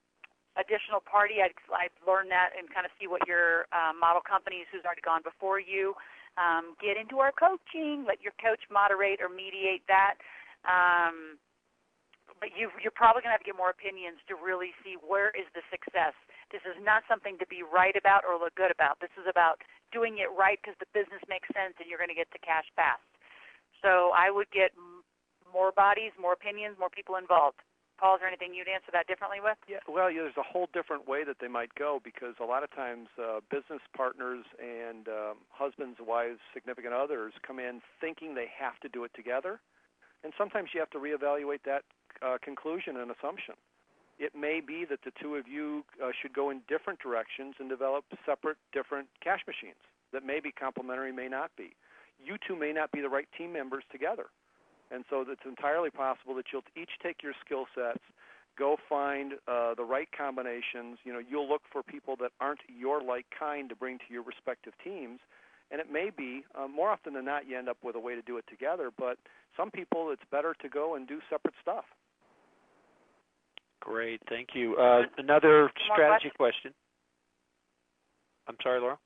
additional 0.55 1.03
party. 1.03 1.43
I'd, 1.43 1.57
I'd 1.75 1.95
learn 2.07 2.31
that 2.31 2.55
and 2.55 2.71
kind 2.71 2.87
of 2.87 2.93
see 3.01 3.11
what 3.11 3.27
your 3.27 3.67
uh, 3.75 3.91
model 3.95 4.23
companies 4.23 4.71
who's 4.71 4.87
already 4.87 5.03
gone 5.03 5.23
before 5.27 5.59
you. 5.59 5.95
Um, 6.35 6.75
get 6.83 6.99
into 6.99 7.23
our 7.23 7.31
coaching. 7.31 8.03
Let 8.07 8.19
your 8.23 8.35
coach 8.43 8.62
moderate 8.71 9.23
or 9.23 9.31
mediate 9.31 9.87
that. 9.87 10.19
Um, 10.67 11.39
but 12.43 12.51
you, 12.59 12.71
you're 12.83 12.95
probably 12.95 13.23
going 13.23 13.31
to 13.31 13.39
have 13.39 13.47
to 13.47 13.51
get 13.51 13.59
more 13.59 13.71
opinions 13.71 14.19
to 14.27 14.35
really 14.35 14.75
see 14.83 14.99
where 14.99 15.31
is 15.39 15.47
the 15.55 15.62
success. 15.71 16.15
This 16.51 16.62
is 16.67 16.75
not 16.83 17.07
something 17.07 17.39
to 17.39 17.47
be 17.47 17.62
right 17.62 17.95
about 17.95 18.27
or 18.27 18.35
look 18.39 18.55
good 18.59 18.75
about. 18.75 18.99
This 18.99 19.15
is 19.15 19.27
about 19.31 19.62
doing 19.95 20.19
it 20.19 20.31
right 20.35 20.59
because 20.59 20.75
the 20.83 20.91
business 20.91 21.23
makes 21.31 21.47
sense 21.55 21.79
and 21.79 21.87
you're 21.87 22.01
going 22.03 22.12
to 22.12 22.19
get 22.19 22.31
the 22.35 22.43
cash 22.43 22.67
fast. 22.75 23.05
So 23.79 24.11
I 24.17 24.33
would 24.33 24.51
get 24.51 24.75
more 25.55 25.71
bodies, 25.71 26.11
more 26.21 26.35
opinions, 26.35 26.75
more 26.79 26.91
people 26.91 27.15
involved. 27.15 27.63
Paul, 27.99 28.17
is 28.17 28.21
there 28.21 28.29
anything 28.29 28.51
you'd 28.53 28.67
answer 28.67 28.91
that 28.93 29.07
differently 29.07 29.39
with? 29.39 29.55
Yeah, 29.71 29.79
well, 29.87 30.11
yeah, 30.11 30.27
there's 30.27 30.37
a 30.37 30.43
whole 30.43 30.69
different 30.75 31.07
way 31.07 31.23
that 31.23 31.39
they 31.41 31.47
might 31.47 31.71
go 31.79 32.03
because 32.03 32.35
a 32.43 32.45
lot 32.45 32.67
of 32.67 32.75
times 32.75 33.07
uh, 33.15 33.39
business 33.51 33.81
partners 33.97 34.45
and 34.59 35.07
um, 35.07 35.37
husbands, 35.55 36.03
wives, 36.03 36.43
significant 36.53 36.93
others 36.93 37.33
come 37.47 37.61
in 37.63 37.81
thinking 38.01 38.35
they 38.35 38.51
have 38.51 38.81
to 38.83 38.89
do 38.91 39.05
it 39.05 39.13
together, 39.15 39.61
and 40.25 40.33
sometimes 40.37 40.71
you 40.75 40.81
have 40.81 40.91
to 40.91 40.99
reevaluate 40.99 41.63
that 41.65 41.87
uh, 42.19 42.37
conclusion 42.43 42.99
and 42.99 43.15
assumption. 43.15 43.55
It 44.19 44.35
may 44.35 44.61
be 44.61 44.85
that 44.91 45.03
the 45.05 45.13
two 45.21 45.37
of 45.37 45.47
you 45.47 45.85
uh, 46.03 46.11
should 46.21 46.33
go 46.33 46.51
in 46.51 46.63
different 46.69 46.99
directions 46.99 47.55
and 47.59 47.69
develop 47.69 48.05
separate, 48.27 48.59
different 48.73 49.09
cash 49.23 49.41
machines 49.47 49.81
that 50.13 50.25
may 50.25 50.41
be 50.41 50.53
complementary, 50.53 51.13
may 51.13 51.29
not 51.29 51.51
be. 51.57 51.75
You 52.25 52.37
two 52.47 52.57
may 52.57 52.73
not 52.73 52.93
be 52.93 53.01
the 53.01 53.09
right 53.09 53.27
team 53.37 53.53
members 53.53 53.83
together. 53.91 54.27
And 54.91 55.05
so 55.09 55.24
it's 55.26 55.41
entirely 55.47 55.91
possible 55.91 56.35
that 56.37 56.47
you'll 56.53 56.64
each 56.76 56.91
take 57.03 57.22
your 57.22 57.32
skill 57.45 57.66
sets, 57.74 58.03
go 58.59 58.76
find 58.89 59.35
uh, 59.49 59.74
the 59.74 59.85
right 59.85 60.09
combinations. 60.16 60.99
You 61.05 61.12
know, 61.12 61.20
you'll 61.20 61.49
look 61.49 61.62
for 61.72 61.82
people 61.82 62.16
that 62.20 62.32
aren't 62.41 62.61
your 62.68 63.03
like 63.03 63.26
kind 63.37 63.68
to 63.68 63.76
bring 63.76 63.99
to 63.99 64.05
your 64.11 64.22
respective 64.22 64.74
teams. 64.82 65.20
And 65.70 65.80
it 65.80 65.91
may 65.91 66.11
be, 66.16 66.45
uh, 66.55 66.68
more 66.68 66.91
often 66.91 67.14
than 67.14 67.24
not, 67.24 67.49
you 67.49 67.59
end 67.59 67.68
up 67.68 67.78
with 67.82 67.97
a 67.97 68.01
way 68.01 68.14
to 68.14 68.22
do 68.22 68.37
it 68.37 68.45
together. 68.49 68.91
But 68.97 69.16
some 69.57 69.70
people, 69.70 70.11
it's 70.11 70.22
better 70.30 70.55
to 70.61 70.68
go 70.68 70.95
and 70.95 71.09
do 71.09 71.20
separate 71.30 71.55
stuff. 71.61 71.85
Great, 73.80 74.20
thank 74.28 74.49
you. 74.55 74.76
Uh, 74.76 75.03
another 75.18 75.70
strategy 75.93 76.30
question. 76.37 76.72
I'm 78.47 78.57
sorry, 78.62 78.80
Loral. 78.80 78.99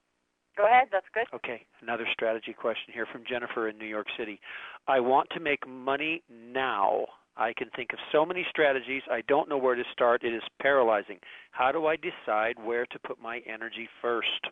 Go 0.58 0.66
ahead. 0.66 0.88
That's 0.90 1.06
good. 1.14 1.30
Okay, 1.32 1.62
another 1.80 2.04
strategy 2.12 2.52
question 2.52 2.92
here 2.92 3.06
from 3.12 3.22
Jennifer 3.22 3.68
in 3.68 3.78
New 3.78 3.86
York 3.86 4.08
City. 4.18 4.40
I 4.88 4.98
want 4.98 5.30
to 5.30 5.40
make 5.40 5.62
money 5.68 6.24
now. 6.28 7.06
I 7.36 7.52
can 7.56 7.70
think 7.76 7.92
of 7.92 8.00
so 8.10 8.26
many 8.26 8.44
strategies. 8.50 9.02
I 9.08 9.22
don't 9.28 9.48
know 9.48 9.56
where 9.56 9.76
to 9.76 9.84
start. 9.92 10.24
It 10.24 10.34
is 10.34 10.42
paralyzing. 10.60 11.20
How 11.52 11.70
do 11.70 11.86
I 11.86 11.94
decide 11.94 12.58
where 12.58 12.86
to 12.86 12.98
put 13.06 13.22
my 13.22 13.38
energy 13.46 13.88
first? 14.02 14.50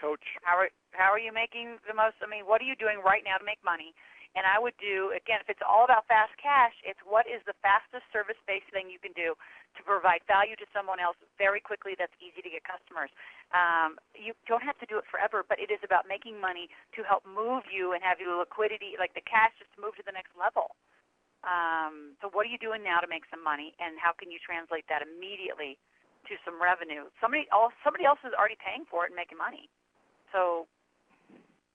Coach, 0.00 0.22
How 0.44 0.56
are 0.56 0.68
how 0.92 1.10
are 1.10 1.18
you 1.18 1.32
making 1.32 1.82
the 1.88 1.94
most? 1.94 2.14
I 2.22 2.30
mean, 2.30 2.46
what 2.46 2.60
are 2.60 2.68
you 2.68 2.76
doing 2.76 3.02
right 3.04 3.22
now 3.24 3.36
to 3.36 3.44
make 3.44 3.58
money? 3.64 3.92
And 4.36 4.44
I 4.44 4.60
would 4.60 4.76
do 4.76 5.16
again, 5.16 5.40
if 5.40 5.48
it's 5.48 5.64
all 5.64 5.88
about 5.88 6.04
fast 6.12 6.36
cash, 6.36 6.76
it's 6.84 7.00
what 7.08 7.24
is 7.24 7.40
the 7.48 7.56
fastest 7.64 8.04
service-based 8.12 8.68
thing 8.68 8.92
you 8.92 9.00
can 9.00 9.16
do 9.16 9.32
to 9.32 9.80
provide 9.80 10.20
value 10.28 10.54
to 10.60 10.68
someone 10.76 11.00
else 11.00 11.16
very 11.40 11.58
quickly. 11.58 11.96
That's 11.96 12.12
easy 12.20 12.44
to 12.44 12.52
get 12.52 12.60
customers. 12.60 13.08
Um, 13.56 13.96
you 14.12 14.36
don't 14.44 14.60
have 14.60 14.76
to 14.84 14.86
do 14.86 15.00
it 15.00 15.08
forever, 15.08 15.40
but 15.40 15.56
it 15.56 15.72
is 15.72 15.80
about 15.80 16.04
making 16.04 16.36
money 16.36 16.68
to 16.92 17.00
help 17.00 17.24
move 17.24 17.64
you 17.72 17.96
and 17.96 18.04
have 18.04 18.20
you 18.20 18.28
liquidity, 18.36 19.00
like 19.00 19.16
the 19.16 19.24
cash, 19.24 19.56
just 19.56 19.72
move 19.80 19.96
to 19.96 20.04
the 20.04 20.12
next 20.12 20.36
level. 20.36 20.76
Um, 21.46 22.18
so, 22.20 22.28
what 22.28 22.44
are 22.44 22.52
you 22.52 22.60
doing 22.60 22.82
now 22.82 22.98
to 23.00 23.08
make 23.08 23.22
some 23.30 23.40
money, 23.40 23.72
and 23.78 23.94
how 23.96 24.10
can 24.12 24.34
you 24.34 24.40
translate 24.42 24.84
that 24.90 25.00
immediately 25.00 25.78
to 26.26 26.34
some 26.42 26.58
revenue? 26.58 27.06
Somebody, 27.22 27.46
else, 27.54 27.72
somebody 27.86 28.02
else 28.02 28.18
is 28.26 28.34
already 28.34 28.58
paying 28.58 28.82
for 28.88 29.06
it 29.06 29.14
and 29.14 29.18
making 29.18 29.38
money. 29.38 29.70
So, 30.34 30.66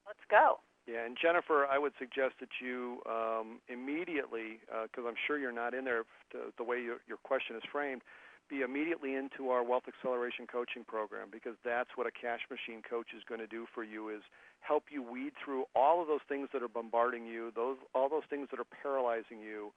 let's 0.03 0.21
go. 0.27 0.59
Yeah, 0.87 1.05
and 1.05 1.15
Jennifer, 1.21 1.67
I 1.69 1.77
would 1.77 1.93
suggest 1.99 2.41
that 2.41 2.49
you 2.59 3.01
um, 3.05 3.61
immediately, 3.69 4.59
because 4.65 5.05
I'm 5.07 5.19
sure 5.27 5.37
you're 5.37 5.51
not 5.51 5.73
in 5.73 5.85
there 5.85 6.03
to, 6.31 6.49
the 6.57 6.63
way 6.63 6.81
your, 6.81 6.97
your 7.07 7.17
question 7.21 7.55
is 7.55 7.61
framed, 7.71 8.01
be 8.49 8.61
immediately 8.61 9.15
into 9.15 9.49
our 9.49 9.63
Wealth 9.63 9.87
Acceleration 9.87 10.45
Coaching 10.45 10.83
Program 10.83 11.29
because 11.31 11.55
that's 11.63 11.89
what 11.95 12.05
a 12.05 12.11
cash 12.11 12.41
machine 12.51 12.81
coach 12.83 13.15
is 13.15 13.23
going 13.23 13.39
to 13.39 13.47
do 13.47 13.65
for 13.73 13.81
you 13.81 14.09
is 14.09 14.21
help 14.59 14.91
you 14.91 15.01
weed 15.01 15.31
through 15.39 15.63
all 15.73 16.01
of 16.01 16.07
those 16.09 16.25
things 16.27 16.49
that 16.51 16.61
are 16.61 16.67
bombarding 16.67 17.25
you, 17.25 17.53
those 17.55 17.77
all 17.95 18.09
those 18.09 18.27
things 18.29 18.49
that 18.51 18.59
are 18.59 18.67
paralyzing 18.83 19.39
you. 19.39 19.71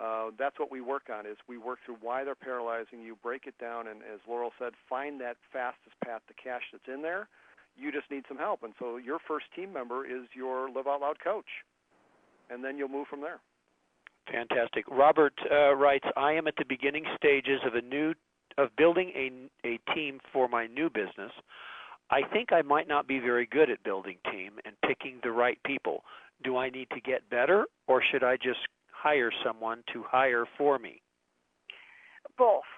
Uh, 0.00 0.30
that's 0.38 0.58
what 0.58 0.70
we 0.70 0.80
work 0.80 1.10
on 1.12 1.26
is 1.26 1.36
we 1.48 1.58
work 1.58 1.80
through 1.84 1.98
why 2.00 2.22
they're 2.22 2.38
paralyzing 2.38 3.02
you, 3.02 3.18
break 3.22 3.46
it 3.46 3.58
down, 3.58 3.88
and 3.88 4.00
as 4.06 4.20
Loral 4.30 4.54
said, 4.56 4.72
find 4.88 5.20
that 5.20 5.36
fastest 5.52 5.98
path 6.02 6.22
to 6.28 6.34
cash 6.34 6.62
that's 6.70 6.86
in 6.86 7.02
there 7.02 7.28
you 7.76 7.92
just 7.92 8.10
need 8.10 8.24
some 8.28 8.38
help. 8.38 8.62
And 8.62 8.72
so 8.78 8.96
your 8.96 9.18
first 9.26 9.46
team 9.54 9.72
member 9.72 10.04
is 10.06 10.26
your 10.34 10.70
Live 10.70 10.86
Out 10.86 11.00
Loud 11.00 11.16
coach, 11.22 11.46
and 12.50 12.62
then 12.64 12.76
you'll 12.78 12.88
move 12.88 13.06
from 13.08 13.20
there. 13.20 13.40
Fantastic. 14.30 14.84
Robert 14.88 15.34
uh, 15.50 15.74
writes, 15.74 16.06
I 16.16 16.32
am 16.32 16.46
at 16.46 16.54
the 16.56 16.64
beginning 16.68 17.04
stages 17.16 17.60
of 17.66 17.74
a 17.74 17.82
new 17.82 18.14
of 18.58 18.68
building 18.76 19.10
a 19.16 19.66
a 19.66 19.78
team 19.94 20.20
for 20.32 20.48
my 20.48 20.66
new 20.66 20.90
business. 20.90 21.32
I 22.10 22.20
think 22.32 22.52
I 22.52 22.60
might 22.60 22.86
not 22.86 23.08
be 23.08 23.18
very 23.18 23.46
good 23.46 23.70
at 23.70 23.82
building 23.82 24.18
team 24.30 24.52
and 24.66 24.74
picking 24.86 25.18
the 25.22 25.30
right 25.30 25.58
people. 25.64 26.04
Do 26.44 26.58
I 26.58 26.68
need 26.68 26.88
to 26.90 27.00
get 27.00 27.28
better 27.30 27.64
or 27.86 28.02
should 28.12 28.22
I 28.22 28.36
just 28.36 28.60
hire 28.90 29.32
someone 29.44 29.82
to 29.94 30.04
hire 30.06 30.44
for 30.58 30.78
me? 30.78 31.00
Both. 32.36 32.68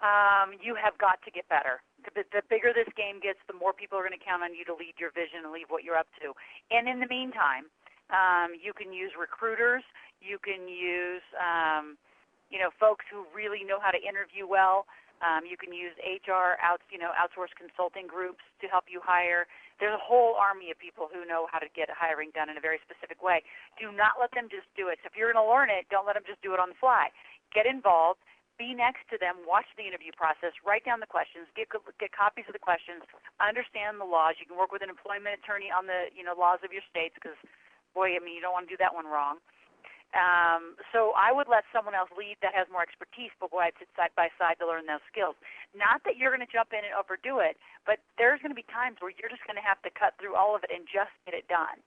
Um, 0.00 0.54
you 0.60 0.74
have 0.74 0.98
got 0.98 1.22
to 1.24 1.30
get 1.30 1.48
better. 1.48 1.82
The, 2.02 2.24
the 2.32 2.42
bigger 2.48 2.72
this 2.72 2.88
game 2.96 3.20
gets, 3.20 3.38
the 3.46 3.56
more 3.56 3.72
people 3.72 3.98
are 3.98 4.06
going 4.06 4.16
to 4.16 4.22
count 4.22 4.42
on 4.42 4.56
you 4.56 4.64
to 4.66 4.74
lead 4.74 4.96
your 4.96 5.12
vision 5.12 5.44
and 5.44 5.52
lead 5.52 5.68
what 5.68 5.84
you're 5.84 5.98
up 6.00 6.08
to. 6.24 6.32
And 6.72 6.88
in 6.88 7.00
the 7.00 7.08
meantime, 7.08 7.68
um, 8.10 8.56
you 8.56 8.72
can 8.72 8.92
use 8.92 9.14
recruiters. 9.18 9.84
You 10.20 10.36
can 10.42 10.68
use, 10.68 11.24
um, 11.38 11.96
you 12.50 12.58
know, 12.58 12.70
folks 12.76 13.06
who 13.08 13.24
really 13.30 13.62
know 13.62 13.78
how 13.80 13.90
to 13.90 14.00
interview 14.00 14.44
well. 14.44 14.86
Um, 15.20 15.44
you 15.44 15.60
can 15.60 15.68
use 15.68 15.92
HR 16.00 16.56
out, 16.64 16.80
you 16.88 16.96
know, 16.96 17.12
outsourced 17.12 17.52
consulting 17.52 18.08
groups 18.08 18.40
to 18.64 18.66
help 18.72 18.88
you 18.88 19.04
hire. 19.04 19.44
There's 19.76 19.92
a 19.92 20.00
whole 20.00 20.32
army 20.36 20.72
of 20.72 20.80
people 20.80 21.12
who 21.12 21.28
know 21.28 21.44
how 21.52 21.60
to 21.60 21.68
get 21.76 21.92
hiring 21.92 22.32
done 22.32 22.48
in 22.48 22.56
a 22.56 22.64
very 22.64 22.80
specific 22.80 23.20
way. 23.20 23.44
Do 23.76 23.92
not 23.92 24.16
let 24.16 24.32
them 24.32 24.48
just 24.48 24.68
do 24.76 24.88
it. 24.88 24.96
So 25.04 25.12
if 25.12 25.14
you're 25.16 25.28
going 25.32 25.40
to 25.40 25.48
learn 25.48 25.68
it, 25.68 25.92
don't 25.92 26.08
let 26.08 26.16
them 26.16 26.24
just 26.24 26.40
do 26.40 26.56
it 26.56 26.60
on 26.60 26.72
the 26.72 26.78
fly. 26.80 27.12
Get 27.52 27.68
involved 27.68 28.24
be 28.60 28.76
next 28.76 29.08
to 29.08 29.16
them, 29.16 29.40
watch 29.48 29.64
the 29.80 29.88
interview 29.88 30.12
process, 30.12 30.52
write 30.60 30.84
down 30.84 31.00
the 31.00 31.08
questions, 31.08 31.48
get 31.56 31.72
get 31.96 32.12
copies 32.12 32.44
of 32.44 32.52
the 32.52 32.60
questions, 32.60 33.00
understand 33.40 33.96
the 33.96 34.04
laws. 34.04 34.36
You 34.36 34.44
can 34.44 34.60
work 34.60 34.68
with 34.68 34.84
an 34.84 34.92
employment 34.92 35.40
attorney 35.40 35.72
on 35.72 35.88
the 35.88 36.12
you 36.12 36.20
know 36.20 36.36
laws 36.36 36.60
of 36.60 36.68
your 36.68 36.84
states 36.84 37.16
because, 37.16 37.40
boy, 37.96 38.12
I 38.12 38.20
mean 38.20 38.36
you 38.36 38.44
don't 38.44 38.52
want 38.52 38.68
to 38.68 38.72
do 38.76 38.80
that 38.84 38.92
one 38.92 39.08
wrong. 39.08 39.40
Um, 40.10 40.74
so 40.90 41.14
I 41.14 41.30
would 41.30 41.46
let 41.46 41.62
someone 41.70 41.94
else 41.94 42.10
lead 42.18 42.34
that 42.42 42.50
has 42.50 42.66
more 42.66 42.82
expertise, 42.82 43.30
but 43.38 43.54
go 43.54 43.62
ahead 43.62 43.78
sit 43.78 43.86
side 43.94 44.10
by 44.18 44.26
side 44.42 44.58
to 44.58 44.66
learn 44.66 44.90
those 44.90 45.02
skills. 45.06 45.38
Not 45.70 46.02
that 46.02 46.18
you're 46.18 46.34
going 46.34 46.42
to 46.42 46.50
jump 46.50 46.74
in 46.74 46.82
and 46.82 46.90
overdo 46.98 47.38
it, 47.38 47.62
but 47.86 48.02
there's 48.18 48.42
going 48.42 48.50
to 48.50 48.58
be 48.58 48.66
times 48.66 48.98
where 48.98 49.14
you're 49.14 49.30
just 49.30 49.46
going 49.46 49.54
to 49.54 49.62
have 49.62 49.78
to 49.86 49.90
cut 49.94 50.18
through 50.18 50.34
all 50.34 50.58
of 50.58 50.66
it 50.66 50.74
and 50.74 50.82
just 50.82 51.14
get 51.22 51.38
it 51.38 51.46
done. 51.46 51.78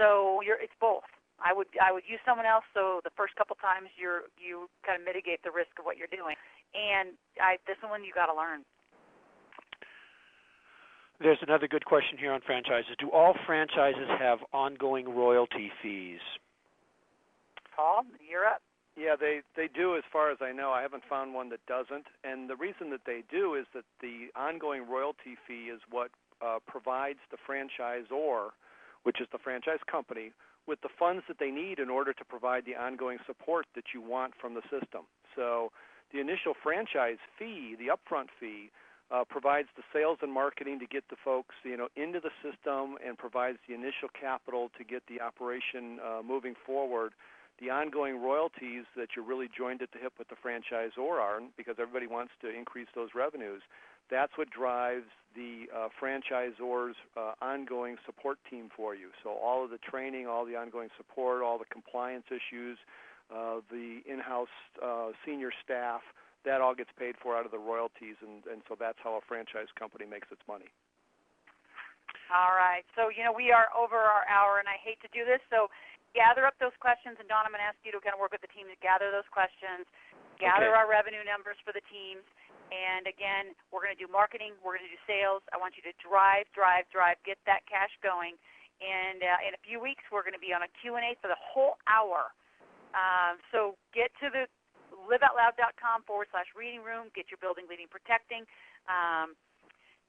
So 0.00 0.40
you're 0.40 0.56
it's 0.56 0.74
both. 0.80 1.04
I 1.40 1.52
would 1.52 1.68
I 1.80 1.92
would 1.92 2.04
use 2.06 2.20
someone 2.24 2.46
else 2.46 2.64
so 2.74 3.00
the 3.04 3.14
first 3.16 3.34
couple 3.36 3.56
times 3.56 3.88
you're 3.96 4.28
you 4.36 4.68
kind 4.84 5.00
of 5.00 5.04
mitigate 5.04 5.42
the 5.42 5.50
risk 5.50 5.72
of 5.78 5.84
what 5.84 5.96
you're 5.96 6.12
doing. 6.12 6.36
And 6.76 7.16
I 7.40 7.56
this 7.66 7.80
one 7.80 8.04
you 8.04 8.12
got 8.12 8.26
to 8.26 8.36
learn. 8.36 8.64
There's 11.20 11.40
another 11.42 11.68
good 11.68 11.84
question 11.84 12.16
here 12.16 12.32
on 12.32 12.40
franchises. 12.40 12.96
Do 12.98 13.10
all 13.10 13.34
franchises 13.44 14.08
have 14.18 14.38
ongoing 14.52 15.04
royalty 15.04 15.70
fees? 15.82 16.20
Paul, 17.76 18.04
you're 18.24 18.46
up. 18.46 18.62
Yeah, 18.96 19.16
they 19.18 19.40
they 19.56 19.68
do 19.68 19.96
as 19.96 20.02
far 20.12 20.30
as 20.30 20.38
I 20.40 20.52
know. 20.52 20.70
I 20.72 20.82
haven't 20.82 21.04
found 21.08 21.34
one 21.34 21.48
that 21.50 21.64
doesn't. 21.66 22.06
And 22.24 22.48
the 22.48 22.56
reason 22.56 22.90
that 22.90 23.04
they 23.06 23.22
do 23.30 23.54
is 23.54 23.66
that 23.74 23.84
the 24.00 24.28
ongoing 24.36 24.88
royalty 24.88 25.36
fee 25.46 25.68
is 25.72 25.80
what 25.90 26.10
uh, 26.40 26.58
provides 26.66 27.20
the 27.30 27.36
franchisor, 27.36 28.50
which 29.04 29.20
is 29.20 29.28
the 29.32 29.38
franchise 29.38 29.80
company, 29.90 30.32
with 30.66 30.80
the 30.82 30.88
funds 30.98 31.24
that 31.28 31.38
they 31.38 31.50
need 31.50 31.78
in 31.78 31.90
order 31.90 32.12
to 32.12 32.24
provide 32.24 32.64
the 32.64 32.76
ongoing 32.76 33.18
support 33.26 33.66
that 33.74 33.84
you 33.94 34.00
want 34.00 34.34
from 34.40 34.54
the 34.54 34.62
system. 34.62 35.02
So 35.36 35.72
the 36.12 36.20
initial 36.20 36.54
franchise 36.62 37.18
fee, 37.38 37.76
the 37.78 37.86
upfront 37.86 38.28
fee, 38.38 38.70
uh, 39.10 39.24
provides 39.28 39.68
the 39.76 39.82
sales 39.92 40.18
and 40.22 40.32
marketing 40.32 40.78
to 40.78 40.86
get 40.86 41.02
the 41.10 41.16
folks, 41.24 41.54
you 41.64 41.76
know, 41.76 41.88
into 41.96 42.20
the 42.20 42.30
system 42.42 42.96
and 43.04 43.18
provides 43.18 43.58
the 43.66 43.74
initial 43.74 44.08
capital 44.18 44.70
to 44.78 44.84
get 44.84 45.02
the 45.08 45.20
operation 45.20 45.98
uh, 45.98 46.22
moving 46.22 46.54
forward. 46.64 47.12
The 47.60 47.70
ongoing 47.70 48.22
royalties 48.22 48.84
that 48.96 49.08
you're 49.14 49.24
really 49.24 49.48
joined 49.50 49.82
at 49.82 49.90
the 49.92 49.98
hip 49.98 50.14
with 50.18 50.28
the 50.28 50.36
franchisor 50.36 50.98
are, 50.98 51.40
because 51.56 51.76
everybody 51.78 52.06
wants 52.06 52.32
to 52.40 52.48
increase 52.48 52.88
those 52.94 53.10
revenues, 53.14 53.62
that's 54.10 54.32
what 54.36 54.50
drives 54.50 55.06
the 55.34 55.70
uh, 55.70 55.88
franchisor's 55.94 56.96
uh, 57.16 57.32
ongoing 57.40 57.96
support 58.04 58.38
team 58.50 58.68
for 58.74 58.94
you. 58.94 59.08
So 59.22 59.30
all 59.30 59.64
of 59.64 59.70
the 59.70 59.78
training, 59.78 60.26
all 60.26 60.44
the 60.44 60.56
ongoing 60.56 60.88
support, 60.96 61.42
all 61.42 61.58
the 61.58 61.70
compliance 61.70 62.26
issues, 62.28 62.78
uh, 63.30 63.62
the 63.70 64.02
in-house 64.10 64.50
uh, 64.82 65.14
senior 65.24 65.54
staff, 65.62 66.02
that 66.42 66.60
all 66.60 66.74
gets 66.74 66.90
paid 66.98 67.14
for 67.22 67.36
out 67.36 67.44
of 67.44 67.52
the 67.52 67.60
royalties, 67.60 68.16
and, 68.24 68.42
and 68.50 68.64
so 68.66 68.74
that's 68.74 68.98
how 69.04 69.14
a 69.14 69.22
franchise 69.28 69.68
company 69.78 70.08
makes 70.08 70.26
its 70.32 70.40
money. 70.48 70.72
All 72.32 72.56
right. 72.56 72.82
So, 72.96 73.10
you 73.12 73.22
know, 73.22 73.34
we 73.34 73.52
are 73.52 73.68
over 73.76 73.98
our 73.98 74.24
hour, 74.26 74.58
and 74.58 74.66
I 74.66 74.80
hate 74.80 74.98
to 75.04 75.10
do 75.12 75.26
this. 75.28 75.42
So, 75.52 75.68
gather 76.16 76.42
up 76.48 76.58
those 76.58 76.74
questions, 76.82 77.18
and 77.22 77.28
Don, 77.30 77.46
I'm 77.46 77.54
going 77.54 77.62
to 77.62 77.70
ask 77.70 77.78
you 77.86 77.94
to 77.94 78.02
kind 78.02 78.16
of 78.16 78.22
work 78.22 78.34
with 78.34 78.42
the 78.42 78.50
team 78.50 78.66
to 78.66 78.78
gather 78.82 79.14
those 79.14 79.28
questions, 79.30 79.86
gather 80.42 80.72
Okay. 80.72 80.78
our 80.80 80.88
revenue 80.90 81.22
numbers 81.22 81.60
for 81.62 81.70
the 81.70 81.84
teams. 81.86 82.24
And 82.70 83.10
again, 83.10 83.52
we're 83.74 83.82
going 83.82 83.94
to 83.94 83.98
do 83.98 84.06
marketing, 84.06 84.54
we're 84.62 84.78
going 84.78 84.86
to 84.86 84.94
do 84.94 85.02
sales. 85.06 85.42
I 85.50 85.58
want 85.58 85.74
you 85.74 85.82
to 85.90 85.94
drive, 85.98 86.46
drive, 86.54 86.86
drive, 86.94 87.18
get 87.26 87.38
that 87.44 87.66
cash 87.66 87.90
going. 87.98 88.38
And 88.78 89.20
uh, 89.20 89.46
in 89.46 89.52
a 89.52 89.60
few 89.60 89.82
weeks, 89.82 90.06
we're 90.08 90.24
going 90.24 90.38
to 90.38 90.40
be 90.40 90.54
on 90.54 90.64
a 90.64 90.70
Q&A 90.80 91.18
for 91.20 91.28
the 91.28 91.36
whole 91.36 91.76
hour. 91.90 92.32
Um, 92.96 93.42
so 93.52 93.76
get 93.92 94.14
to 94.22 94.30
the 94.30 94.46
liveoutloud.com 94.94 96.06
forward 96.06 96.30
slash 96.30 96.48
reading 96.56 96.80
room. 96.80 97.12
Get 97.12 97.28
your 97.28 97.42
building 97.42 97.66
leading 97.68 97.90
protecting. 97.90 98.46
Um, 98.88 99.36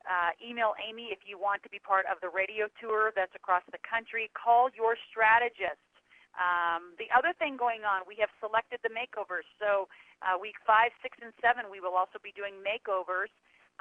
uh, 0.05 0.33
email 0.41 0.73
Amy 0.81 1.13
if 1.13 1.21
you 1.29 1.37
want 1.37 1.61
to 1.61 1.69
be 1.69 1.77
part 1.77 2.09
of 2.09 2.17
the 2.25 2.29
radio 2.29 2.65
tour 2.81 3.13
that's 3.13 3.33
across 3.37 3.61
the 3.69 3.81
country. 3.85 4.29
Call 4.33 4.69
your 4.73 4.97
strategist. 5.09 5.81
Um, 6.35 6.95
the 6.95 7.11
other 7.11 7.35
thing 7.35 7.59
going 7.59 7.83
on, 7.83 8.07
we 8.07 8.15
have 8.23 8.31
selected 8.39 8.79
the 8.81 8.93
makeovers. 8.93 9.47
So 9.59 9.91
uh, 10.23 10.39
week 10.39 10.55
five, 10.63 10.95
six, 11.03 11.19
and 11.19 11.35
seven, 11.43 11.67
we 11.67 11.83
will 11.83 11.95
also 11.95 12.19
be 12.23 12.31
doing 12.31 12.55
makeovers 12.63 13.31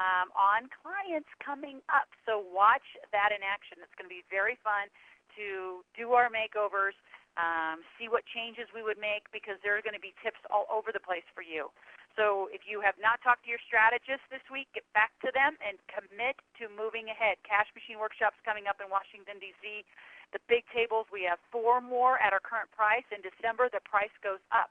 um, 0.01 0.33
on 0.35 0.67
clients 0.83 1.31
coming 1.39 1.79
up. 1.93 2.11
So 2.27 2.43
watch 2.43 2.87
that 3.15 3.31
in 3.31 3.45
action. 3.45 3.79
It's 3.85 3.95
going 3.95 4.09
to 4.09 4.15
be 4.15 4.27
very 4.33 4.59
fun 4.65 4.91
to 5.39 5.87
do 5.95 6.17
our 6.19 6.27
makeovers, 6.27 6.99
um, 7.39 7.87
see 7.95 8.11
what 8.11 8.27
changes 8.27 8.67
we 8.75 8.83
would 8.83 8.99
make 8.99 9.31
because 9.31 9.55
there 9.63 9.79
are 9.79 9.85
going 9.85 9.95
to 9.95 10.03
be 10.03 10.11
tips 10.25 10.43
all 10.51 10.67
over 10.67 10.91
the 10.91 11.03
place 11.03 11.27
for 11.37 11.47
you. 11.47 11.71
So 12.19 12.51
if 12.51 12.67
you 12.67 12.83
have 12.83 12.99
not 12.99 13.23
talked 13.23 13.47
to 13.47 13.51
your 13.51 13.63
strategist 13.63 14.27
this 14.35 14.43
week, 14.51 14.67
get 14.75 14.83
back 14.99 15.15
to 15.23 15.31
them 15.31 15.55
and 15.63 15.79
commit 15.87 16.35
to 16.59 16.67
moving 16.67 17.07
ahead. 17.07 17.39
Cash 17.47 17.71
Machine 17.71 18.03
Workshops 18.03 18.35
coming 18.43 18.67
up 18.67 18.83
in 18.83 18.91
Washington, 18.91 19.39
D.C. 19.39 19.87
The 20.31 20.43
big 20.47 20.63
tables, 20.71 21.11
we 21.11 21.27
have 21.27 21.43
four 21.51 21.83
more 21.83 22.19
at 22.23 22.31
our 22.31 22.43
current 22.43 22.71
price. 22.71 23.07
In 23.11 23.19
December, 23.19 23.67
the 23.67 23.83
price 23.83 24.15
goes 24.23 24.43
up. 24.55 24.71